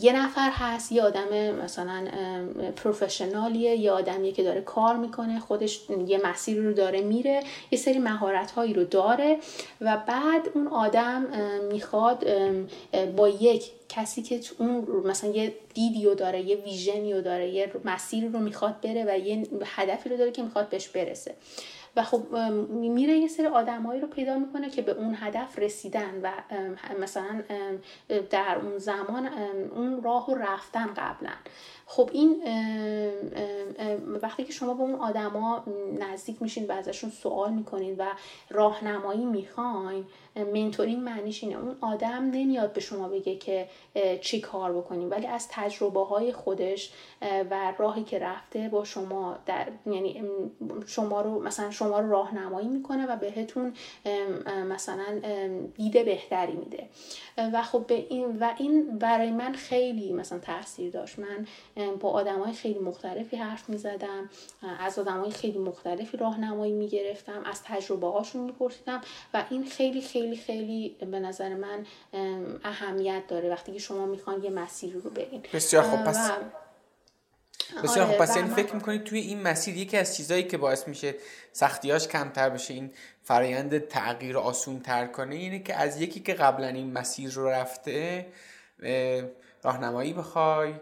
یه 0.00 0.12
نفر 0.12 0.50
هست 0.50 0.92
یه 0.92 1.02
آدم 1.02 1.54
مثلا 1.64 2.06
professional 2.76 3.62
یه 3.62 3.76
یه 3.76 3.90
آدمیه 3.90 4.32
که 4.32 4.42
داره 4.42 4.60
کار 4.60 4.96
می‌کنه 4.96 5.40
خودش 5.40 5.67
یه 6.06 6.20
مسیر 6.24 6.62
رو 6.62 6.72
داره 6.72 7.00
میره 7.00 7.42
یه 7.70 7.78
سری 7.78 7.98
مهارت 7.98 8.50
هایی 8.50 8.74
رو 8.74 8.84
داره 8.84 9.38
و 9.80 9.96
بعد 10.06 10.48
اون 10.54 10.68
آدم 10.68 11.26
می‌خواد 11.72 12.26
با 13.16 13.28
یک 13.28 13.70
کسی 13.88 14.22
که 14.22 14.40
اون 14.58 14.86
مثلا 15.04 15.30
یه 15.30 15.54
دیدیو 15.74 16.14
داره 16.14 16.40
یه 16.42 16.56
ویژنیو 16.56 17.20
داره 17.22 17.48
یه 17.48 17.72
مسیر 17.84 18.28
رو 18.28 18.38
می‌خواد 18.38 18.80
بره 18.80 19.04
و 19.08 19.18
یه 19.18 19.46
هدفی 19.64 20.08
رو 20.08 20.16
داره 20.16 20.30
که 20.30 20.42
می‌خواد 20.42 20.68
بهش 20.68 20.88
برسه. 20.88 21.34
و 21.96 22.02
خب 22.02 22.36
میره 22.70 23.16
یه 23.16 23.28
سری 23.28 23.46
آدمایی 23.46 24.00
رو 24.00 24.06
پیدا 24.06 24.38
می‌کنه 24.38 24.70
که 24.70 24.82
به 24.82 24.92
اون 24.92 25.16
هدف 25.20 25.58
رسیدن 25.58 26.20
و 26.22 26.32
مثلا 27.00 27.42
در 28.30 28.58
اون 28.62 28.78
زمان 28.78 29.28
اون 29.76 30.02
راه 30.02 30.26
رو 30.26 30.34
رفتن 30.34 30.86
قبلا. 30.86 31.30
خب 31.86 32.10
این 32.12 32.42
وقتی 34.22 34.44
که 34.44 34.52
شما 34.52 34.74
به 34.74 34.82
اون 34.82 34.94
آدما 34.94 35.64
نزدیک 35.98 36.42
میشین 36.42 36.66
و 36.66 36.72
ازشون 36.72 37.10
سوال 37.10 37.52
می‌کنین 37.52 37.96
و 37.98 38.06
راهنمایی 38.50 39.24
می‌خواین 39.24 40.06
منتورینگ 40.44 41.02
معنیش 41.02 41.44
اینه. 41.44 41.56
اون 41.56 41.76
آدم 41.80 42.30
نمیاد 42.30 42.72
به 42.72 42.80
شما 42.80 43.08
بگه 43.08 43.36
که 43.36 43.68
چی 44.20 44.40
کار 44.40 44.72
بکنیم 44.72 45.10
ولی 45.10 45.26
از 45.26 45.48
تجربه 45.50 46.04
های 46.04 46.32
خودش 46.32 46.92
و 47.22 47.72
راهی 47.78 48.04
که 48.04 48.18
رفته 48.18 48.68
با 48.68 48.84
شما 48.84 49.38
در 49.46 49.68
یعنی 49.86 50.22
شما 50.86 51.20
رو 51.20 51.42
مثلا 51.42 51.70
شما 51.70 52.00
رو 52.00 52.10
راهنمایی 52.10 52.68
می‌کنه 52.68 53.06
و 53.06 53.16
بهتون 53.16 53.74
مثلا 54.68 55.20
دیده 55.76 56.04
بهتری 56.04 56.52
میده. 56.52 56.88
و 57.52 57.62
خب 57.62 57.86
به 57.86 58.06
این 58.08 58.38
و 58.38 58.54
این 58.58 58.98
برای 58.98 59.30
من 59.30 59.52
خیلی 59.52 60.12
مثلا 60.12 60.38
تاثیر 60.38 60.90
داشت. 60.90 61.18
من 61.18 61.46
با 62.00 62.10
آدم 62.10 62.38
های 62.38 62.52
خیلی 62.52 62.78
مختلفی 62.78 63.36
حرف 63.36 63.68
می 63.68 63.76
زدم 63.76 64.30
از 64.80 64.98
آدم 64.98 65.20
های 65.20 65.30
خیلی 65.30 65.58
مختلفی 65.58 66.16
راهنمایی 66.16 66.72
می 66.72 66.88
گرفتم 66.88 67.42
از 67.44 67.62
تجربه 67.62 68.06
هاشون 68.06 68.42
می 68.42 68.52
پرسیدم 68.52 69.00
و 69.34 69.44
این 69.50 69.64
خیلی 69.64 70.00
خیلی 70.00 70.27
خیلی 70.36 70.96
به 71.10 71.20
نظر 71.20 71.54
من 71.54 71.86
اهمیت 72.64 73.22
داره 73.28 73.50
وقتی 73.50 73.72
که 73.72 73.78
شما 73.78 74.06
می‌خوان 74.06 74.44
یه 74.44 74.50
مسیر 74.50 74.94
رو 74.94 75.10
برین. 75.10 75.42
بسیار 75.52 75.82
خوب 75.82 76.04
پس 76.04 76.30
بسیار 77.84 78.06
آره 78.06 78.18
پس 78.18 78.36
یعنی 78.36 78.50
فکر 78.50 78.74
می‌کنید 78.74 79.04
توی 79.04 79.18
این 79.18 79.42
مسیر 79.42 79.76
یکی 79.76 79.96
از 79.96 80.16
چیزهایی 80.16 80.42
که 80.44 80.56
باعث 80.56 80.88
میشه 80.88 81.14
سختیاش 81.52 82.08
کمتر 82.08 82.50
بشه 82.50 82.74
این 82.74 82.90
فرایند 83.22 83.78
تغییر 83.78 84.34
رو 84.34 84.40
آسون 84.40 84.80
تر 84.80 85.06
کنه 85.06 85.34
اینه 85.34 85.58
که 85.58 85.74
از 85.74 86.00
یکی 86.00 86.20
که 86.20 86.34
قبلا 86.34 86.68
این 86.68 86.92
مسیر 86.92 87.30
رو 87.30 87.48
رفته 87.48 88.26
راهنمایی 89.62 90.12
بخوای 90.12 90.74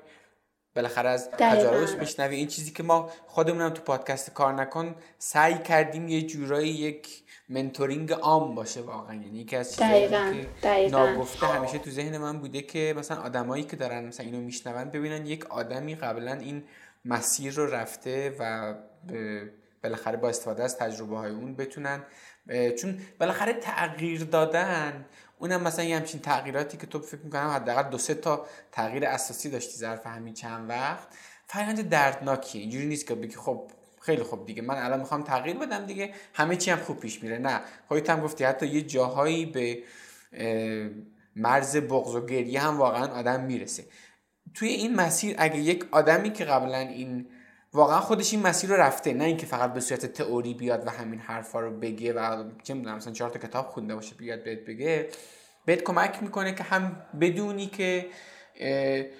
بالاخره 0.76 1.08
از 1.08 1.30
تجاربش 1.30 1.92
بشنوی. 1.92 2.36
این 2.36 2.46
چیزی 2.46 2.70
که 2.70 2.82
ما 2.82 3.10
خودمونم 3.26 3.70
تو 3.70 3.82
پادکست 3.82 4.32
کار 4.32 4.52
نکن 4.52 4.94
سعی 5.18 5.58
کردیم 5.58 6.08
یه 6.08 6.22
جورایی 6.22 6.68
یک 6.68 7.22
منتورینگ 7.48 8.12
عام 8.12 8.54
باشه 8.54 8.80
واقعا. 8.80 9.14
یعنی 9.14 9.38
یکی 9.38 9.56
از 9.56 9.72
چیزایی 9.72 10.08
که 10.08 10.88
ناگفته 10.90 11.46
همیشه 11.46 11.78
تو 11.78 11.90
ذهن 11.90 12.18
من 12.18 12.38
بوده 12.38 12.62
که 12.62 12.94
مثلا 12.96 13.22
آدمایی 13.22 13.64
که 13.64 13.76
دارن 13.76 14.04
مثلا 14.04 14.26
اینو 14.26 14.40
میشنون 14.40 14.84
ببینن 14.84 15.26
یک 15.26 15.46
آدمی 15.46 15.94
قبلا 15.94 16.32
این 16.32 16.64
مسیر 17.04 17.54
رو 17.54 17.66
رفته 17.66 18.36
و 18.38 18.74
بالاخره 19.82 20.16
با 20.16 20.28
استفاده 20.28 20.64
از 20.64 20.78
تجربه 20.78 21.16
های 21.16 21.30
اون 21.30 21.56
بتونن 21.56 22.02
چون 22.78 22.98
بالاخره 23.20 23.52
تغییر 23.52 24.24
دادن 24.24 25.04
اونم 25.38 25.62
مثلا 25.62 25.84
یه 25.84 25.96
همچین 25.96 26.20
تغییراتی 26.20 26.76
که 26.76 26.86
تو 26.86 26.98
فکر 26.98 27.20
می‌کنم 27.24 27.48
حداقل 27.48 27.90
دو 27.90 27.98
سه 27.98 28.14
تا 28.14 28.46
تغییر 28.72 29.06
اساسی 29.06 29.50
داشتی 29.50 29.76
ظرف 29.76 30.06
همین 30.06 30.34
چند 30.34 30.70
وقت. 30.70 31.08
فرآیند 31.46 31.88
دردناکیه 31.88 32.60
اینجوری 32.60 32.86
نیست 32.86 33.06
که 33.06 33.14
بگی 33.14 33.36
خب 33.36 33.70
خیلی 34.06 34.22
خوب 34.22 34.46
دیگه. 34.46 34.62
من 34.62 34.78
الان 34.78 34.98
می‌خوام 34.98 35.22
تغییر 35.22 35.56
بدم 35.56 35.86
دیگه. 35.86 36.10
همه 36.34 36.56
چی 36.56 36.70
هم 36.70 36.78
خوب 36.78 37.00
پیش 37.00 37.22
میره. 37.22 37.38
نه 37.38 37.60
خودت 37.88 38.10
هم 38.10 38.20
گفتی 38.20 38.44
حتی 38.44 38.66
یه 38.66 38.82
جاهایی 38.82 39.46
به 39.46 39.78
مرز 41.36 41.76
بغض 41.76 42.14
و 42.14 42.26
گریه 42.26 42.60
هم 42.60 42.78
واقعا 42.78 43.06
آدم 43.06 43.40
می‌رسه. 43.40 43.84
توی 44.54 44.68
این 44.68 44.94
مسیر 44.94 45.34
اگه 45.38 45.58
یک 45.58 45.84
آدمی 45.90 46.32
که 46.32 46.44
قبلا 46.44 46.78
این 46.78 47.26
واقعا 47.72 48.00
خودش 48.00 48.32
این 48.32 48.42
مسیر 48.42 48.70
رو 48.70 48.76
رفته 48.76 49.12
نه 49.12 49.24
اینکه 49.24 49.46
فقط 49.46 49.72
به 49.72 49.80
صورت 49.80 50.06
تئوری 50.06 50.54
بیاد 50.54 50.86
و 50.86 50.90
همین 50.90 51.18
حرفا 51.18 51.60
رو 51.60 51.70
بگه 51.70 52.12
و 52.12 52.44
چه 52.62 52.74
می‌دونم 52.74 52.96
مثلا 52.96 53.12
چهار 53.12 53.30
تا 53.30 53.38
کتاب 53.38 53.66
خونده 53.66 53.94
باشه 53.94 54.14
بیاد 54.14 54.44
بهت 54.44 54.58
بگه 54.58 55.08
بهت 55.64 55.82
کمک 55.82 56.22
می‌کنه 56.22 56.54
که 56.54 56.64
هم 56.64 57.02
بدونی 57.20 57.66
که 57.66 58.06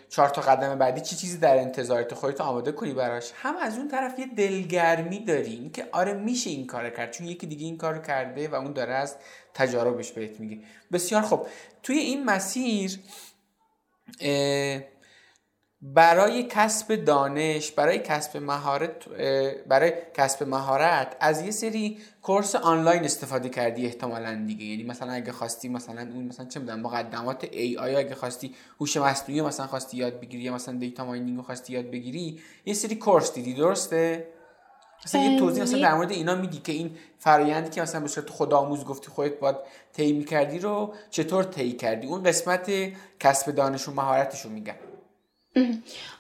چهار 0.09 0.29
تا 0.29 0.43
قدم 0.43 0.79
بعدی 0.79 1.01
چی 1.01 1.17
چیزی 1.17 1.39
در 1.39 1.59
انتظارت 1.59 2.15
خودت 2.15 2.41
آماده 2.41 2.73
کنی 2.73 2.93
براش؟ 2.93 3.33
هم 3.35 3.57
از 3.57 3.79
اون 3.79 3.89
طرف 3.89 4.19
یه 4.19 4.27
دلگرمی 4.27 5.25
داری 5.25 5.71
که 5.75 5.89
آره 5.93 6.13
میشه 6.13 6.51
این 6.51 6.67
کار 6.67 6.91
کرد 6.91 7.11
چون 7.11 7.27
یکی 7.27 7.47
دیگه 7.47 7.65
این 7.65 7.77
کار 7.77 7.99
کرده 8.03 8.49
و 8.49 8.55
اون 8.55 8.73
داره 8.73 8.95
از 8.95 9.17
تجاربش 9.55 10.13
بهت 10.13 10.41
میگه. 10.41 10.59
بسیار 10.93 11.23
خب 11.23 11.47
توی 11.83 11.99
این 11.99 12.25
مسیر 12.25 12.99
برای 15.83 16.43
کسب 16.43 16.95
دانش 16.95 17.71
برای 17.71 17.99
کسب 17.99 18.37
مهارت 18.37 19.09
برای 19.69 19.93
کسب 20.15 20.49
مهارت 20.49 21.17
از 21.21 21.43
یه 21.43 21.51
سری 21.51 21.99
course 22.23 22.55
آنلاین 22.55 23.05
استفاده 23.05 23.49
کردی 23.49 23.87
احتمالا 23.87 24.45
دیگه. 24.47 24.65
یعنی 24.65 24.83
مثلا 24.83 25.13
اگه 25.13 25.33
خواستی 25.33 25.69
مثلا 25.69 26.01
اون 26.01 26.25
مثلا 26.25 26.47
چه 26.47 26.61
می‌دونم 26.61 26.81
مقدمات 26.81 27.45
AI 27.53 27.97
اگه 27.97 28.15
خواستی 28.15 28.55
هوش 28.81 28.97
مصنوعی 28.97 29.41
مثلا 29.41 29.67
خواستی 29.67 29.97
یاد 29.97 30.21
بگیری 30.21 30.43
یا 30.43 30.55
مثلا 30.55 30.79
data 30.79 31.05
mining 31.05 31.41
خواستی 31.41 31.73
یاد 31.73 31.91
بگیری 31.91 32.41
یه 32.65 32.75
سری 32.75 32.97
course 32.97 33.35
دیدی 33.35 33.55
درسته؟ 33.55 34.29
مثلا 35.05 35.23
یه 35.23 35.39
توضیح 35.39 35.63
مثلا 35.63 35.81
در 35.81 35.95
مورد 35.95 36.11
اینا 36.11 36.35
میدی 36.35 36.59
که 36.59 36.73
این 36.73 36.97
فرایندی 37.19 37.71
که 37.71 37.83
مثلا 37.83 38.01
به 38.01 38.09
صورت 38.09 38.31
خودآموز 38.31 38.85
گفتی 38.85 39.09
خودت 39.09 39.39
باید 39.39 39.57
طی 39.93 40.13
می‌کردی 40.13 40.59
رو 40.59 40.95
چطور 41.11 41.45
طی 41.45 41.73
کردی؟ 41.73 42.07
اون 42.07 42.23
قسمت 42.23 42.71
کسب 43.21 43.51
دانش 43.51 43.89
و 43.89 43.93
مهارتش 43.93 44.41
رو 44.41 44.51
میگم. 44.51 44.75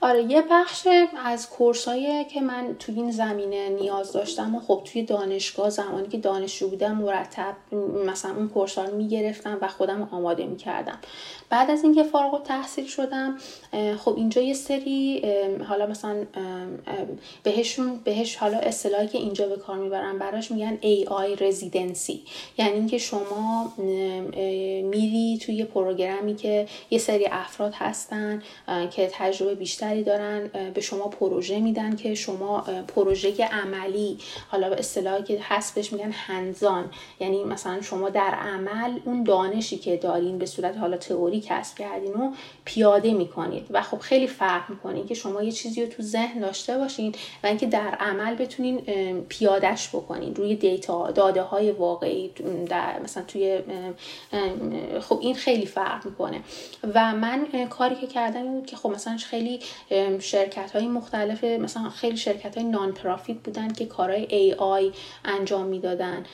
آره 0.01 0.22
یه 0.22 0.43
بخش 0.51 0.87
از 1.24 1.51
کورسایی 1.51 2.24
که 2.24 2.41
من 2.41 2.76
تو 2.78 2.93
این 2.97 3.11
زمینه 3.11 3.68
نیاز 3.68 4.12
داشتم 4.12 4.55
و 4.55 4.61
خب 4.61 4.82
توی 4.84 5.03
دانشگاه 5.03 5.70
زمانی 5.70 6.09
که 6.09 6.18
دانشجو 6.18 6.68
بودم 6.68 6.97
مرتب 6.97 7.57
مثلا 8.07 8.37
اون 8.37 8.49
کورس 8.49 8.78
رو 8.78 8.97
می‌گرفتم 8.97 9.59
و 9.61 9.68
خودم 9.68 10.09
آماده 10.12 10.47
می‌کردم. 10.47 10.99
بعد 11.51 11.70
از 11.70 11.84
اینکه 11.84 12.03
فارغ 12.03 12.43
تحصیل 12.43 12.87
شدم 12.87 13.39
خب 13.99 14.14
اینجا 14.16 14.43
یه 14.43 14.55
سری 14.55 15.22
حالا 15.68 15.87
مثلا 15.87 16.26
بهشون 17.43 18.01
بهش 18.05 18.37
حالا 18.37 18.59
اصطلاحی 18.59 19.09
که 19.09 19.18
اینجا 19.18 19.49
به 19.49 19.57
کار 19.57 19.76
می‌برم 19.78 20.18
براش 20.18 20.51
میگن 20.51 20.78
AI 20.82 21.43
رزیدنسی 21.43 22.22
یعنی 22.59 22.72
اینکه 22.72 22.99
شما 22.99 23.72
میری 24.91 25.39
توی 25.43 25.64
پروگرامی 25.64 26.37
که 26.37 26.66
یه 26.91 26.99
سری 26.99 27.26
افراد 27.30 27.74
هستن 27.74 28.43
که 28.91 29.09
تجربه 29.27 29.55
بیشتری 29.55 30.03
دارن 30.03 30.51
به 30.74 30.81
شما 30.81 31.09
پروژه 31.09 31.61
میدن 31.61 31.97
که 31.97 32.14
شما 32.14 32.61
پروژه 32.89 33.45
عملی 33.45 34.18
حالا 34.49 34.70
به 34.70 34.79
اصطلاحی 34.79 35.22
که 35.22 35.39
هست 35.43 35.93
میگن 35.93 36.11
هنزان 36.12 36.91
یعنی 37.20 37.45
مثلا 37.45 37.81
شما 37.83 38.11
در 38.11 38.35
عمل 38.35 38.99
اون 39.05 39.22
دانشی 39.22 39.77
که 39.77 39.97
دارین 39.97 40.39
به 40.39 40.47
صورت 40.47 40.79
حالا 40.79 40.97
تئوری 40.97 41.41
کسب 41.41 41.79
کردین 41.79 42.12
و 42.12 42.33
پیاده 42.64 43.12
می‌کنید. 43.12 43.66
و 43.70 43.83
خب 43.83 43.99
خیلی 43.99 44.27
فرق 44.27 44.70
می‌کنه 44.70 45.05
که 45.05 45.14
شما 45.14 45.43
یه 45.43 45.53
چیزی 45.53 45.85
رو 45.85 45.93
تو 45.93 46.03
ذهن 46.03 46.41
داشته 46.41 46.79
باشین 46.79 47.14
و 47.45 47.47
اینکه 47.47 47.66
در 47.66 47.95
عمل 48.01 48.35
بتونین 48.35 48.81
پیادش 49.29 49.89
بکنین. 49.89 50.35
روی 50.35 50.57
دیتا 50.57 51.11
داده 51.11 51.43
های 51.43 51.70
واقعی 51.70 52.31
در 52.68 53.01
مثلا 53.05 53.22
توی 53.22 53.59
خب 55.01 55.18
این 55.22 55.35
خیلی 55.35 55.66
فرق 55.66 56.07
می‌کنه. 56.07 56.41
و 56.95 57.14
من 57.14 57.47
کاری 57.70 57.95
که 57.95 58.07
کردم 58.07 58.43
این 58.43 58.53
بود 58.53 58.66
که 58.66 58.77
خب 58.77 58.91
مثلا 58.91 59.15
خیلی 59.24 59.60
شرکت 60.20 60.70
های 60.70 60.86
مختلف 60.86 61.44
مثلا 61.44 61.90
خیلی 61.90 62.16
شرکت 62.16 62.58
های 62.58 62.66
نان 62.66 62.92
پرافیت 62.92 63.36
بودن 63.36 63.72
که 63.72 63.86
کارهای 63.86 64.26
ای 64.34 64.52
آی 64.52 64.92
انجام 65.24 65.66
می‌دادن. 65.66 66.24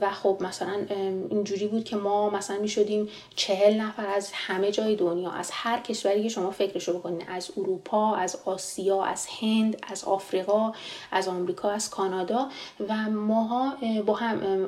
و 0.00 0.10
خب 0.10 0.38
مثلا 0.40 0.86
اینجوری 1.30 1.66
بود 1.66 1.84
که 1.84 1.96
ما 1.96 2.30
مثلا 2.30 2.58
می 2.58 2.68
شدیم 2.68 3.08
چهل 3.36 3.80
نفر 3.80 4.06
از 4.06 4.30
همه 4.34 4.70
جای 4.70 4.96
دنیا 4.96 5.30
از 5.30 5.50
هر 5.52 5.80
کشوری 5.80 6.22
که 6.22 6.28
شما 6.28 6.50
فکرشو 6.50 6.98
بکنید 6.98 7.26
از 7.28 7.50
اروپا 7.56 8.14
از 8.14 8.38
آسیا 8.44 9.02
از 9.04 9.26
هند 9.40 9.76
از 9.88 10.04
آفریقا 10.04 10.72
از 11.12 11.28
آمریکا 11.28 11.70
از 11.70 11.90
کانادا. 11.90 12.48
و 12.88 12.94
ماها 13.10 13.76
با 14.06 14.14
هم 14.14 14.66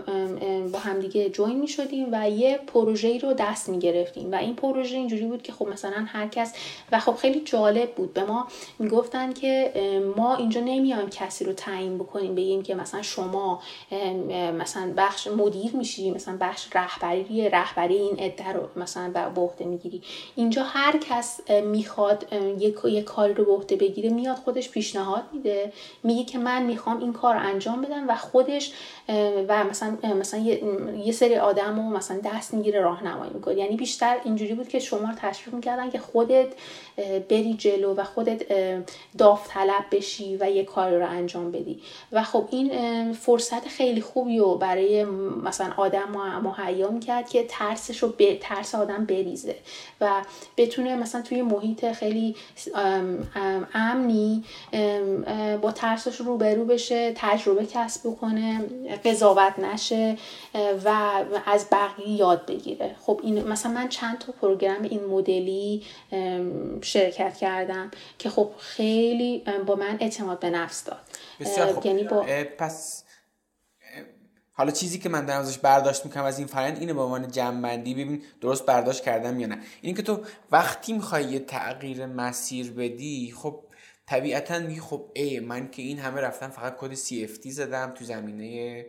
با 0.72 0.78
هم 0.78 1.00
دیگه 1.00 1.30
جوین 1.30 1.61
می 1.61 1.68
شدیم 1.68 2.09
و 2.12 2.30
یه 2.30 2.61
پروژه 2.66 3.18
رو 3.18 3.32
دست 3.32 3.68
می 3.68 3.78
گرفتیم 3.78 4.32
و 4.32 4.34
این 4.34 4.57
پروژه 4.57 4.96
اینجوری 4.96 5.26
بود 5.26 5.42
که 5.42 5.52
خب 5.52 5.68
مثلا 5.68 6.05
هر 6.09 6.28
کس 6.28 6.55
و 6.92 7.00
خب 7.00 7.14
خیلی 7.14 7.34
جالب 7.41 7.95
بود. 7.95 8.14
به 8.14 8.24
ما 8.24 8.47
می‌گفتن 8.78 9.32
که 9.32 9.72
ما 10.16 10.37
اینجا 10.37 10.61
نمیایم 10.61 11.09
کسی 11.11 11.45
رو 11.45 11.53
تعیین 11.53 11.99
بکنیم 11.99 12.35
بگیم 12.35 12.62
که 12.62 12.74
مثلا 12.74 13.03
شما 13.03 13.62
مثلا 14.59 14.93
بخش 14.97 15.26
مدیر 15.26 15.76
میشی 15.76 16.11
مثلا 16.11 16.37
بخش 16.41 16.68
رهبری 16.74 17.49
رهبری 17.49 17.97
این 17.97 18.18
عده 18.18 18.53
رو 18.53 18.68
مثلا 18.76 19.11
به 19.11 19.41
عهده 19.41 19.64
می‌گیری. 19.64 20.03
اینجا 20.37 20.62
هر 20.62 20.97
کس 20.97 21.41
می‌خواد 21.51 22.26
یک 22.59 22.76
یه 22.85 23.03
کاری 23.03 23.35
رو 23.35 23.45
به 23.45 23.53
عهده 23.53 23.76
بگیره 23.76 24.11
میاد 24.11 24.37
خودش 24.37 24.70
پیشنهاد 24.70 25.22
میده. 25.32 25.72
میگه 26.03 26.24
که 26.24 26.39
من 26.39 26.62
می‌خوام 26.62 27.01
این 27.01 27.12
کار 27.12 27.37
انجام 27.37 27.82
بدم 27.82 28.09
و 28.09 28.16
خودش 28.16 28.72
و 29.48 29.64
مثلا 29.64 29.96
مثلا 30.20 30.40
یه, 30.40 31.12
سری 31.12 31.36
آدم 31.36 31.76
رو 31.76 31.96
مثلا 31.96 32.20
دست 32.24 32.55
می‌گیره 32.55 32.80
راهنمایی 32.80 33.32
می‌کنه. 33.34 33.55
یعنی 33.55 33.76
بیشتر 33.76 34.16
اینجوری 34.24 34.55
بود 34.55 34.68
که 34.68 34.78
شما 34.78 35.09
رو 35.09 35.14
تشویق 35.16 35.55
می‌کردن 35.55 35.90
که 35.90 35.98
خودت 35.98 36.46
بری 37.28 37.55
جلو 37.55 37.94
و 37.94 38.05
خودت 38.05 38.42
داوطلب 39.18 39.84
بشی 39.92 40.36
و 40.36 40.50
یه 40.50 40.64
کاری 40.64 40.96
رو 40.96 41.11
انجام 41.11 41.50
بدی. 41.52 41.80
و 42.12 42.22
خب 42.22 42.48
این 42.50 43.12
فرصت 43.12 43.68
خیلی 43.68 44.00
خوبی 44.00 44.38
رو 44.38 44.55
برای 44.55 45.05
مثلا 45.44 45.72
آدم 45.76 46.40
مهیا 46.42 46.90
می‌کرد 46.90 47.28
که 47.28 47.44
ترسش 47.48 48.02
رو 48.02 48.09
به 48.09 48.38
ترس 48.40 48.74
آدم 48.74 49.05
بریزه. 49.05 49.57
و 50.00 50.22
بتونه 50.57 50.96
مثلا 50.96 51.22
توی 51.22 51.42
محیط 51.42 51.92
خیلی 51.92 52.36
امنی 53.74 54.44
با 55.62 55.72
ترسش 55.72 56.16
روبرو 56.16 56.64
بشه 56.64 57.12
تجربه 57.16 57.66
کسب 57.66 58.11
کنه 58.20 58.61
قضاوت 58.95 59.59
نشه 59.59 60.16
و 60.84 60.88
از 61.47 61.66
بقیه 61.72 62.09
یاد 62.09 62.47
بگیره. 62.47 62.97
خب 63.01 63.20
این 63.22 63.49
مثلا 63.49 63.72
من 63.72 63.88
چند 63.88 64.18
تا 64.18 64.32
پروگرام 64.32 64.82
این 64.82 65.05
مدلی 65.05 65.82
شرکت 66.82 67.36
کردم 67.36 67.90
که 68.18 68.30
خب 68.30 68.51
خیلی 68.59 69.45
با 69.66 69.74
من 69.74 69.97
اعتماد 70.01 70.40
به 70.40 70.51
نفس 70.51 70.84
داد. 70.84 71.01
بسیار 71.40 71.86
یعنی 71.86 72.05
با... 72.05 72.26
پس 72.59 73.05
حالا 74.57 74.70
چیزی 74.70 74.99
که 74.99 75.09
من 75.09 75.26
در 75.26 75.36
ازش 75.36 75.59
برداشت 75.59 76.05
می‌کنم 76.05 76.24
از 76.24 76.38
این 76.38 76.47
فرند 76.47 76.78
اینه 76.78 76.92
به 76.95 77.03
عنوان 77.03 77.30
جنبندی 77.30 77.95
ببین 77.95 78.22
درست 78.40 78.66
برداشت 78.66 79.03
کردم 79.03 79.40
یا 79.40 79.47
نه. 79.47 79.59
این 79.82 79.95
که 79.95 80.03
تو 80.03 80.20
وقتی 80.51 80.92
می‌خوای 80.92 81.24
یه 81.24 81.38
تغییر 81.38 82.07
مسیر 82.07 82.72
بدی 82.72 83.34
خب 83.36 83.64
طبیعتا 84.07 84.59
میگی 84.59 84.80
خب 84.80 85.11
ای 85.14 85.40
من 85.40 85.70
که 85.70 85.82
این 85.82 85.98
همه 85.98 86.20
رفتم 86.20 86.48
فقط 86.48 86.76
کد 86.76 86.94
CFD 86.94 87.48
زدم 87.48 87.90
تو 87.90 88.05
زمینه 88.05 88.86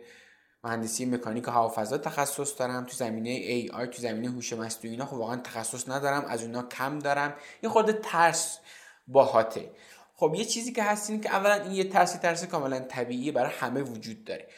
مهندسی 0.64 1.04
مکانیک 1.06 1.44
هوافضا 1.44 1.98
تخصص 1.98 2.58
دارم 2.58 2.84
تو 2.84 2.96
زمینه 2.96 3.30
ای 3.30 3.68
آی 3.68 3.86
تو 3.86 4.02
زمینه 4.02 4.30
هوش 4.30 4.52
مصنوعی 4.52 4.90
اینا 4.90 5.06
خب 5.06 5.14
واقعا 5.14 5.36
تخصص 5.36 5.88
ندارم 5.88 6.24
از 6.24 6.42
اونا 6.42 6.62
کم 6.62 6.98
دارم. 6.98 7.34
این 7.60 7.72
خود 7.72 7.92
ترس 7.92 8.58
باهاته. 9.06 9.70
خب 10.14 10.32
یه 10.36 10.44
چیزی 10.44 10.72
که 10.72 10.82
هست 10.82 11.10
اینه 11.10 11.22
که 11.22 11.30
اولا 11.30 11.54
این 11.54 11.72
یه 11.72 11.84
ترسی 11.84 12.18
ترس 12.18 12.44
کاملا 12.44 12.80
طبیعی 12.80 13.30
برای 13.30 13.52
همه 13.60 13.82
وجود 13.82 14.24
داره. 14.24 14.48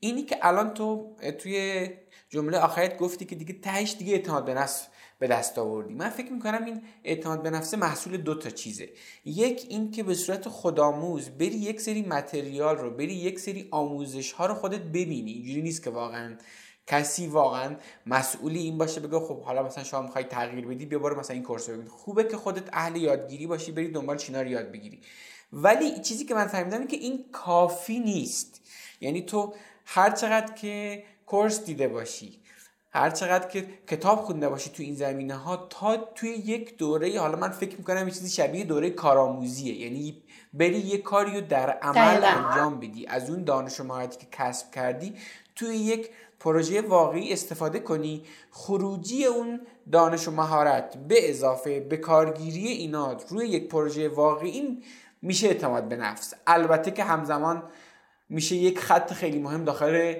اینی 0.00 0.22
که 0.22 0.38
الان 0.42 0.74
تو 0.74 1.16
توی 1.38 1.88
جمله 2.28 2.58
آخرت 2.58 2.98
گفتی 2.98 3.24
که 3.24 3.36
دیگه 3.36 3.60
تهش 3.60 3.96
دیگه 3.98 4.12
اعتماد 4.12 4.44
به 4.44 4.54
نفس 4.54 4.88
به 5.20 5.26
دست 5.26 5.58
آوردی. 5.58 5.94
من 5.94 6.08
فکر 6.08 6.32
می‌کنم 6.32 6.64
این 6.64 6.82
اعتماد 7.04 7.42
به 7.42 7.50
نفس 7.50 7.74
محصول 7.74 8.16
دو 8.16 8.34
تا 8.34 8.50
چیزه. 8.50 8.88
یک 9.24 9.66
این 9.68 9.90
که 9.90 10.02
به 10.02 10.14
صورت 10.14 10.48
خودآموز 10.48 11.30
بری 11.30 11.46
یک 11.46 11.80
سری 11.80 12.02
متریال 12.02 12.76
رو 12.76 12.90
بری 12.90 13.14
یک 13.14 13.40
سری 13.40 13.68
آموزش 13.70 14.32
ها 14.32 14.46
رو 14.46 14.54
خودت 14.54 14.80
ببینی. 14.80 15.32
اینجوری 15.32 15.62
نیست 15.62 15.84
که 15.84 15.90
واقعا 15.90 16.36
کسی 16.86 17.26
واقعا 17.26 17.76
مسئولی 18.06 18.58
این 18.58 18.78
باشه 18.78 19.00
بگه 19.00 19.20
خب 19.20 19.40
حالا 19.40 19.62
مثلا 19.62 19.84
شما 19.84 20.02
می‌خوای 20.02 20.24
تغییر 20.24 20.66
بدی 20.66 20.86
بیا 20.86 20.98
برو 20.98 21.18
مثلا 21.18 21.34
این 21.34 21.42
کورس 21.42 21.68
رو 21.70 21.88
خوبه 21.88 22.24
که 22.24 22.36
خودت 22.36 22.68
اهل 22.72 22.96
یادگیری 22.96 23.46
باشی 23.46 23.72
بری 23.72 23.88
دنبال 23.88 24.16
چینا 24.16 24.42
رو 24.42 24.48
یاد 24.48 24.72
بگیری. 24.72 25.00
ولی 25.52 26.00
چیزی 26.00 26.24
که 26.24 26.34
من 26.34 26.46
فهمیدم 26.46 26.86
که 26.86 26.96
این 26.96 27.24
کافی 27.32 27.98
نیست. 27.98 28.60
یعنی 29.00 29.22
تو 29.22 29.54
هر 29.84 30.10
چقدر 30.10 30.54
که 30.54 31.04
کورس 31.26 31.64
دیده 31.64 31.88
باشی 31.88 32.40
هر 32.92 33.10
چقدر 33.10 33.48
که 33.48 33.68
کتاب 33.88 34.18
خونده 34.18 34.48
باشی 34.48 34.70
تو 34.70 34.82
این 34.82 34.94
زمینه 34.94 35.34
ها 35.34 35.56
تا 35.56 35.96
توی 35.96 36.30
یک 36.30 36.76
دوره 36.76 37.20
حالا 37.20 37.38
من 37.38 37.48
فکر 37.48 37.76
می‌کنم 37.76 38.08
یه 38.08 38.14
چیزی 38.14 38.30
شبیه 38.30 38.64
دوره 38.64 38.90
کارآموزیه. 38.90 39.74
یعنی 39.74 40.22
بری 40.52 40.78
یه 40.78 40.98
کاری 40.98 41.40
رو 41.40 41.46
در 41.46 41.70
عمل 41.70 42.24
انجام 42.24 42.80
بدی. 42.80 43.06
از 43.06 43.30
اون 43.30 43.44
دانش 43.44 43.80
و 43.80 43.84
مهارتی 43.84 44.18
که 44.18 44.26
کسب 44.32 44.70
کردی 44.70 45.14
توی 45.56 45.76
یک 45.76 46.10
پروژه 46.40 46.80
واقعی 46.80 47.32
استفاده 47.32 47.80
کنی. 47.80 48.24
خروجی 48.50 49.24
اون 49.24 49.60
دانش 49.92 50.28
و 50.28 50.30
مهارت 50.30 50.96
به 50.96 51.30
اضافه 51.30 51.80
به 51.80 51.96
کارگیری 51.96 52.66
اینا 52.66 53.16
روی 53.28 53.48
یک 53.48 53.68
پروژه 53.68 54.08
واقعی 54.08 54.82
میشه 55.22 55.46
اعتماد 55.46 55.88
به 55.88 55.96
نفس. 55.96 56.34
البته 56.46 56.90
که 56.90 57.04
همزمان 57.04 57.62
میشه 58.28 58.56
یک 58.56 58.78
خط 58.78 59.12
خیلی 59.12 59.38
مهم 59.38 59.64
داخل 59.64 60.14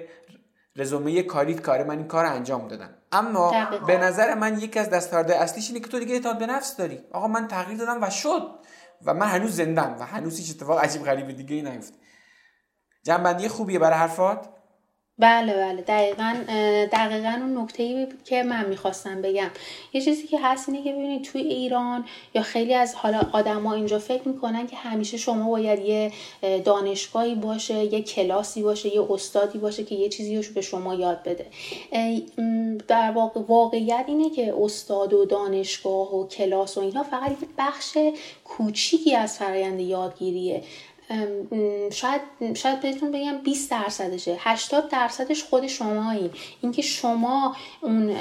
رزومه 0.75 1.23
کاریت 1.23 1.61
کار 1.61 1.83
من 1.83 1.97
این 1.97 2.07
کار 2.07 2.25
انجام 2.25 2.67
دادم. 2.67 2.97
اما 3.11 3.53
به 3.87 3.97
نظر 3.97 4.35
من 4.35 4.59
یکی 4.59 4.79
از 4.79 4.89
دستاورد 4.89 5.31
اصلیش 5.31 5.67
اینه 5.67 5.79
که 5.79 5.87
تو 5.87 5.99
دیگه 5.99 6.13
اعتماد 6.13 6.39
به 6.39 6.45
نفس 6.45 6.77
داری. 6.77 6.99
آقا 7.13 7.27
من 7.27 7.47
تغییر 7.47 7.77
دادم 7.77 8.03
و 8.03 8.09
شد. 8.09 8.59
و 9.05 9.13
من 9.13 9.27
هنوز 9.27 9.55
زندم 9.55 9.95
و 9.99 10.05
هنوز 10.05 10.37
هیچ 10.37 10.55
اتفاق 10.55 10.79
عجیب 10.79 11.03
غریب 11.03 11.31
دیگه 11.31 11.55
ای 11.55 11.61
نیفته. 11.61 11.97
جنبندی 13.03 13.47
خوبیه 13.47 13.79
برای 13.79 13.99
حرفات؟ 13.99 14.49
بله 15.21 15.53
بله. 15.53 15.81
دقیقا 15.81 16.35
دقیقا 16.91 17.37
اون 17.41 17.57
نکته 17.57 17.83
ای 17.83 18.05
بود 18.05 18.23
که 18.25 18.43
من 18.43 18.65
می‌خواستم 18.65 19.21
بگم. 19.21 19.49
یه 19.93 20.01
چیزی 20.01 20.27
که 20.27 20.39
هست 20.43 20.69
اینه 20.69 20.83
که 20.83 20.91
ببینید 20.91 21.23
توی 21.23 21.41
ایران 21.41 22.05
یا 22.35 22.41
خیلی 22.41 22.73
از 22.73 22.95
حالا 22.95 23.21
آدما 23.31 23.73
اینجا 23.73 23.99
فکر 23.99 24.27
می‌کنن 24.27 24.67
که 24.67 24.75
همیشه 24.75 25.17
شما 25.17 25.49
باید 25.49 25.79
یه 25.79 26.11
دانشگاهی 26.63 27.35
باشه 27.35 27.93
یه 27.93 28.01
کلاسی 28.01 28.63
باشه 28.63 28.95
یه 28.95 29.11
استادی 29.11 29.57
باشه 29.57 29.83
که 29.83 29.95
یه 29.95 30.09
چیزی 30.09 30.37
رو 30.37 30.43
به 30.55 30.61
شما 30.61 30.95
یاد 30.95 31.19
بده. 31.23 31.45
در 32.87 33.11
واقع 33.11 33.41
واقعیت 33.47 34.05
اینه 34.07 34.29
که 34.29 34.53
استاد 34.61 35.13
و 35.13 35.25
دانشگاه 35.25 36.15
و 36.15 36.27
کلاس 36.27 36.77
و 36.77 36.81
اینها 36.81 37.03
فقط 37.03 37.31
یه 37.31 37.37
بخش 37.57 37.97
کوچیکی 38.43 39.15
از 39.15 39.37
فرایند 39.37 39.79
یادگیریه. 39.79 40.63
شاید 41.91 42.21
شاید 42.53 42.81
بهتون 42.81 43.11
بگم 43.11 43.37
20 43.43 43.71
درصدشه. 43.71 44.37
80 44.39 44.89
درصدش 44.89 45.43
خود 45.43 45.67
شمایی 45.67 46.31
اینکه 46.61 46.81
شما 46.81 47.55
اون 47.81 48.15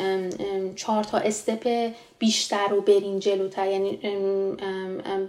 چهار 0.77 1.05
تا 1.05 1.19
استپ 1.19 1.93
بیشتر 2.21 2.69
رو 2.69 2.81
برین 2.81 3.21
جلوتر. 3.21 3.71
یعنی 3.71 3.99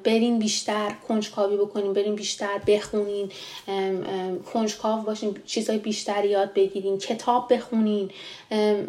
برین 0.03 0.39
بیشتر 0.39 0.95
کنجکاوی 1.07 1.57
بکنین 1.57 1.93
برین 1.93 2.15
بیشتر 2.15 2.57
بخونین 2.67 3.31
کنجکاو 4.53 5.01
باشین 5.01 5.37
چیزای 5.45 5.77
بیشتر 5.77 6.25
یاد 6.25 6.53
بگیرین 6.53 6.97
کتاب 6.97 7.53
بخونین. 7.53 8.09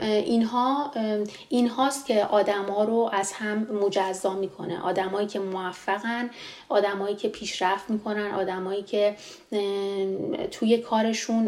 اینها 0.01 0.91
اینهاست 1.49 2.07
که 2.07 2.25
آدما 2.25 2.85
رو 2.85 3.11
از 3.13 3.33
هم 3.33 3.69
مجزا 3.85 4.35
می‌کنه. 4.35 4.85
آدمایی 4.85 5.27
که 5.27 5.39
موفقن 5.39 6.31
آدمایی 6.69 7.17
که 7.17 7.29
پیشرفت 7.29 7.91
می‌کنن 7.91 8.31
آدمایی 8.31 8.83
که 8.83 9.17
توی 10.51 10.79
کارشون 10.79 11.45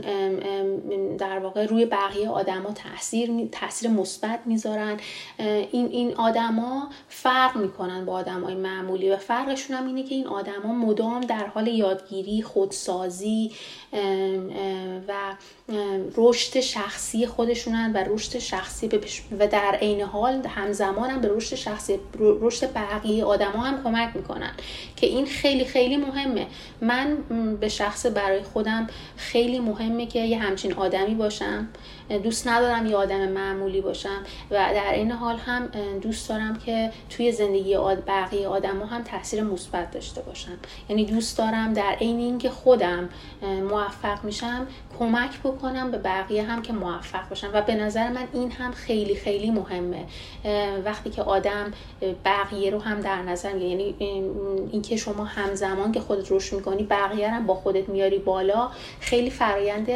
در 1.19 1.39
واقع 1.39 1.67
روی 1.67 1.87
بقیه 1.87 2.29
آدما 2.29 2.73
تاثیر 2.73 3.49
تاثیر 3.53 3.91
مثبت 3.91 4.41
می‌ذارن. 4.47 5.01
این 5.39 5.89
این 5.91 6.15
آدما 6.45 6.89
فرق 7.09 7.57
می‌کنن 7.57 8.05
با 8.05 8.13
آدمای 8.13 8.55
معمولی 8.55 9.11
و 9.11 9.17
فرقشون 9.17 9.77
هم 9.77 9.87
اینه 9.87 10.03
که 10.03 10.15
این 10.15 10.27
آدما 10.27 10.73
مدام 10.73 11.21
در 11.21 11.47
حال 11.47 11.67
یادگیری 11.67 12.43
خودسازی 12.43 13.53
و 15.09 15.13
رشد 16.17 16.61
شخصی 16.61 17.27
خودشونن 17.27 17.93
و 17.95 18.05
رشد 18.07 18.39
شخصی 18.39 18.89
و 19.39 19.47
در 19.47 19.79
عین 19.81 20.01
حال 20.01 20.47
همزمان 20.47 21.11
هم 21.11 21.21
به 21.21 21.29
رشد 21.29 21.57
شخصی 21.57 21.99
رشد 22.19 22.73
بقیه 22.73 23.25
آدما 23.25 23.63
هم 23.63 23.83
کمک 23.83 24.17
می‌کنن 24.17 24.53
که 24.97 25.07
این 25.07 25.27
خیلی 25.27 25.65
خیلی 25.65 25.97
مهمه. 25.97 26.47
من 26.81 27.17
به 27.61 27.69
شخص 27.69 28.07
برای 28.07 28.43
خودم 28.43 28.87
خیلی 29.17 29.59
مهمه 29.59 30.07
که 30.07 30.19
یه 30.19 30.39
همچین 30.39 30.73
آدمی 30.73 31.15
باشم 31.15 31.69
دوست 32.23 32.49
ندارم 32.49 32.87
یه 32.87 32.97
آدم 32.97 33.29
معمولی 33.29 33.81
باشم 33.81 34.23
و 34.51 34.55
در 34.55 34.93
این 34.95 35.11
حال 35.11 35.37
هم 35.37 35.67
دوست 36.03 36.31
دارم 36.35 36.57
که 36.57 36.91
توی 37.11 37.33
زندگی 37.33 37.77
بقیه 38.07 38.49
آدم 38.49 38.83
هم 38.83 39.03
تاثیر 39.03 39.43
مثبت 39.43 39.91
داشته 39.91 40.23
باشم. 40.23 40.59
یعنی 40.89 41.05
دوست 41.05 41.39
دارم 41.39 41.73
در 41.73 41.97
عین 42.01 42.19
اینکه 42.19 42.51
خودم 42.51 43.09
موفق 43.71 44.25
میشم 44.25 44.67
کمک 44.99 45.41
بکنم 45.41 45.91
به 45.91 45.99
بقیه 45.99 46.43
هم 46.43 46.63
که 46.63 46.73
موفق 46.73 47.29
باشن. 47.29 47.49
و 47.53 47.63
به 47.63 47.75
نظر 47.75 48.09
من 48.09 48.29
این 48.33 48.51
هم 48.51 48.73
خیلی 48.73 49.15
خیلی 49.15 49.51
مهمه. 49.51 50.05
وقتی 50.85 51.11
که 51.11 51.23
آدم 51.23 51.73
بقیه 52.25 52.71
رو 52.71 52.79
هم 52.79 53.01
در 53.01 53.23
نظر 53.23 53.53
می‌گیره 53.53 53.71
یعنی 53.71 53.95
اینکه 54.73 54.97
شما 54.97 55.25
همزمان 55.25 55.93
که 55.93 56.01
خودت 56.01 56.33
رشد 56.33 56.57
می‌کنی 56.57 56.83
بقیه 56.83 57.31
هم 57.31 57.47
با 57.47 57.55
خودت 57.55 57.89
میاری 57.89 58.19
بالا 58.19 58.71
خیلی 59.01 59.31
فرایند 59.31 59.89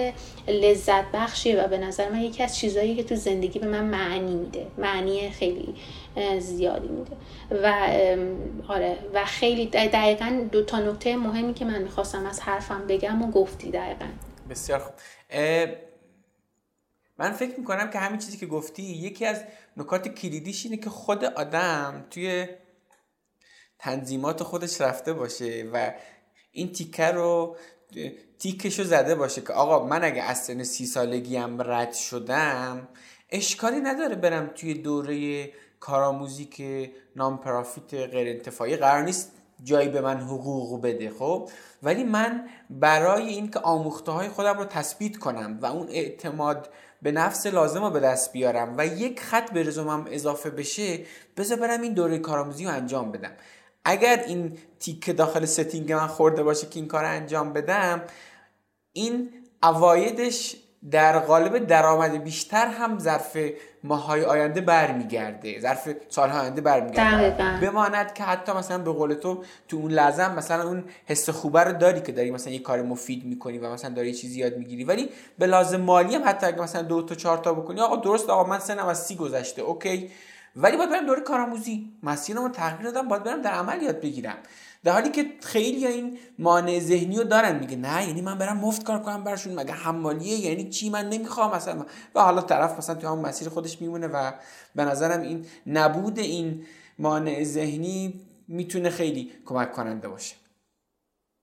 لذت 0.49 1.05
بخشیه. 1.13 1.63
و 1.63 1.69
به 1.69 1.79
نظر 1.79 2.09
من 2.09 2.21
یکی 2.21 2.43
از 2.43 2.57
چیزهایی 2.57 2.97
که 2.97 3.03
تو 3.03 3.15
زندگی 3.17 3.59
به 3.59 3.67
من 3.67 3.85
معنی 3.85 4.35
میده 4.35 4.67
معنی 4.79 5.31
خیلی 5.31 5.75
زیادی 6.41 6.89
میده. 6.89 7.17
و 7.51 7.67
آره 8.69 8.99
و 9.15 9.25
خیلی 9.25 9.67
دقیقا 9.67 10.49
دو 10.53 10.65
تا 10.65 10.79
نکته 10.81 11.17
مهمی 11.17 11.55
که 11.55 11.65
من 11.65 11.83
می‌خواستم 11.83 12.27
از 12.27 12.41
حرفم 12.41 12.87
بگم 12.87 13.23
و 13.23 13.31
گفتی 13.31 13.71
دقیقا. 13.71 14.07
بسیار 14.51 14.79
خوب. 14.79 14.95
من 17.19 17.33
فکر 17.33 17.59
می‌کنم 17.59 17.91
که 17.91 17.99
همین 17.99 18.19
چیزی 18.19 18.37
که 18.37 18.47
گفتی 18.47 18.83
یکی 18.83 19.27
از 19.27 19.45
نکات 19.77 20.09
کلیدیش 20.09 20.65
اینه 20.65 20.77
که 20.77 20.91
خود 20.91 21.25
آدم 21.25 22.07
توی 22.11 22.47
تنظیمات 23.79 24.43
خودش 24.43 24.81
رفته 24.81 25.13
باشه 25.13 25.71
و 25.73 25.93
این 26.53 26.73
تیکه 26.73 27.07
رو 27.07 27.57
تیکش 28.39 28.79
رو 28.79 28.85
زده 28.85 29.15
باشه 29.15 29.41
که 29.41 29.53
آقا 29.53 29.87
من 29.87 30.05
اگه 30.05 30.23
از 30.23 30.39
سن 30.45 30.63
سی 30.63 30.87
سالگی 30.87 31.37
هم 31.37 31.63
رد 31.63 31.93
شدم 31.93 32.89
اشکالی 33.31 33.81
نداره 33.81 34.17
برم 34.17 34.47
توی 34.47 34.75
دوره 34.75 35.53
کارآموزی 35.81 36.45
که 36.45 36.93
نامپرافیت 37.17 37.95
غیر 37.95 38.29
انتفاعی 38.29 38.77
قرار 38.77 39.03
نیست 39.03 39.33
جایی 39.65 39.89
به 39.89 40.01
من 40.01 40.21
حقوق 40.21 40.83
بده 40.83 41.11
خب؟ 41.11 41.51
ولی 41.83 42.05
من 42.05 42.49
برای 42.71 43.29
اینکه 43.29 43.59
آموخته 43.59 44.13
های 44.13 44.29
خودم 44.29 44.59
رو 44.59 44.65
تثبیت 44.65 45.17
کنم 45.17 45.59
و 45.63 45.67
اون 45.67 45.89
اعتماد 45.89 46.71
به 47.03 47.13
نفس 47.13 47.47
لازم 47.47 47.85
رو 47.85 47.91
به 47.91 48.01
دست 48.01 48.33
بیارم 48.33 48.75
و 48.79 48.87
یک 48.87 49.21
خط 49.21 49.53
به 49.53 49.63
رزومم 49.63 50.07
اضافه 50.11 50.51
بشه 50.51 51.05
بذار 51.37 51.59
برم 51.59 51.81
این 51.81 51.93
دوره 51.93 52.19
کارآموزی 52.19 52.65
رو 52.65 52.71
انجام 52.71 53.13
بدم. 53.13 53.33
اگر 53.85 54.25
این 54.27 54.59
تیکه 54.81 55.13
داخل 55.13 55.45
ستینگ 55.45 55.93
من 55.93 56.07
خورده 56.07 56.43
باشه 56.43 56.67
که 56.67 56.81
این 56.81 56.89
کار 56.89 57.05
انجام 57.05 57.53
بدم 57.53 58.03
این 58.93 59.31
اوایدش 59.63 60.57
در 60.91 61.19
قالب 61.19 61.67
درآمد 61.67 62.25
بیشتر 62.25 62.67
هم 62.67 62.99
ظرف 62.99 63.37
ماهای 63.85 64.25
آینده 64.25 64.61
برمیگرده 64.61 65.61
ظرف 65.61 65.89
سالهای 66.09 66.41
آینده 66.41 66.61
برمیگرده. 66.61 67.67
بماند 67.67 68.15
که 68.15 68.25
حتی 68.25 68.53
مثلا 68.53 68.79
به 68.79 68.93
قول 68.93 69.15
تو 69.15 69.45
تو 69.69 69.77
اون 69.77 69.93
لازم 69.93 70.35
مثلا 70.35 70.69
اون 70.69 70.85
حس 71.07 71.31
خوبه 71.31 71.65
رو 71.65 71.73
داری 71.73 72.01
که 72.01 72.13
داری 72.13 72.31
مثلا 72.31 72.53
یه 72.53 72.59
کار 72.59 72.83
مفید 72.83 73.25
می‌کنی 73.25 73.59
و 73.59 73.73
مثلا 73.73 73.91
داری 73.91 74.15
چیزی 74.15 74.41
یاد 74.41 74.57
می‌گیری. 74.57 74.85
ولی 74.85 75.09
به 75.39 75.47
لازم 75.47 75.81
مالی 75.81 76.15
هم 76.15 76.23
حتی 76.25 76.47
اگه 76.47 76.63
مثلا 76.63 76.83
دو 76.83 77.03
تا 77.03 77.15
چهار 77.15 77.39
تا 77.39 77.55
بکنی 77.55 77.81
آقا 77.81 77.97
درست 77.97 78.31
آقا 78.31 78.51
من 78.51 78.59
سنم 78.59 78.87
از 78.87 79.07
سی 79.07 79.17
گذشته 79.17 79.63
اوکی. 79.63 80.11
ولی 80.57 80.77
باید 80.77 80.91
برم 80.91 81.07
دوره 81.07 81.21
کارآموزی. 81.21 81.93
مسیرمو 82.03 82.49
تغییر 82.49 82.91
دادم 82.91 83.09
باید 83.09 83.23
برم 83.23 83.43
در 83.43 83.51
عمل 83.51 83.83
یاد 83.83 84.01
بگیرم. 84.01 84.37
در 84.89 84.95
حالی 84.95 85.11
که 85.11 85.27
خیلی 85.41 85.87
این 85.87 86.19
مانع 86.39 86.79
ذهنی 86.81 87.17
رو 87.17 87.25
دارن. 87.25 87.59
میگه 87.59 87.77
نه 87.77 88.07
یعنی 88.07 88.21
من 88.21 88.39
برم 88.39 88.57
مفت 88.57 88.83
کار 88.83 89.03
کنم 89.03 89.25
برشون 89.25 89.55
مگه 89.55 89.73
حمالیه؟ 89.73 90.39
یعنی 90.39 90.69
چی؟ 90.69 90.91
من 90.91 91.09
نمی‌خوام 91.09 91.55
مثلا 91.55 91.87
و 92.15 92.21
حالا 92.21 92.43
طرف 92.43 92.79
مثلا 92.79 92.95
تو 92.95 93.09
همون 93.09 93.27
مسیر 93.27 93.49
خودش 93.49 93.81
میمونه 93.81 94.07
و 94.07 94.33
به 94.75 94.85
نظرم 94.85 95.21
این 95.21 95.47
نبود 95.67 96.19
این 96.19 96.65
مانع 96.99 97.45
ذهنی 97.45 98.21
می‌تونه 98.49 98.91
خیلی 98.91 99.33
کمک 99.47 99.73
کننده 99.73 100.09
باشه. 100.09 100.35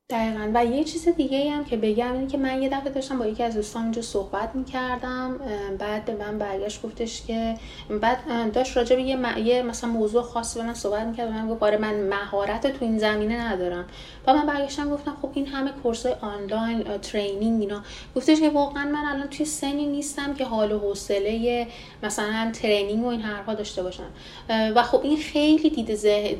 دقیقا. 0.10 0.52
و 0.54 0.66
یه 0.66 0.84
چیز 0.84 1.08
دیگه 1.08 1.52
هم 1.52 1.66
که 1.66 1.78
بگم 1.78 2.14
اینه 2.14 2.28
که 2.28 2.38
من 2.38 2.62
یه 2.62 2.70
دفعه 2.70 2.90
داشتم 2.90 3.20
با 3.20 3.26
یکی 3.26 3.44
از 3.44 3.56
دوستان 3.56 3.84
اینجا 3.84 4.02
صحبت 4.02 4.56
می‌کردم 4.56 5.40
بعد 5.80 6.06
به 6.06 6.16
من 6.16 6.38
برگشت 6.38 6.82
گفتش 6.82 7.26
که 7.26 7.56
بعد 8.02 8.52
داشت 8.54 8.78
راجع 8.78 8.96
به 8.96 9.02
یه, 9.02 9.40
یه 9.40 9.62
مثلا 9.62 9.90
موضوع 9.90 10.22
خاصی 10.22 10.60
به 10.60 10.66
من 10.66 10.74
صحبت 10.74 11.06
می‌کرد 11.06 11.30
و 11.30 11.32
من 11.32 11.48
گفت 11.48 11.64
آره 11.64 11.78
من 11.78 12.08
مهارت 12.08 12.68
تو 12.68 12.86
این 12.86 13.00
زمینه 13.00 13.52
ندارم. 13.52 13.86
و 14.28 14.34
من 14.34 14.46
برگشتم 14.46 14.90
گفتم 14.90 15.18
خب 15.22 15.30
این 15.34 15.48
همه 15.48 15.72
کورس 15.84 16.06
آنلاین 16.06 16.84
ترینینگ 16.84 17.62
اینا. 17.62 17.82
گفتش 18.16 18.40
که 18.40 18.50
واقعا 18.50 18.86
من 18.86 19.06
الان 19.06 19.28
توی 19.28 19.46
سنی 19.46 19.86
نیستم 19.86 20.34
که 20.34 20.46
حال 20.46 20.72
و 20.72 20.80
حوصله 20.80 21.68
مثلا 22.04 22.52
ترینینگ 22.54 23.04
و 23.04 23.08
این 23.08 23.22
حرفا 23.22 23.54
داشته 23.54 23.84
باشم. 23.84 24.10
و 24.50 24.84
خب 24.84 25.02
این 25.04 25.18
خیلی 25.18 25.70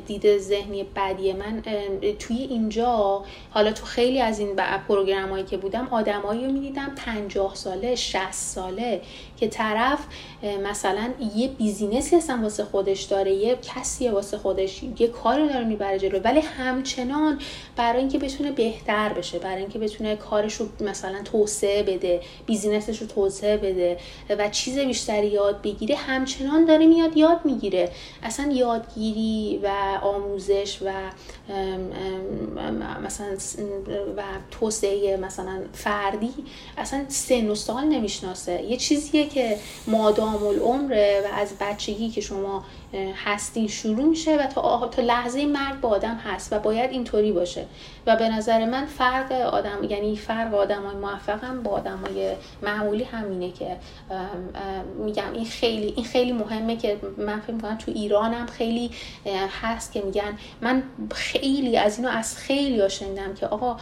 دید, 0.08 0.38
ذهنی 0.38 0.86
بدیه 0.96 1.34
من. 1.34 1.62
توی 2.20 2.38
اینجا 2.38 3.24
حالا 3.56 3.72
تو 3.72 3.86
خیلی 3.86 4.22
از 4.22 4.40
این 4.40 4.56
program 4.88 5.30
هایی 5.30 5.44
که 5.44 5.58
بودم 5.58 5.88
آدمایی 5.92 6.46
رو 6.46 6.52
می‌دیدم 6.52 6.96
50 6.96 7.56
ساله 7.56 7.96
60 7.96 8.32
ساله. 8.32 9.02
که 9.38 9.48
طرف 9.48 10.00
مثلا 10.64 11.10
یه 11.36 11.48
business 11.48 12.08
ی 12.08 12.16
اصلا 12.16 12.40
واسه 12.42 12.64
خودش 12.64 13.04
داره 13.04 13.34
یه 13.34 13.56
کسی 13.56 14.10
واسه 14.10 14.38
خودش 14.38 14.82
یه 15.00 15.08
کاری 15.08 15.48
داره 15.48 15.66
می‌بره 15.66 16.00
جلو 16.00 16.20
ولی 16.20 16.40
همچنان 16.40 17.40
برای 17.76 18.00
اینکه 18.00 18.20
بتونه 18.20 18.52
بهتر 18.52 19.14
بشه 19.14 19.40
برای 19.40 19.62
اینکه 19.62 19.80
بتونه 19.80 20.16
کارش 20.16 20.54
رو 20.54 20.68
مثلا 20.82 21.24
توسعه 21.24 21.84
بده 21.84 22.22
business 22.46 22.91
ش 22.91 23.02
رو 23.02 23.08
توسعه 23.08 23.58
بده 23.58 23.98
و 24.30 24.50
چیز 24.50 24.80
بیشتری 24.80 25.28
یاد 25.28 25.62
بگیره 25.62 25.96
همچنان 25.96 26.66
داره 26.66 26.86
میاد 26.86 27.18
یاد 27.18 27.40
می‌گیره. 27.46 27.92
اصلا 28.24 28.52
یادگیری 28.52 29.60
و 29.64 29.68
آموزش 30.02 30.80
و 30.86 30.92
مثلا 33.04 33.28
و 34.18 34.24
توسعه 34.52 35.18
مثلا 35.18 35.62
فردی 35.74 36.34
اصلا 36.78 37.06
سن 37.08 37.50
و 37.50 37.56
سال 37.56 37.84
نمی‌شناسه. 37.84 38.62
یه 38.62 38.78
چیزیه 38.78 39.25
که 39.26 39.60
مادام 39.88 40.44
العمره 40.44 41.22
و 41.26 41.36
از 41.36 41.54
بچگی 41.60 42.10
که 42.10 42.22
شما 42.22 42.66
هستین 43.26 43.68
شروع 43.68 44.06
میشه 44.06 44.38
و 44.38 44.48
تا, 44.48 44.88
تا 44.88 45.02
لحظه 45.02 45.46
مرگ 45.46 45.80
با 45.82 45.90
آدم 45.90 46.16
هست 46.16 46.54
و 46.54 46.60
باید 46.60 46.92
اینطوری 46.92 47.32
باشه. 47.32 47.66
و 48.08 48.16
به 48.16 48.30
نظر 48.30 48.66
من 48.66 48.86
فرق 48.86 49.32
آدم 49.32 49.84
یعنی 49.90 50.16
فرق 50.16 50.54
آدم 50.54 50.84
های 50.84 50.96
موفقم 50.96 51.64
با 51.64 51.72
آدم 51.72 51.98
های 51.98 52.34
معمولی 52.62 53.04
همینه 53.04 53.52
که 53.52 53.78
میگم 54.98 55.34
این 55.34 55.46
خیلی 55.46 55.94
این 55.96 56.06
خیلی 56.06 56.32
مهمه 56.32 56.76
که 56.76 56.98
من 57.18 57.40
فکر 57.40 57.52
می‌کنم 57.52 57.78
تو 57.78 57.92
ایران 57.92 58.34
هم 58.34 58.46
خیلی 58.46 58.92
هست 59.62 59.92
که 59.92 60.02
میگن. 60.02 60.38
من 60.62 60.84
خیلی 61.12 61.78
از 61.78 61.98
اینو 61.98 62.10
از 62.10 62.38
خیلی 62.38 62.82
ها 62.82 62.88
که 63.36 63.48
آقا 63.48 63.78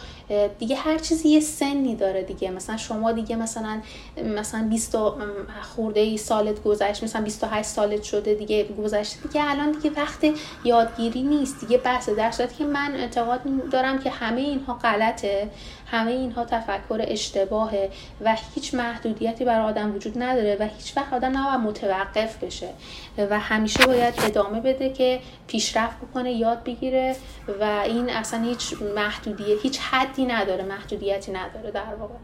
دیگه 0.58 0.76
هر 0.76 0.98
چیزی 0.98 1.28
یه 1.28 1.40
سنی 1.40 1.96
داره 1.96 2.22
دیگه. 2.22 2.50
مثلا 2.50 2.76
شما 2.76 3.12
دیگه 3.12 3.36
مثلا 3.36 3.80
مثلا 4.24 4.66
20 4.70 4.96
خورده 5.62 6.00
ای 6.00 6.16
سالت 6.16 6.62
گذشت 6.62 7.04
مثلا 7.04 7.22
28 7.22 7.68
سالت 7.68 8.02
شده 8.02 8.34
دیگه 8.34 8.64
گذشته 8.94 9.28
دیگه 9.28 9.50
الان 9.50 9.72
دیگه 9.72 9.90
وقت 10.00 10.26
یادگیری 10.64 11.22
نیست. 11.22 11.60
دیگه 11.60 11.78
بحث 11.78 12.08
در 12.08 12.30
صورتی 12.30 12.54
که 12.54 12.64
من 12.64 12.94
اعتقاد 12.94 13.40
دارم 13.70 13.98
که 13.98 14.10
همه 14.10 14.40
اینها 14.40 14.74
غلطه 14.74 15.50
همه 15.86 16.10
اینها 16.10 16.44
تفکر 16.44 17.04
اشتباهه 17.08 17.90
و 18.20 18.36
هیچ 18.54 18.74
محدودیتی 18.74 19.44
برای 19.44 19.66
آدم 19.66 19.94
وجود 19.94 20.22
نداره 20.22 20.56
و 20.60 20.62
هیچ 20.62 20.96
وقت 20.96 21.12
آدم 21.12 21.38
نباید 21.38 21.60
متوقف 21.60 22.44
بشه. 22.44 22.68
و 23.18 23.38
همیشه 23.38 23.86
باید 23.86 24.14
ادامه 24.18 24.60
بده 24.60 24.90
که 24.92 25.20
پیشرفت 25.46 25.96
بکنه 25.96 26.32
یاد 26.32 26.64
بگیره 26.64 27.16
و 27.60 27.64
این 27.64 28.10
اصلا 28.10 28.42
هیچ 28.42 28.74
محدودیت 28.96 29.62
هیچ 29.62 29.78
حدی 29.80 30.26
نداره 30.26 30.64
محدودیتی 30.64 31.32
نداره 31.32 31.70
در 31.70 31.94
واقع. 31.94 32.14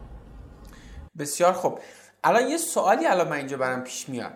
بسیار 1.19 1.53
خوب. 1.53 1.79
الان 2.25 2.49
یه 2.49 2.57
سوالی 2.57 3.07
الان 3.07 3.29
من 3.29 3.37
اینجا 3.37 3.57
برام 3.57 3.85
پیش 3.85 4.09
میاد. 4.09 4.33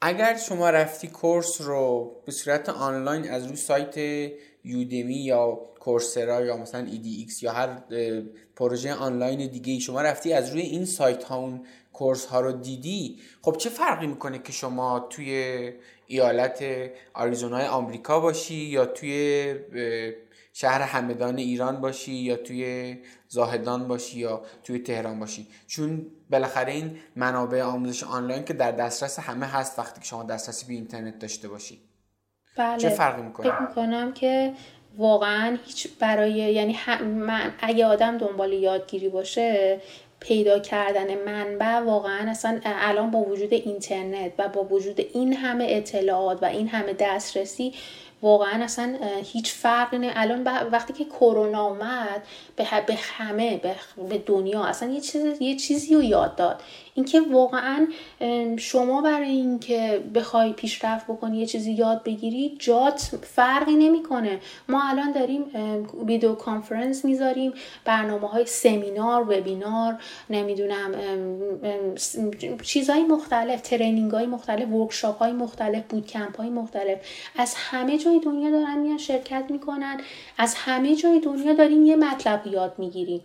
اگر 0.00 0.36
شما 0.36 0.70
رفتی 0.70 1.08
کورس 1.08 1.60
رو 1.60 2.12
به 2.26 2.32
صورت 2.32 2.68
آنلاین 2.68 3.30
از 3.30 3.46
روی 3.46 3.56
سایت 3.56 3.96
یودمی 4.64 5.24
یا 5.24 5.68
کورسرا 5.80 6.44
یا 6.44 6.56
مثلا 6.56 6.86
EDX 6.86 7.42
یا 7.42 7.52
هر 7.52 7.82
پروژه 8.56 8.94
آنلاین 8.94 9.50
دیگه 9.50 9.72
ای 9.72 9.80
شما 9.80 10.02
رفتی 10.02 10.32
از 10.32 10.50
روی 10.52 10.62
این 10.62 10.84
سایت 10.84 11.24
ها 11.24 11.36
اون 11.36 11.66
کورس 11.92 12.26
ها 12.26 12.40
رو 12.40 12.52
دیدی 12.52 13.18
خب 13.42 13.56
چه 13.56 13.70
فرقی 13.70 14.06
می‌کنه 14.06 14.38
که 14.38 14.52
شما 14.52 15.06
توی 15.10 15.72
ایالت 16.06 16.64
آریزونای 17.14 17.66
آمریکا 17.66 18.20
باشی 18.20 18.54
یا 18.54 18.86
توی 18.86 19.54
شهر 20.60 20.82
همدان 20.82 21.38
ایران 21.38 21.80
باشی 21.80 22.12
یا 22.12 22.36
توی 22.36 22.96
زاهدان 23.28 23.88
باشی 23.88 24.18
یا 24.18 24.42
توی 24.64 24.78
تهران 24.78 25.20
باشی. 25.20 25.46
چون 25.66 26.06
بالاخره 26.30 26.72
این 26.72 26.98
منابع 27.16 27.62
آموزش 27.62 28.04
آنلاین 28.04 28.44
که 28.44 28.54
در 28.54 28.72
دسترس 28.72 29.18
همه 29.18 29.46
هست 29.46 29.78
وقتی 29.78 30.00
که 30.00 30.06
شما 30.06 30.22
دسترسی 30.22 30.66
به 30.66 30.72
اینترنت 30.72 31.18
داشته 31.18 31.48
باشی. 31.48 31.78
بله. 32.56 32.78
چه 32.78 32.88
فرقی 32.88 33.22
می‌کنه؟ 33.22 33.50
فکر 33.50 33.60
می‌کنم 33.60 34.12
که 34.12 34.52
واقعا 34.96 35.58
هیچ 35.64 35.88
برای 36.00 36.32
یعنی 36.32 36.76
من 37.04 37.54
اگه 37.60 37.86
آدم 37.86 38.18
دنبال 38.18 38.52
یادگیری 38.52 39.08
باشه 39.08 39.80
پیدا 40.20 40.58
کردن 40.58 41.24
منبع 41.24 41.80
واقعا 41.80 42.30
اصلا 42.30 42.60
الان 42.64 43.10
با 43.10 43.18
وجود 43.18 43.52
اینترنت 43.52 44.32
و 44.38 44.48
با 44.48 44.64
وجود 44.64 45.00
این 45.00 45.32
همه 45.32 45.66
اطلاعات 45.68 46.42
و 46.42 46.44
این 46.46 46.68
همه 46.68 46.92
دسترسی 46.92 47.74
واقعا 48.22 48.64
اصلا 48.64 48.98
هیچ 49.22 49.52
فرقی 49.52 49.98
نه 49.98 50.12
الان 50.14 50.42
وقتی 50.72 50.92
که 50.92 51.04
کرونا 51.04 51.66
اومد 51.66 52.22
به 52.56 52.64
همه 52.94 53.60
به 54.08 54.18
دنیا 54.18 54.64
اصلا 54.64 54.88
یه 54.88 55.00
چیز 55.00 55.40
یه 55.40 55.56
چیزی 55.56 55.94
رو 55.94 56.02
یاد 56.02 56.36
داد. 56.36 56.62
اینکه 56.98 57.20
واقعا 57.20 57.86
شما 58.56 59.00
برای 59.00 59.28
اینکه 59.28 60.02
بخوای 60.14 60.52
پیشرفت 60.52 61.06
بکنی 61.06 61.38
یه 61.38 61.46
چیزی 61.46 61.72
یاد 61.72 62.02
بگیری 62.04 62.56
جات 62.58 63.00
فرقی 63.22 63.74
نمی‌کنه. 63.74 64.40
ما 64.68 64.82
الان 64.88 65.12
داریم 65.12 65.44
video 66.06 66.34
conference 66.34 67.04
می‌ذاریم 67.04 67.52
برنامه 67.84 68.28
های 68.28 68.46
سمینار 68.46 69.22
وبینار 69.22 69.94
نمی‌دونم 70.30 70.94
چیزهای 72.62 73.02
مختلف 73.02 73.60
training 73.60 74.10
های 74.10 74.26
مختلف 74.26 74.68
workshop 74.68 75.18
های 75.18 75.32
مختلف 75.32 75.84
bootcamp 75.88 76.36
های 76.36 76.50
مختلف. 76.50 76.98
از 77.36 77.54
همه 77.56 77.98
جای 77.98 78.20
دنیا 78.20 78.50
دارن 78.50 78.78
میان 78.78 78.98
شرکت 78.98 79.44
می‌کنن. 79.50 80.00
از 80.38 80.54
همه 80.54 80.96
جای 80.96 81.20
دنیا 81.20 81.52
داریم 81.52 81.86
یه 81.86 81.96
مطلب 81.96 82.46
یاد 82.46 82.74
می‌گیریم. 82.78 83.20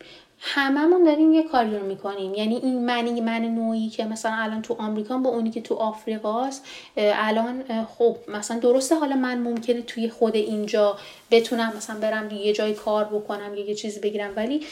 هممون 0.46 1.04
داریم 1.04 1.34
یه 1.34 1.44
کاری 1.44 1.78
رو 1.78 1.86
می‌کنیم. 1.86 2.34
یعنی 2.34 2.56
این 2.56 2.86
منی 2.86 3.22
من 3.22 3.42
نوعی 3.42 3.90
که 3.90 4.06
مثلا 4.06 4.36
الان 4.36 4.62
تو 4.62 4.76
آمریکا 4.80 5.18
با 5.18 5.30
اونی 5.30 5.52
که 5.52 5.62
تو 5.62 5.76
آفریقاست 5.76 6.66
الان 6.98 7.64
خب 7.86 8.18
مثلا 8.28 8.60
درسته 8.60 8.96
حالا 8.96 9.16
من 9.16 9.40
ممکنه 9.40 9.82
توی 9.82 10.10
خود 10.10 10.36
اینجا 10.36 10.98
بتونم 11.32 11.74
مثلا 11.78 12.00
برم 12.00 12.32
یه 12.32 12.54
جای 12.54 12.74
کار 12.74 13.06
بکنم 13.06 13.56
یا 13.56 13.66
یه 13.66 13.76
چیزی 13.76 14.00
بگیرم 14.00 14.34
ولی 14.36 14.66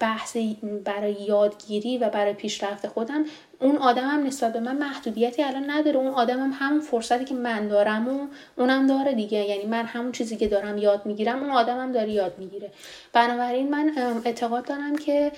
بحث 0.00 0.36
برای 0.84 1.12
یادگیری 1.12 1.98
و 1.98 2.08
برای 2.08 2.32
پیشرفت 2.32 2.88
خودم 2.88 3.24
اون 3.60 3.76
آدمم 3.76 4.26
نسبت 4.26 4.52
به 4.52 4.60
من 4.60 4.76
محدودیتی 4.76 5.42
الان 5.42 5.70
نداره. 5.70 5.96
اون 5.96 6.14
آدمم 6.14 6.52
همون 6.58 6.80
فرصتی 6.80 7.24
که 7.24 7.34
من 7.34 7.68
دارم 7.68 8.08
و 8.08 8.26
اونم 8.56 8.86
داره 8.86 9.14
دیگه. 9.14 9.38
یعنی 9.38 9.64
من 9.64 9.84
همون 9.84 10.12
چیزی 10.12 10.36
که 10.36 10.48
دارم 10.48 10.78
یاد 10.78 11.06
می‌گیرم 11.06 11.40
اون 11.42 11.50
آدمم 11.50 11.92
داره 11.92 12.10
یاد 12.10 12.38
می‌گیره. 12.38 12.70
بنابراین 13.12 13.70
من 13.70 13.92
اعتقاد 14.24 14.64
دارم 14.64 14.96
که 14.96 15.32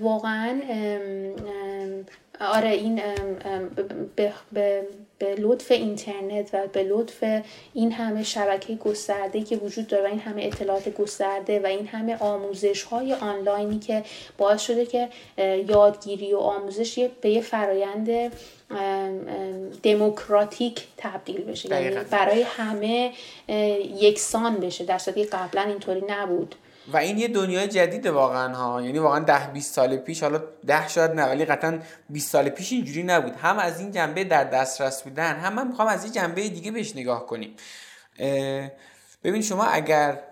واقعا 0.00 0.60
آره 2.40 2.70
این 2.70 3.00
به, 4.16 4.32
به, 4.52 4.82
به 5.18 5.34
لطف 5.34 5.70
اینترنت 5.70 6.50
و 6.52 6.66
به 6.66 6.82
لطف 6.82 7.24
این 7.74 7.92
همه 7.92 8.22
شبکه 8.22 8.74
گسترده 8.74 9.42
که 9.42 9.56
وجود 9.56 9.86
داره 9.86 10.04
و 10.04 10.06
این 10.06 10.18
همه 10.18 10.44
اطلاعات 10.44 10.88
گسترده 10.88 11.60
و 11.60 11.66
این 11.66 11.86
همه 11.86 12.16
آموزش 12.16 12.82
های 12.82 13.14
آنلاینی 13.14 13.78
که 13.78 14.04
باعث 14.38 14.60
شده 14.60 14.86
که 14.86 15.08
یادگیری 15.68 16.34
و 16.34 16.38
آموزش 16.38 17.08
به 17.20 17.30
یه 17.30 17.40
فرایند 17.40 18.32
دموکراتیک 19.82 20.86
تبدیل 20.96 21.44
بشه 21.44 21.68
یعنی 21.82 21.96
برای 22.10 22.42
همه 22.42 23.12
یکسان 24.00 24.56
بشه 24.56 24.84
در 24.84 24.98
صورتی 24.98 25.24
قبلا 25.24 25.62
اینطوری 25.62 26.02
نبود 26.08 26.54
و 26.92 26.96
این 26.96 27.18
یه 27.18 27.28
دنیای 27.28 27.68
جدید 27.68 28.06
واقعا 28.06 28.54
ها. 28.54 28.82
یعنی 28.82 28.98
واقعا 28.98 29.18
ده 29.18 29.50
20 29.52 29.74
سال 29.74 29.96
پیش 29.96 30.22
حالا 30.22 30.42
ده 30.66 30.88
شاید 30.88 31.10
نه 31.10 31.26
ولی 31.26 31.44
قطعا 31.44 31.78
20 32.08 32.30
سال 32.30 32.48
پیش 32.48 32.72
اینجوری 32.72 33.02
نبود. 33.02 33.32
هم 33.32 33.58
از 33.58 33.80
این 33.80 33.92
جنبه 33.92 34.24
در 34.24 34.44
دسترس 34.44 35.02
بودن 35.02 35.36
هم 35.36 35.54
من 35.54 35.68
می‌خوام 35.68 35.88
از 35.88 36.04
این 36.04 36.12
جنبه 36.12 36.48
دیگه 36.48 36.70
بهش 36.70 36.96
نگاه 36.96 37.26
کنیم. 37.26 37.56
ببین 39.24 39.42
شما 39.42 39.64
اگر 39.64 40.22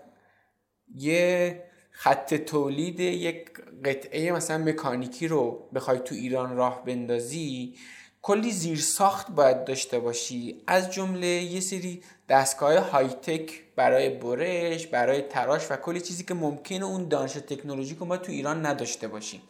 یه 0.95 1.63
خط 1.91 2.35
تولید 2.35 3.01
یک 3.01 3.51
قطعه 3.85 4.33
مثلا 4.33 4.59
مکانیکی 4.59 5.29
رو 5.29 5.69
بخوای 5.75 5.99
تو 5.99 6.15
ایران 6.15 6.57
راه 6.57 6.85
بندازی 6.85 7.75
کلی 8.23 8.53
زیر 8.53 8.79
ساخت 8.79 9.31
باید 9.31 9.65
داشته 9.65 9.99
باشی. 9.99 10.63
از 10.67 10.93
جمله 10.93 11.27
یه 11.27 11.61
سری 11.61 12.03
دستگاه 12.29 12.79
های 12.79 13.09
تک 13.09 13.63
برای 13.77 14.09
برش 14.09 14.87
برای 14.87 15.23
تراش 15.23 15.71
و 15.71 15.77
کلی 15.77 16.01
چیزی 16.01 16.25
که 16.25 16.35
ممکنه 16.35 16.85
اون 16.85 17.09
دانش 17.09 17.33
تکنولوژی 17.33 17.95
که 17.95 18.05
ما 18.05 18.17
تو 18.17 18.33
ایران 18.33 18.67
نداشته 18.67 19.09
باشیم. 19.09 19.43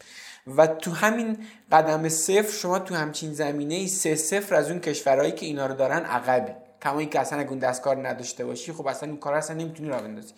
و 0.47 0.67
تو 0.67 0.91
همین 0.91 1.37
قدم 1.71 2.09
صفر 2.09 2.51
شما 2.51 2.79
تو 2.79 2.95
همچین 2.95 3.33
زمینه 3.33 3.87
سه 3.87 4.15
صفر 4.15 4.55
از 4.55 4.71
اون 4.71 4.79
کشورهایی 4.79 5.31
که 5.31 5.45
اینا 5.45 5.65
رو 5.65 5.75
دارن 5.75 6.05
عقبی. 6.05 6.51
کما 6.81 7.03
که 7.03 7.19
اصلا 7.19 7.39
اگه 7.39 7.49
اون 7.49 7.59
دستکار 7.59 8.07
نداشته 8.07 8.45
باشی 8.45 8.73
خب 8.73 8.87
اصلا 8.87 9.09
این 9.09 9.17
کار 9.17 9.33
اصلا 9.33 9.55
نمی‌تونی 9.55 9.89
راه 9.89 10.01
بندازی. 10.01 10.33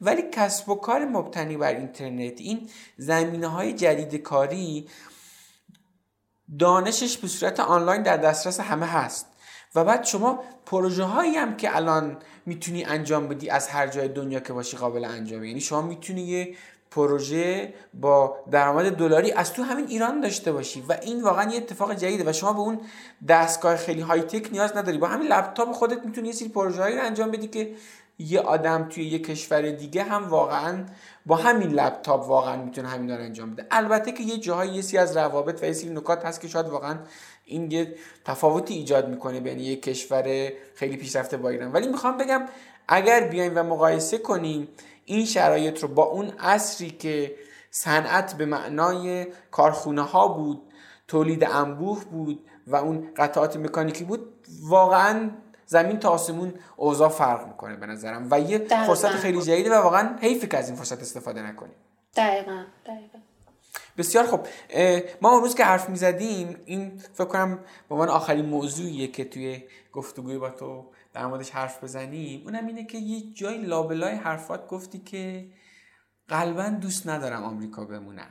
ولی 0.00 0.22
کسب 0.32 0.68
و 0.68 0.74
کار 0.74 1.04
مبتنی 1.04 1.56
بر 1.56 1.74
اینترنت 1.74 2.40
این 2.40 2.70
زمینه 2.98 3.46
های 3.46 3.72
جدید 3.72 4.14
کاری 4.14 4.88
دانشش 6.58 7.18
به 7.18 7.28
صورت 7.28 7.60
آنلاین 7.60 8.02
در 8.02 8.16
دسترس 8.16 8.60
همه 8.60 8.86
هست. 8.86 9.26
و 9.76 9.84
بعد 9.84 10.04
شما 10.04 10.38
پروژه 10.66 11.04
هایی 11.04 11.34
هم 11.34 11.56
که 11.56 11.76
الان 11.76 12.16
می‌تونی 12.46 12.84
انجام 12.84 13.28
بدی 13.28 13.50
از 13.50 13.68
هر 13.68 13.86
جای 13.86 14.08
دنیا 14.08 14.40
که 14.40 14.52
باشی 14.52 14.76
قابل 14.76 15.04
انجامه. 15.04 15.48
یعنی 15.48 15.60
شما 15.60 15.82
می‌تونی 15.82 16.22
یه 16.22 16.54
پروژه 16.90 17.74
با 17.94 18.36
درآمد 18.50 18.96
دلاری 18.96 19.32
از 19.32 19.52
تو 19.52 19.62
همین 19.62 19.86
ایران 19.86 20.20
داشته 20.20 20.52
باشی 20.52 20.84
و 20.88 20.96
این 21.02 21.22
واقعا 21.22 21.50
یه 21.50 21.56
اتفاق 21.56 21.94
جدیده 21.94 22.30
و 22.30 22.32
شما 22.32 22.52
به 22.52 22.58
اون 22.58 22.80
دستگاه 23.28 23.76
خیلی 23.76 24.00
های 24.00 24.22
تک 24.22 24.52
نیاز 24.52 24.76
نداری. 24.76 24.98
با 24.98 25.06
همین 25.06 25.28
لپتاپ 25.28 25.72
خودت 25.72 26.04
می‌تونی 26.04 26.28
یه 26.28 26.34
سری 26.34 26.48
پروژه 26.48 26.82
هایی 26.82 26.96
رو 26.96 27.02
انجام 27.02 27.30
بدی 27.30 27.48
که 27.48 27.70
یه 28.18 28.40
آدم 28.40 28.88
توی 28.88 29.04
یه 29.04 29.18
کشور 29.18 29.70
دیگه 29.70 30.02
هم 30.02 30.28
واقعا 30.28 30.84
با 31.26 31.36
همین 31.36 31.70
لپتاپ 31.70 32.28
واقعا 32.28 32.62
می‌تونه 32.62 32.88
همین 32.88 33.10
رو 33.10 33.22
انجام 33.22 33.50
بده. 33.50 33.66
البته 33.70 34.12
که 34.12 34.22
یه 34.22 34.38
جاهایی 34.38 34.72
یه 34.72 34.82
سری 34.82 34.98
از 34.98 35.16
روابط 35.16 35.62
و 35.62 35.66
یه 35.66 35.72
سری 35.72 35.90
نکات 35.90 36.26
هست 36.26 36.40
که 36.40 36.48
شاید 36.48 36.66
واقعا 36.66 36.98
این 37.44 37.70
یه 37.70 37.94
تفاوتی 38.24 38.74
ایجاد 38.74 39.08
می‌کنه 39.08 39.40
بین 39.40 39.58
یک 39.58 39.82
کشور 39.82 40.52
خیلی 40.74 40.96
پیشرفته 40.96 41.36
با 41.36 41.48
ایران. 41.48 41.72
ولی 41.72 41.88
می‌خوام 41.88 42.16
بگم 42.16 42.46
اگر 42.88 43.28
بیایم 43.28 43.52
و 43.56 43.62
مقایسه 43.62 44.18
کنیم 44.18 44.68
این 45.04 45.24
شرایط 45.24 45.82
رو 45.82 45.88
با 45.88 46.02
اون 46.02 46.32
عصری 46.38 46.90
که 46.90 47.36
صنعت 47.70 48.34
به 48.34 48.46
معنای 48.46 49.26
کارخونه 49.50 50.02
ها 50.02 50.28
بود 50.28 50.62
تولید 51.08 51.44
انبوه 51.44 52.04
بود 52.04 52.46
و 52.66 52.76
اون 52.76 53.08
قطعات 53.16 53.56
مکانیکی 53.56 54.04
بود 54.04 54.34
واقعا 54.62 55.30
زمین 55.66 55.98
تا 55.98 56.10
آسمون 56.10 56.54
اوضاع 56.76 57.08
فرق 57.08 57.46
می‌کنه 57.46 57.76
به 57.76 57.86
نظرم 57.86 58.28
و 58.30 58.40
یه 58.40 58.58
فرصت 58.58 59.10
خیلی 59.10 59.42
جدیده 59.42 59.70
و 59.70 59.82
واقعا 59.82 60.16
حیف 60.20 60.48
که 60.48 60.58
از 60.58 60.68
این 60.68 60.78
فرصت 60.78 61.00
استفاده 61.00 61.42
نکنیم. 61.42 61.74
دقیقا 62.16 62.64
دقیقا. 62.86 63.18
بسیار 63.98 64.26
خب 64.26 64.40
ما 65.22 65.30
اون 65.30 65.42
روز 65.42 65.54
که 65.54 65.64
حرف 65.64 65.88
می‌زدیم 65.88 66.56
این 66.64 66.98
فکر 67.14 67.24
کنم 67.24 67.58
به 67.88 67.94
عنوان 67.94 68.08
آخرین 68.08 68.46
موضوعیه 68.46 69.08
که 69.08 69.24
توی 69.24 69.62
گفتگوی 69.92 70.38
با 70.38 70.50
تو 70.50 70.90
در 71.12 71.26
موردش 71.26 71.50
حرف 71.50 71.84
بزنیم 71.84 72.42
اونم 72.44 72.66
اینه 72.66 72.84
که 72.84 72.98
یه 72.98 73.32
جای 73.34 73.58
لابلای 73.58 74.14
حرفات 74.14 74.68
گفتی 74.68 74.98
که 74.98 75.46
قلبا 76.28 76.68
دوست 76.68 77.08
ندارم 77.08 77.44
آمریکا 77.44 77.84
بمونم. 77.84 78.30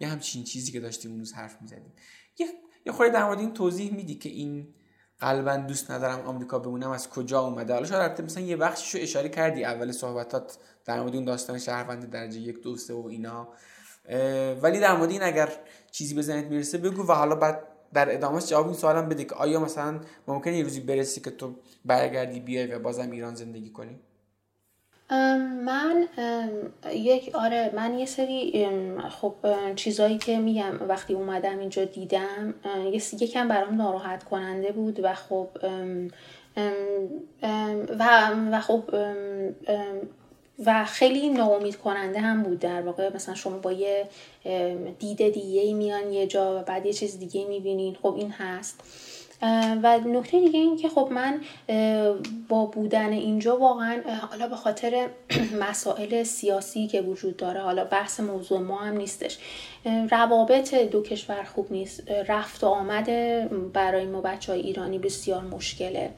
یه 0.00 0.08
همچین 0.08 0.44
چیزی 0.44 0.72
که 0.72 0.80
داشتیم 0.80 1.10
اون 1.10 1.20
روز 1.20 1.32
حرف 1.32 1.56
می‌زدیم. 1.60 1.92
یه 2.38 2.46
یه 2.86 2.92
خورده 2.92 3.12
در 3.12 3.24
مورد 3.24 3.38
این 3.38 3.52
توضیح 3.52 3.92
میدی 3.92 4.14
که 4.14 4.28
این 4.28 4.74
قلبا 5.22 5.56
دوست 5.56 5.90
ندارم 5.90 6.20
آمریکا 6.26 6.58
بمونم 6.58 6.90
از 6.90 7.08
کجا 7.10 7.40
اومده؟ 7.40 7.72
حالا 7.72 7.86
شاید 7.86 8.20
مثلا 8.20 8.42
یه 8.42 8.56
بخشیشو 8.56 8.98
اشاره 9.02 9.28
کردی 9.28 9.64
اول 9.64 9.92
صحبتات 9.92 10.56
در 10.84 11.00
مورد 11.00 11.14
اون 11.14 11.24
داستان 11.24 11.58
شهروند 11.58 12.10
درجه 12.10 12.40
یک 12.40 12.62
دو 12.62 12.76
سه 12.76 12.94
و 12.94 13.06
اینا. 13.06 13.48
ولی 14.62 14.80
در 14.80 14.96
مورد 14.96 15.10
این 15.10 15.22
اگر 15.22 15.48
چیزی 15.90 16.14
به 16.14 16.42
می‌رسه 16.42 16.78
بگو 16.78 17.06
و 17.06 17.12
حالا 17.12 17.34
بعد 17.34 17.62
در 17.92 18.14
ادامهش 18.14 18.46
جواب 18.46 18.66
این 18.66 18.74
سوالم 18.74 19.08
بده 19.08 19.24
که 19.24 19.34
آیا 19.34 19.60
مثلا 19.60 20.00
ممکنه 20.28 20.56
یه 20.56 20.62
روزی 20.62 20.80
برسی 20.80 21.20
که 21.20 21.30
تو 21.30 21.54
برگردی 21.84 22.40
بیای 22.40 22.74
و 22.74 22.78
بازم 22.78 23.10
ایران 23.10 23.34
زندگی 23.34 23.70
کنی؟ 23.70 24.00
من 25.64 26.08
یک 26.92 27.34
آره 27.34 27.70
من 27.74 27.98
یه 27.98 28.06
سری 28.06 28.66
خب 29.10 29.34
چیزایی 29.76 30.18
که 30.18 30.38
میگم 30.38 30.88
وقتی 30.88 31.14
اومدم 31.14 31.58
اینجا 31.58 31.84
دیدم 31.84 32.54
یکم 33.20 33.48
برام 33.48 33.76
ناراحت 33.76 34.24
کننده 34.24 34.72
بود 34.72 35.00
و 35.02 35.14
خب 35.14 35.48
و 37.98 38.30
و 38.52 38.60
خب 38.60 38.82
و 40.66 40.84
خیلی 40.84 41.28
ناامید 41.28 41.76
کننده 41.76 42.20
هم 42.20 42.42
بود 42.42 42.58
در 42.58 42.82
واقع. 42.82 43.14
مثلا 43.14 43.34
شما 43.34 43.58
با 43.58 43.72
یه 43.72 44.08
دید 44.98 45.32
دیگه 45.32 45.74
میان 45.74 46.12
یه 46.12 46.26
جا 46.26 46.60
و 46.60 46.62
بعد 46.62 46.86
یه 46.86 46.92
چیز 46.92 47.18
دیگه 47.18 47.44
می‌بینین. 47.44 47.96
خب 48.02 48.14
این 48.14 48.30
هست. 48.30 48.80
و 49.82 50.00
نکته 50.06 50.40
دیگه 50.40 50.58
این 50.58 50.76
که 50.76 50.88
خب 50.88 51.08
من 51.12 51.40
با 52.48 52.66
بودن 52.66 53.12
اینجا 53.12 53.56
واقعا 53.56 54.00
حالا 54.30 54.48
به 54.48 54.56
خاطر 54.56 55.08
مسائل 55.68 56.22
سیاسی 56.22 56.86
که 56.86 57.00
وجود 57.00 57.36
داره 57.36 57.60
حالا 57.60 57.84
بحث 57.84 58.20
موضوع 58.20 58.60
ما 58.60 58.76
هم 58.76 58.96
نیستش. 58.96 59.38
روابط 60.10 60.74
دو 60.74 61.02
کشور 61.02 61.42
خوب 61.42 61.72
نیست. 61.72 62.10
رفت 62.28 62.64
و 62.64 62.66
آمد 62.66 63.06
برای 63.72 64.06
ما 64.06 64.20
بچه 64.20 64.52
های 64.52 64.60
ایرانی 64.60 64.98
بسیار 64.98 65.42
مشکله. 65.42 66.10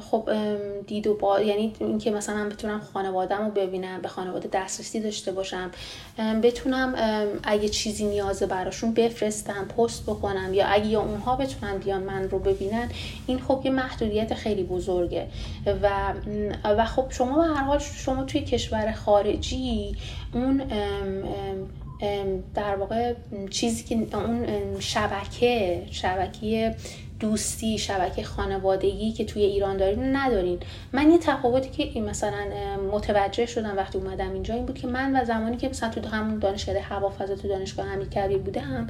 خب 0.00 0.30
دید 0.86 1.06
و 1.06 1.14
با 1.14 1.40
یعنی 1.40 1.72
اینکه 1.78 2.10
مثلا 2.10 2.48
بتونم 2.48 2.80
خانوادم 2.92 3.44
رو 3.44 3.50
ببینم 3.50 4.02
به 4.02 4.08
خانواده 4.08 4.48
دسترسی 4.52 5.00
داشته 5.00 5.32
باشم 5.32 5.70
بتونم 6.42 6.94
اگه 7.42 7.68
چیزی 7.68 8.04
نیازه 8.04 8.46
براشون 8.46 8.94
بفرستم 8.94 9.64
پست 9.64 10.02
بکنم 10.02 10.54
یا 10.54 10.66
اگه 10.66 10.86
یا 10.86 11.00
اونها 11.00 11.36
بتونن 11.36 11.78
بیان 11.78 12.02
من 12.02 12.30
رو 12.30 12.38
ببینن 12.38 12.88
این 13.26 13.38
خب 13.38 13.60
یه 13.64 13.70
محدودیت 13.70 14.34
خیلی 14.34 14.62
بزرگه. 14.62 15.28
و 15.82 16.14
و 16.64 16.84
خب 16.84 17.06
شما 17.10 17.36
به 17.36 17.54
هر 17.54 17.62
حال 17.62 17.78
شما 17.78 18.24
توی 18.24 18.40
کشور 18.40 18.92
خارجی 18.92 19.96
اون 20.34 20.62
در 22.54 22.76
واقع 22.76 23.14
چیزی 23.50 23.84
که 23.84 24.16
اون 24.16 24.46
شبکه 24.80 25.82
شبکه 25.90 26.74
دوستی 27.20 27.78
شبکه 27.78 28.22
خانوادگی 28.22 29.12
که 29.12 29.24
توی 29.24 29.42
ایران 29.42 29.76
دارین 29.76 30.16
ندارین. 30.16 30.58
من 30.92 31.10
یه 31.10 31.18
تفاوتی 31.18 31.86
که 31.88 32.00
مثلا 32.00 32.46
متوجه 32.92 33.46
شدم 33.46 33.76
وقتی 33.76 33.98
اومدم 33.98 34.32
اینجا 34.32 34.54
این 34.54 34.66
بود 34.66 34.78
که 34.78 34.86
من 34.86 35.20
و 35.20 35.24
زمانی 35.24 35.56
که 35.56 35.68
مثلا 35.68 35.88
تو 35.88 36.08
همون 36.08 36.38
دانشگاه 36.38 36.78
هوافضا 36.78 37.36
تو 37.36 37.48
دانشگاه 37.48 37.86
امیرکبیر 37.86 38.38
بودم 38.38 38.86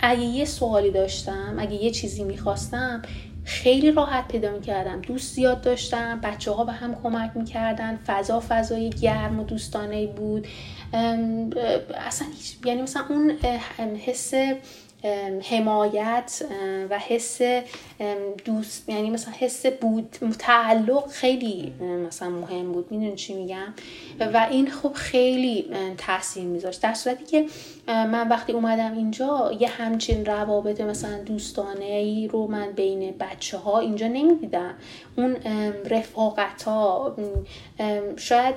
اگه 0.00 0.22
یه 0.22 0.44
سوالی 0.44 0.90
داشتم 0.90 1.56
اگه 1.58 1.74
یه 1.74 1.90
چیزی 1.90 2.24
می‌خواستم 2.24 3.02
خیلی 3.44 3.90
راحت 3.90 4.28
پیدا 4.28 4.50
می‌کردم. 4.50 5.00
دوست 5.00 5.34
زیاد 5.34 5.60
داشتم 5.60 6.20
بچه 6.22 6.50
ها 6.50 6.64
به 6.64 6.72
هم 6.72 7.02
کمک 7.02 7.30
می‌کردن 7.34 7.96
فضا 8.06 8.42
فضای 8.48 8.90
گرم 8.90 9.40
و 9.40 9.44
دوستانه 9.44 10.06
بود. 10.06 10.46
اصلا 12.06 12.28
یعنی 12.64 12.82
مثلا 12.82 13.02
اون 13.08 13.30
حس 14.06 14.34
حمایت 15.50 16.42
و 16.90 16.98
حس 16.98 17.40
دوست 18.44 18.88
یعنی 18.88 19.10
مثلا 19.10 19.34
حس 19.38 19.66
بود 19.66 20.16
تعلق 20.38 21.08
خیلی 21.08 21.72
مثلا 22.06 22.30
مهم 22.30 22.72
بود. 22.72 22.92
می‌دونی 22.92 23.16
چی 23.16 23.34
میگم؟ 23.34 23.74
و 24.20 24.46
این 24.50 24.70
خب 24.70 24.92
خیلی 24.92 25.66
تاثیر 25.98 26.44
میذاشت. 26.44 26.82
در 26.82 26.94
صورتی 26.94 27.24
که 27.24 27.46
من 27.86 28.28
وقتی 28.28 28.52
اومدم 28.52 28.92
اینجا 28.96 29.52
یه 29.60 29.68
همچین 29.68 30.26
روابط 30.26 30.80
مثلا 30.80 31.18
دوستانه 31.18 31.84
ای 31.84 32.28
رو 32.28 32.46
من 32.46 32.72
بین 32.72 33.14
بچه 33.20 33.58
ها 33.58 33.80
اینجا 33.80 34.06
نمی‌دیدم. 34.06 34.74
اون 35.16 35.36
رفاقت 35.90 36.62
ها 36.62 37.16
شاید 38.16 38.54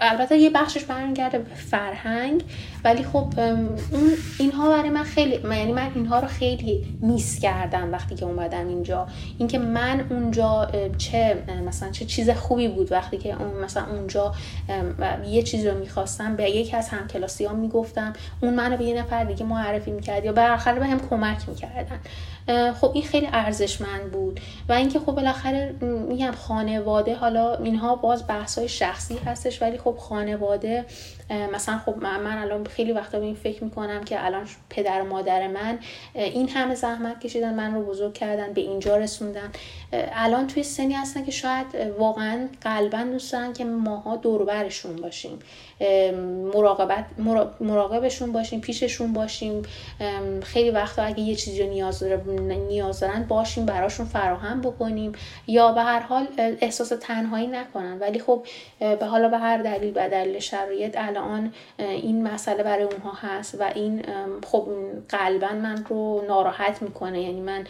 البته 0.00 0.38
یه 0.38 0.50
بخشش 0.50 0.84
برمیگرده 0.84 1.38
به 1.38 1.54
فرهنگ. 1.54 2.42
ولی 2.84 3.02
خب 3.02 3.32
اون 3.38 4.12
اینها 4.38 4.68
برای 4.68 4.90
من 4.90 5.02
خیلی 5.02 5.56
یعنی 5.56 5.72
من 5.72 5.90
اینها 5.94 6.18
رو 6.18 6.28
خیلی 6.28 6.86
میس 7.00 7.40
کردم 7.40 7.92
وقتی 7.92 8.14
که 8.14 8.24
اومدم 8.24 8.68
اینجا. 8.68 9.06
اینکه 9.38 9.58
من 9.58 10.06
اونجا 10.10 10.70
چه 10.98 11.42
مثلا 11.66 11.90
چه 11.90 12.04
چیز 12.04 12.30
خوبی 12.30 12.68
بود 12.68 12.92
وقتی 12.92 13.18
که 13.18 13.42
اون 13.42 13.64
مثلا 13.64 13.86
اونجا 13.86 14.34
یه 15.26 15.42
چیزی 15.42 15.68
رو 15.68 15.78
می‌خواستم 15.78 16.36
به 16.36 16.50
یکی 16.50 16.76
از 16.76 16.88
همکلاسی 16.88 17.44
ها 17.44 17.54
می‌گفتم 17.54 18.12
اون 18.40 18.54
منو 18.54 18.76
به 18.76 18.84
یه 18.84 19.02
نفر 19.02 19.24
دیگه 19.24 19.44
معرفی 19.44 19.90
می‌کرد 19.90 20.24
یا 20.24 20.32
بالاخره 20.32 20.78
به 20.78 20.86
هم 20.86 21.08
کمک 21.10 21.48
می‌کردن. 21.48 21.98
خب 22.80 22.90
این 22.94 23.04
خیلی 23.04 23.28
ارزشمند 23.32 24.10
بود. 24.10 24.40
و 24.68 24.72
اینکه 24.72 24.98
خب 24.98 25.12
بالاخره 25.12 25.74
میگم 26.08 26.30
خانواده 26.30 27.14
حالا 27.14 27.54
اینها 27.54 27.96
باز 27.96 28.26
بحث 28.26 28.58
های 28.58 28.68
شخصی 28.68 29.18
هستش 29.26 29.62
ولی 29.62 29.78
خب 29.78 29.96
خانواده 29.98 30.84
مثلا 31.52 31.78
خب 31.78 31.96
من 31.96 32.38
الان 32.38 32.64
خیلی 32.64 32.92
وقتا 32.92 33.18
به 33.18 33.24
این 33.24 33.34
فکر 33.34 33.64
می‌کنم 33.64 34.04
که 34.04 34.26
الان 34.26 34.46
پدر 34.70 35.02
و 35.02 35.04
مادر 35.04 35.48
من 35.48 35.78
این 36.14 36.48
همه 36.48 36.74
زحمت 36.74 37.20
کشیدن 37.20 37.54
من 37.54 37.74
رو 37.74 37.82
بزرگ 37.82 38.14
کردن 38.14 38.52
به 38.52 38.60
اینجا 38.60 38.96
رسوندن. 38.96 39.52
الان 39.92 40.46
توی 40.46 40.62
سنی 40.62 40.94
هستن 40.94 41.24
که 41.24 41.30
شاید 41.30 41.66
واقعا 41.98 42.48
قلبا 42.60 43.02
دوست 43.02 43.32
دارن 43.32 43.52
که 43.52 43.64
ماها 43.64 44.16
دوربرشون 44.16 44.96
باشیم. 44.96 45.38
مراقبت 46.54 47.04
مراقبشون 47.60 48.32
باشیم 48.32 48.60
پیششون 48.60 49.12
باشیم 49.12 49.62
خیلی 50.42 50.70
وقتا 50.70 51.02
اگه 51.02 51.20
یه 51.20 51.34
چیزی 51.34 51.62
رو 51.62 51.68
نیاز, 51.68 52.02
نیاز 52.68 53.00
دارن 53.00 53.22
باشیم 53.28 53.66
براشون 53.66 54.06
فراهم 54.06 54.60
بکنیم. 54.60 55.12
یا 55.46 55.72
به 55.72 55.82
هر 55.82 56.00
حال 56.00 56.26
احساس 56.38 56.92
تنهایی 57.00 57.46
نکنن. 57.46 57.98
ولی 57.98 58.18
خب 58.18 58.46
به 58.78 59.06
حالا 59.06 59.28
به 59.28 59.38
هر 59.38 59.58
دلیل 59.58 59.92
به 59.92 60.08
دلیل 60.08 60.38
شرایط 60.38 60.94
الان 60.98 61.52
این 61.78 62.28
مسئله 62.28 62.62
برای 62.62 62.84
اونها 62.84 63.12
هست 63.12 63.56
و 63.60 63.70
این 63.74 64.02
خب 64.46 64.68
قلبا 65.08 65.48
من 65.48 65.84
رو 65.88 66.24
ناراحت 66.28 66.82
می‌کنه. 66.82 67.22
یعنی 67.22 67.40
من 67.40 67.66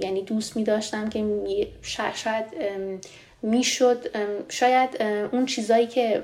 یعنی 0.00 0.22
دوست 0.22 0.56
میداشتم 0.56 1.08
که 1.08 1.24
شاید 2.14 2.44
می‌شد 3.42 4.04
شاید 4.48 5.02
اون 5.32 5.46
چیزایی 5.46 5.86
که 5.86 6.22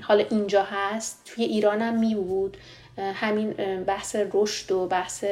حالا 0.00 0.24
اینجا 0.30 0.62
هست 0.62 1.22
توی 1.24 1.44
ایرانم 1.44 1.98
می 1.98 2.14
بود 2.14 2.56
همین 3.14 3.52
بحث 3.86 4.16
رشد 4.32 4.72
و 4.72 4.86
بحث 4.86 5.24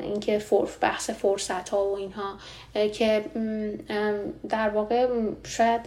اینکه 0.00 0.42
بحث 0.80 1.10
فرصت 1.10 1.68
ها 1.68 1.84
و 1.84 1.96
اینها 1.96 2.38
که 2.88 3.24
در 4.48 4.68
واقع 4.68 5.08
شاید 5.46 5.80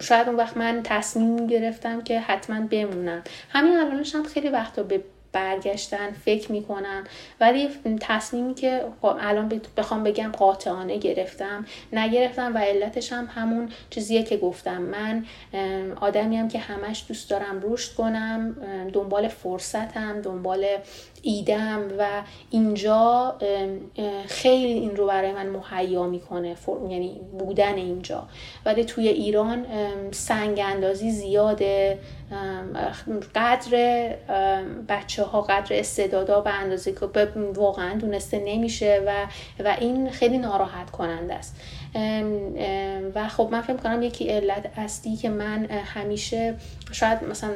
شاید 0.00 0.28
اون 0.28 0.36
وقت 0.36 0.56
من 0.56 0.80
تصمیم 0.84 1.46
گرفتم 1.46 2.02
که 2.02 2.20
حتما 2.20 2.66
بمونم. 2.66 3.22
همین 3.50 3.76
الانش 3.76 4.14
هم 4.14 4.24
خیلی 4.24 4.48
وقتا 4.48 4.82
به 4.82 5.04
برگشتن 5.34 6.12
فکر 6.24 6.52
می‌کنن. 6.52 7.04
ولی 7.40 7.68
تصمیمی 8.00 8.54
که 8.54 8.80
الان 9.02 9.60
بخوام 9.76 10.04
بگم 10.04 10.32
قاطعانه 10.32 10.98
گرفتم 10.98 11.66
نگرفتم 11.92 12.54
و 12.54 12.58
علتش 12.58 13.12
هم 13.12 13.28
همون 13.34 13.68
چیزیه 13.90 14.22
که 14.22 14.36
گفتم. 14.36 14.82
من 14.82 15.24
آدمیم 16.00 16.48
که 16.48 16.58
همش 16.58 17.04
دوست 17.08 17.30
دارم 17.30 17.60
رشد 17.62 17.94
کنم 17.94 18.56
دنبال 18.92 19.28
فرصتم 19.28 20.22
دنبال 20.22 20.66
ایدم 21.22 21.82
و 21.98 22.22
اینجا 22.50 23.36
خیلی 24.26 24.72
این 24.72 24.96
رو 24.96 25.06
برای 25.06 25.32
من 25.32 25.46
مهیا 25.46 26.06
می‌کنه 26.06 26.56
یعنی 26.90 27.20
بودن 27.38 27.74
اینجا. 27.74 28.28
ولی 28.66 28.84
توی 28.84 29.08
ایران 29.08 29.66
سنگ 30.10 30.60
اندازی 30.64 31.10
زیاده. 31.10 31.98
قدر 33.34 34.08
بچه 34.88 35.22
ها 35.22 35.42
قدر 35.42 35.78
استعدادا 35.78 36.40
به 36.40 36.50
اندازه 36.50 36.92
که 36.92 37.28
واقعا 37.54 37.94
دونسته 37.98 38.42
نمیشه 38.46 39.02
و 39.06 39.26
و 39.64 39.76
این 39.80 40.10
خیلی 40.10 40.38
ناراحت 40.38 40.90
کننده 40.90 41.34
است. 41.34 41.56
و 43.14 43.28
خب 43.28 43.48
من 43.52 43.60
فکر 43.60 43.76
کنم 43.76 44.02
یکی 44.02 44.28
علت 44.28 44.70
اصلی 44.76 45.16
که 45.16 45.28
من 45.28 45.64
همیشه 45.64 46.54
شاید 46.92 47.24
مثلا 47.24 47.50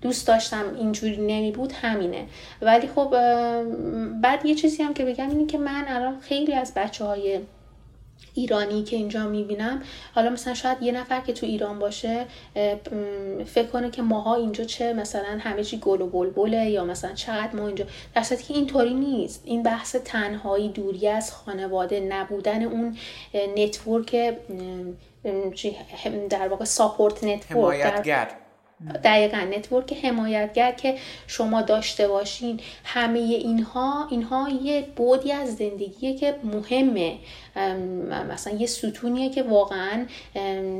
دوست 0.00 0.26
داشتم 0.26 0.64
اینجوری 0.78 1.16
نمی 1.16 1.52
بود 1.52 1.72
همینه. 1.72 2.26
ولی 2.62 2.88
خب 2.88 3.10
بعد 4.22 4.46
یه 4.46 4.54
چیزی 4.54 4.82
هم 4.82 4.94
که 4.94 5.04
بگم 5.04 5.28
اینه 5.28 5.46
که 5.46 5.58
من 5.58 5.84
الان 5.88 6.20
خیلی 6.20 6.54
از 6.54 6.72
بچه 6.76 7.04
های 7.04 7.40
ایرانی 8.34 8.82
که 8.82 8.96
اینجا 8.96 9.26
می‌بینم. 9.26 9.82
حالا 10.14 10.30
مثلا 10.30 10.54
شاید 10.54 10.82
یه 10.82 10.92
نفر 10.92 11.20
که 11.20 11.32
تو 11.32 11.46
ایران 11.46 11.78
باشه 11.78 12.26
فکر 13.46 13.66
کنه 13.72 13.90
که 13.90 14.02
ماها 14.02 14.34
اینجا 14.34 14.64
چه 14.64 14.92
مثلا 14.92 15.38
همه 15.40 15.64
چی 15.64 15.78
گل 15.78 16.00
و 16.00 16.06
بلبله 16.06 16.70
یا 16.70 16.84
مثلا 16.84 17.12
چقدر 17.12 17.56
ما 17.56 17.66
اینجا. 17.66 17.84
در 18.14 18.22
که 18.22 18.54
اینطوری 18.54 18.94
نیست. 18.94 19.42
این 19.44 19.62
بحث 19.62 19.96
تنهایی 19.96 20.68
دوری 20.68 21.08
از 21.08 21.32
خانواده 21.32 22.00
نبودن 22.00 22.62
اون 22.62 22.96
network 23.56 24.34
در 26.30 26.48
واقع 26.48 26.64
support 26.64 27.24
network 27.24 28.41
دقیقا 29.04 29.38
نتورک 29.38 29.92
حمایتگر 30.04 30.72
که 30.72 30.94
شما 31.26 31.62
داشته 31.62 32.08
باشین. 32.08 32.60
همه 32.84 33.18
اینها 33.18 34.08
اینها 34.10 34.48
یه 34.62 34.84
بودی 34.96 35.32
از 35.32 35.56
زندگیه 35.56 36.16
که 36.16 36.34
مهمه. 36.44 37.18
مثلا 38.30 38.52
یه 38.58 38.66
ستونیه 38.66 39.30
که 39.30 39.42
واقعا 39.42 40.06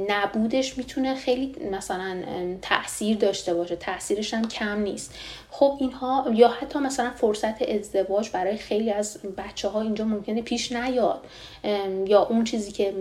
نبودش 0.09 0.79
می‌تونه 0.79 1.15
خیلی 1.15 1.55
مثلا 1.73 2.23
تاثیر 2.63 3.17
داشته 3.17 3.55
باشه. 3.55 3.77
تاثیرش 3.77 4.35
هم 4.35 4.49
کم 4.49 4.81
نیست. 4.81 5.15
خب 5.55 5.77
اینها 5.81 6.27
یا 6.35 6.49
حتی 6.49 6.79
مثلا 6.79 7.11
فرصت 7.11 7.63
ازدواج 7.63 8.31
برای 8.31 8.57
خیلی 8.57 8.91
از 8.91 9.19
بچه 9.37 9.69
ها 9.69 9.81
اینجا 9.81 10.05
ممکنه 10.05 10.43
پیش 10.43 10.73
نیاد. 10.73 11.25
یا 12.07 12.23
اون 12.23 12.45
چیزی 12.45 12.73
که 12.73 12.93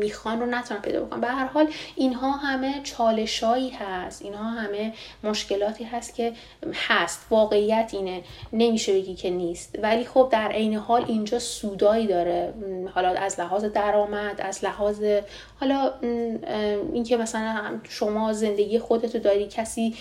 می‌خوان 0.00 0.40
رو 0.40 0.46
نتونن 0.46 0.80
پیدا 0.80 1.04
بکنن. 1.04 1.20
به 1.20 1.26
هر 1.26 1.46
حال 1.46 1.68
اینها 1.96 2.30
همه 2.30 2.80
چالشایی 2.82 3.70
هست. 3.70 4.22
اینها 4.22 4.44
همه 4.44 4.92
مشکلاتی 5.24 5.84
هست 5.84 6.14
که 6.14 6.32
هست. 6.74 7.26
واقعیت 7.30 7.90
اینه. 7.92 8.22
نمیشه 8.52 8.92
بگی 8.92 9.14
که 9.14 9.30
نیست. 9.30 9.78
ولی 9.82 10.04
خب 10.04 10.28
در 10.32 10.52
عین 10.52 10.74
حال 10.74 11.04
اینجا 11.08 11.38
سودایی 11.38 12.06
داره. 12.06 12.54
حالا 12.94 13.08
از 13.08 13.40
لحاظ 13.40 13.64
درآمد 13.64 14.40
از 14.40 14.64
لحاظ 14.64 15.04
حالا 15.62 15.92
اینکه 16.92 17.16
مثلا 17.16 17.80
شما 17.88 18.32
زندگی 18.32 18.78
خودتو 18.78 19.18
داری 19.18 19.46
کسی 19.48 19.94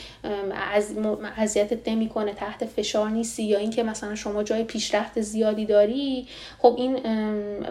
از 0.73 0.93
اذیتت 1.37 1.87
نمی‌کنه 1.87 2.33
تحت 2.33 2.65
فشار 2.65 3.09
نیستی 3.09 3.43
یا 3.43 3.57
اینکه 3.59 3.83
مثلا 3.83 4.15
شما 4.15 4.43
جای 4.43 4.63
پیشرفت 4.63 5.21
زیادی 5.21 5.65
داری 5.65 6.27
خب 6.59 6.75
این 6.77 6.93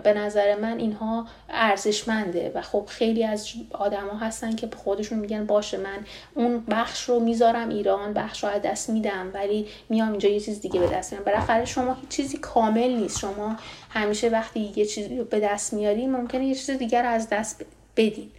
به 0.02 0.12
نظر 0.14 0.56
من 0.56 0.78
اینها 0.78 1.26
ارزشمنده 1.48 2.52
و 2.54 2.62
خب 2.62 2.84
خیلی 2.88 3.24
از 3.24 3.48
آدما 3.70 4.18
هستن 4.20 4.56
که 4.56 4.68
خودشون 4.84 5.18
میگن 5.18 5.46
باشه 5.46 5.76
من 5.76 5.98
اون 6.34 6.64
بخش 6.70 7.02
رو 7.02 7.20
می‌ذارم 7.20 7.68
ایران 7.68 8.12
بخش 8.12 8.44
رو 8.44 8.50
از 8.50 8.62
دست 8.62 8.90
میدم 8.90 9.30
ولی 9.34 9.66
میام 9.88 10.10
اینجا 10.10 10.28
یه 10.28 10.40
چیز 10.40 10.60
دیگه 10.60 10.80
به 10.80 10.86
دست 10.86 11.12
میارم 11.12 11.24
بالاخره 11.24 11.64
شما 11.64 11.94
هیچ 11.94 12.08
چیزی 12.08 12.38
کامل 12.38 12.90
نیست. 12.90 13.18
شما 13.18 13.56
همیشه 13.90 14.28
وقتی 14.28 14.72
یه 14.76 14.86
چیزی 14.86 15.18
رو 15.18 15.24
به 15.24 15.40
دست 15.40 15.72
میاری 15.72 16.06
ممکنه 16.06 16.44
یه 16.46 16.54
چیز 16.54 16.70
دیگر 16.70 17.04
از 17.04 17.28
دست 17.28 17.64
بدین. 18.00 18.30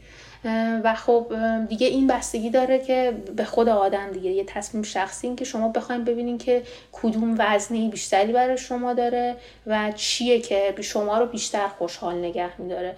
و 0.83 0.95
خب 0.95 1.33
دیگه 1.69 1.87
این 1.87 2.07
بستگی 2.07 2.49
داره 2.49 2.79
که 2.79 3.23
به 3.35 3.45
خود 3.45 3.69
آدم 3.69 4.11
دیگه. 4.11 4.31
یه 4.31 4.43
تصمیم 4.43 4.83
شخصی 4.83 5.27
این 5.27 5.35
که 5.35 5.45
شما 5.45 5.69
بخواید 5.69 6.05
ببینین 6.05 6.37
که 6.37 6.63
کدوم 6.91 7.35
وزنی 7.39 7.89
بیشتری 7.89 8.33
برای 8.33 8.57
شما 8.57 8.93
داره 8.93 9.35
و 9.67 9.91
چیه 9.91 10.41
که 10.41 10.75
شما 10.81 11.17
رو 11.17 11.25
بیشتر 11.25 11.67
خوشحال 11.67 12.15
نگه 12.15 12.61
میداره. 12.61 12.97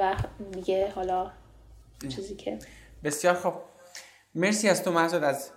و 0.00 0.14
دیگه 0.52 0.92
حالا 0.94 1.30
چیزی 2.08 2.34
که 2.34 2.58
بسیار 3.04 3.34
خب 3.34 3.54
مرسی 4.34 4.68
از 4.68 4.84
تو 4.84 4.92
محضاد 4.92 5.24
از 5.24 5.50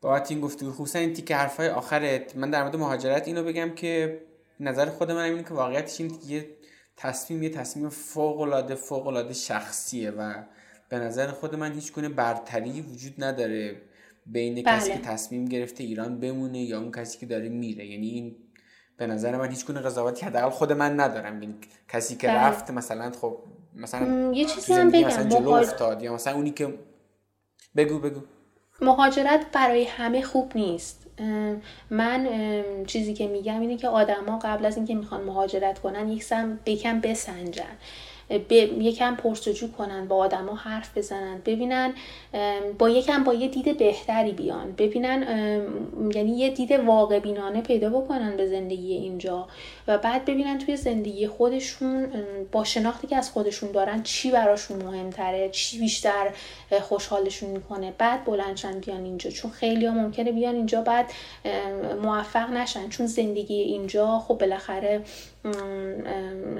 بابت 0.00 0.30
این 0.30 0.40
گفتگو. 0.40 0.72
خصوصا 0.72 0.98
این 0.98 1.12
تیکه 1.12 1.36
حرفای 1.36 1.68
آخرت. 1.68 2.36
من 2.36 2.50
در 2.50 2.62
مورد 2.62 2.76
مهاجرت 2.76 3.28
اینو 3.28 3.44
بگم 3.44 3.74
که 3.74 4.20
نظر 4.60 4.86
خود 4.86 5.10
من 5.10 5.22
اینه 5.22 5.42
که 5.42 5.54
واقعیتش 5.54 6.00
این 6.00 6.18
یه 6.26 6.48
تصمیم 7.02 7.42
یه 7.42 7.50
تصمیم 7.50 7.88
فوق 7.88 8.40
العاده 8.40 8.74
فوق 8.74 9.06
العاده 9.06 9.34
شخصیه 9.34 10.10
و 10.10 10.34
به 10.88 10.98
نظر 10.98 11.26
خود 11.26 11.54
من 11.54 11.72
هیچ 11.72 11.92
گونه 11.92 12.08
برتری 12.08 12.80
وجود 12.80 13.24
نداره 13.24 13.82
بین 14.26 14.62
بله. 14.62 14.76
کسی 14.76 14.92
که 14.92 14.98
تصمیم 14.98 15.44
گرفته 15.44 15.84
ایران 15.84 16.20
بمونه 16.20 16.62
یا 16.62 16.80
اون 16.80 16.92
کسی 16.92 17.18
که 17.18 17.26
داره 17.26 17.48
میره. 17.48 17.86
یعنی 17.86 18.08
این 18.08 18.36
به 18.96 19.06
نظر 19.06 19.36
من 19.36 19.50
هیچ 19.50 19.66
گونه 19.66 19.80
قضاوتی 19.80 20.26
حداقل 20.26 20.50
خود 20.50 20.72
من 20.72 21.00
ندارم. 21.00 21.40
این 21.40 21.54
کسی 21.88 22.16
که 22.16 22.26
بله. 22.26 22.36
رفت 22.36 22.70
مثلا 22.70 23.10
خب 23.10 23.38
مثلا 23.74 24.32
یه 24.34 24.44
چیزی 24.44 24.72
هم 24.72 24.90
بگم. 24.90 25.06
مثلا 25.06 25.28
جلو 25.28 25.50
افتاد 25.50 26.02
یا 26.02 26.14
مثلا 26.14 26.34
اونی 26.34 26.50
که 26.50 26.78
بگو 27.76 27.98
بگو. 27.98 28.20
مهاجرت 28.80 29.46
برای 29.52 29.84
همه 29.84 30.22
خوب 30.22 30.52
نیست. 30.54 30.99
من 31.90 32.28
چیزی 32.86 33.14
که 33.14 33.26
میگم 33.26 33.60
اینه 33.60 33.76
که 33.76 33.88
آدما 33.88 34.38
قبل 34.42 34.66
از 34.66 34.76
اینکه 34.76 34.94
می‌خوان 34.94 35.20
مهاجرت 35.24 35.78
کنن 35.78 36.08
یک 36.08 36.22
سم 36.22 36.58
بکم 36.66 37.00
بسنجن. 37.00 37.76
یکم 38.80 39.16
پرسجو 39.16 39.72
کنن 39.72 40.08
با 40.08 40.16
آدما 40.16 40.54
حرف 40.54 40.98
بزنن 40.98 41.38
ببینن 41.46 41.92
با 42.78 42.88
یکم 42.88 43.24
با 43.24 43.34
یه 43.34 43.48
دید 43.48 43.78
بهتری 43.78 44.32
بیان. 44.32 44.72
ببینن 44.72 45.22
یعنی 46.14 46.38
یه 46.38 46.50
دید 46.50 46.72
واقع 46.72 47.18
بینانه 47.18 47.60
پیدا 47.60 47.90
بکنن 47.90 48.36
به 48.36 48.46
زندگی 48.46 48.92
اینجا. 48.92 49.48
و 49.90 49.98
بعد 49.98 50.24
ببینن 50.24 50.58
توی 50.58 50.76
زندگی 50.76 51.26
خودشون 51.26 52.08
با 52.52 52.64
شناختی 52.64 53.06
که 53.06 53.16
از 53.16 53.30
خودشون 53.30 53.70
دارن 53.70 54.02
چی 54.02 54.30
براشون 54.30 54.82
مهمتره 54.82 55.48
چی 55.48 55.78
بیشتر 55.78 56.30
خوشحالشون 56.80 57.50
می‌کنه. 57.50 57.92
بعد 57.98 58.24
بلندشن 58.24 58.80
بیان 58.80 59.04
اینجا. 59.04 59.30
چون 59.30 59.50
خیلی 59.50 59.86
ها 59.86 59.94
ممکنه 59.94 60.32
بیان 60.32 60.54
اینجا 60.54 60.80
بعد 60.80 61.06
موفق 62.02 62.50
نشن. 62.50 62.88
چون 62.88 63.06
زندگی 63.06 63.54
اینجا 63.54 64.18
خب 64.18 64.38
بالاخره 64.38 65.02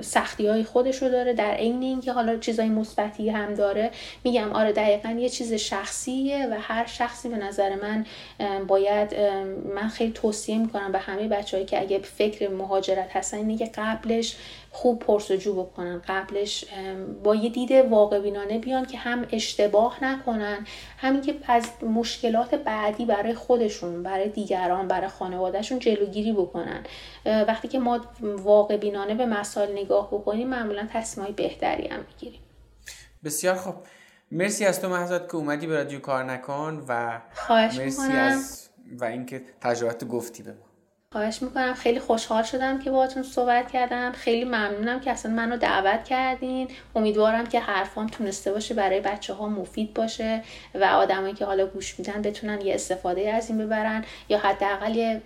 سختی 0.00 0.46
های 0.46 0.64
خودش 0.64 1.02
رو 1.02 1.08
داره. 1.08 1.32
در 1.32 1.50
عین 1.50 1.82
اینکه 1.82 2.12
حالا 2.12 2.38
چیزای 2.38 2.68
مثبتی 2.68 3.30
هم 3.30 3.54
داره. 3.54 3.90
میگم 4.24 4.52
آره 4.52 4.72
دقیقا 4.72 5.10
یه 5.10 5.28
چیز 5.28 5.52
شخصیه 5.52 6.46
و 6.46 6.56
هر 6.60 6.86
شخصی 6.86 7.28
به 7.28 7.36
نظر 7.36 7.74
من 7.74 8.06
باید 8.66 9.14
من 9.74 9.88
خیلی 9.88 10.12
توصیه 10.12 10.58
می‌کنم 10.58 10.92
به 10.92 10.98
همه 10.98 11.28
بچههایی 11.28 11.66
که 11.66 11.80
اگه 11.80 11.98
فکر 11.98 12.48
مهاجرت 12.48 13.16
هستن 13.20 13.36
اینه 13.36 13.56
که 13.56 13.70
قبلش 13.74 14.36
خوب 14.70 14.98
پرسجو 14.98 15.62
بکنن 15.64 16.02
قبلش 16.08 16.64
با 17.24 17.34
یه 17.34 17.50
دید 17.50 17.70
واقع 17.72 18.20
بینانه 18.20 18.58
بیان 18.58 18.84
که 18.84 18.98
هم 18.98 19.26
اشتباه 19.32 20.04
نکنن 20.04 20.66
همین 20.98 21.20
که 21.20 21.34
از 21.46 21.68
مشکلات 21.94 22.54
بعدی 22.54 23.04
برای 23.04 23.34
خودشون 23.34 24.02
برای 24.02 24.28
دیگران 24.28 24.88
برای 24.88 25.08
خانوادهشون 25.08 25.78
جلوگیری 25.78 26.32
بکنن. 26.32 26.84
وقتی 27.26 27.68
که 27.68 27.78
ما 27.78 28.00
واقع 28.20 28.76
بینانه 28.76 29.14
به 29.14 29.26
مسائل 29.26 29.72
نگاه 29.72 30.08
بکنیم 30.08 30.48
معمولا 30.48 30.88
تصمیمای 30.92 31.32
بهتری 31.32 31.88
هم 31.88 32.00
می‌گیریم. 32.08 32.40
بسیار 33.24 33.54
خوب. 33.54 33.74
مرسی 34.32 34.64
از 34.64 34.80
تو 34.80 34.88
محضات 34.88 35.28
که 35.28 35.36
اومدی 35.36 35.66
به 35.66 35.76
رادیو 35.76 35.98
کار 35.98 36.24
نکن 36.24 36.84
و 36.88 37.20
خواهش 37.34 37.78
مرسی 37.78 38.12
از 38.12 38.68
و 39.00 39.04
اینکه 39.04 39.42
تجربت 39.60 40.04
گفتی 40.04 40.42
به 40.42 40.50
ما. 40.50 40.69
خواهش 41.12 41.42
می‌کنم. 41.42 41.74
خیلی 41.74 42.00
خوشحال 42.00 42.42
شدم 42.42 42.78
که 42.78 42.90
باهاتون 42.90 43.22
صحبت 43.22 43.72
کردم. 43.72 44.12
خیلی 44.12 44.44
ممنونم 44.44 45.00
که 45.00 45.10
اصلا 45.10 45.32
منو 45.32 45.56
دعوت 45.56 46.04
کردین. 46.04 46.68
امیدوارم 46.94 47.46
که 47.46 47.60
حرفام 47.60 48.06
تونسته 48.06 48.52
باشه 48.52 48.74
برای 48.74 49.00
بچه 49.00 49.34
ها 49.34 49.48
مفید 49.48 49.94
باشه 49.94 50.42
و 50.74 50.84
آدمایی 50.84 51.34
که 51.34 51.44
حالا 51.44 51.66
گوش 51.66 51.98
میدن 51.98 52.22
بتونن 52.22 52.60
یه 52.60 52.74
استفاده 52.74 53.32
از 53.32 53.48
این 53.48 53.58
ببرن 53.58 54.04
یا 54.28 54.38
حداقل 54.38 54.94
یه 54.94 55.22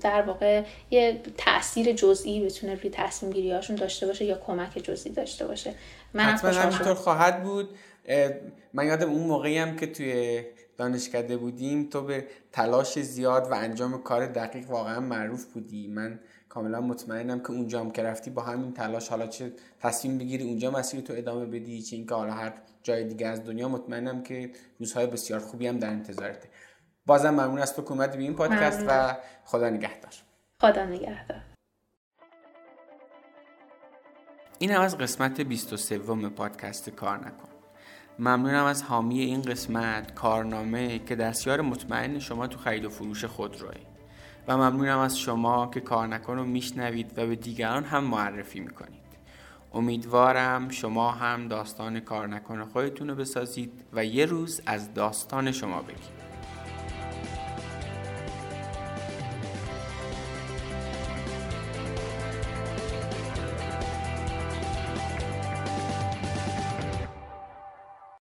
در 0.00 0.22
واقع 0.22 0.62
یه 0.90 1.20
تاثیر 1.36 1.92
جزئی 1.92 2.44
بتونه 2.44 2.74
روی 2.74 2.90
تصمیم 2.90 3.32
گیری 3.32 3.52
هاشون 3.52 3.76
داشته 3.76 4.06
باشه 4.06 4.24
یا 4.24 4.38
کمک 4.46 4.78
جزئی 4.78 5.12
داشته 5.12 5.46
باشه. 5.46 5.74
من 6.14 6.22
حتما 6.24 6.50
همینطور 6.50 6.94
خواهد 6.94 7.42
بود. 7.42 7.68
من 8.72 8.86
یادم 8.86 9.10
اون 9.10 9.22
موقعی 9.22 9.58
هم 9.58 9.76
که 9.76 9.86
توی 9.86 10.42
دانشکده 10.76 11.36
بودیم 11.36 11.88
تو 11.88 12.02
به 12.02 12.26
تلاش 12.52 12.98
زیاد 12.98 13.50
و 13.50 13.54
انجام 13.54 14.02
کار 14.02 14.26
دقیق 14.26 14.70
واقعا 14.70 15.00
معروف 15.00 15.44
بودی. 15.44 15.88
من 15.88 16.20
کاملا 16.48 16.80
مطمئنم 16.80 17.40
که 17.40 17.50
اونجا 17.50 17.80
هم 17.80 17.90
که 17.90 18.02
رفتی 18.02 18.30
با 18.30 18.42
همین 18.42 18.72
تلاش 18.72 19.08
حالا 19.08 19.26
چه 19.26 19.52
تصمیم 19.80 20.18
بگیری 20.18 20.44
اونجا 20.44 20.70
مسیر 20.70 21.00
تو 21.00 21.12
ادامه 21.16 21.46
بدی. 21.46 21.82
چه 21.82 21.96
اینکه 21.96 22.14
حالا 22.14 22.32
هر 22.32 22.52
جای 22.82 23.04
دیگه 23.04 23.26
از 23.26 23.44
دنیا 23.44 23.68
مطمئنم 23.68 24.22
که 24.22 24.50
روزهای 24.78 25.06
بسیار 25.06 25.40
خوبی 25.40 25.66
هم 25.66 25.78
در 25.78 25.90
انتظارته. 25.90 26.48
بازم 27.06 27.30
ممنون 27.30 27.58
از 27.58 27.74
تو 27.74 27.82
که 27.82 27.90
اومدی 27.90 28.16
به 28.16 28.22
این 28.22 28.34
پادکست 28.34 28.84
و 28.88 29.16
خدا 29.44 29.70
نگهدار. 29.70 30.12
خدا 30.60 30.84
نگهدار. 30.84 31.42
این 34.58 34.70
هم 34.70 34.80
از 34.80 34.98
قسمت 34.98 35.40
23 35.40 35.98
پادکست 36.28 36.90
کار 36.90 37.18
نکن. 37.18 37.55
ممنونم 38.18 38.64
از 38.64 38.82
حامی 38.82 39.20
این 39.20 39.42
قسمت 39.42 40.14
کارنامه 40.14 40.98
که 40.98 41.16
دستیار 41.16 41.60
مطمئن 41.60 42.18
شما 42.18 42.46
تو 42.46 42.58
خرید 42.58 42.84
و 42.84 42.88
فروش 42.88 43.24
خودروه 43.24 43.74
و 44.48 44.56
ممنونم 44.56 44.98
از 44.98 45.18
شما 45.18 45.70
که 45.74 45.80
کار 45.80 46.06
نکن 46.06 46.36
رو 46.36 46.44
میشنوید 46.44 47.18
و 47.18 47.26
به 47.26 47.36
دیگران 47.36 47.84
هم 47.84 48.04
معرفی 48.04 48.60
می‌کنید. 48.60 49.06
امیدوارم 49.74 50.68
شما 50.68 51.10
هم 51.10 51.48
داستان 51.48 52.00
کار 52.00 52.28
نکن 52.28 52.64
خودتون 52.64 53.08
رو 53.08 53.14
بسازید 53.14 53.84
و 53.92 54.04
یه 54.04 54.26
روز 54.26 54.60
از 54.66 54.94
داستان 54.94 55.52
شما 55.52 55.82
بگید 55.82 56.15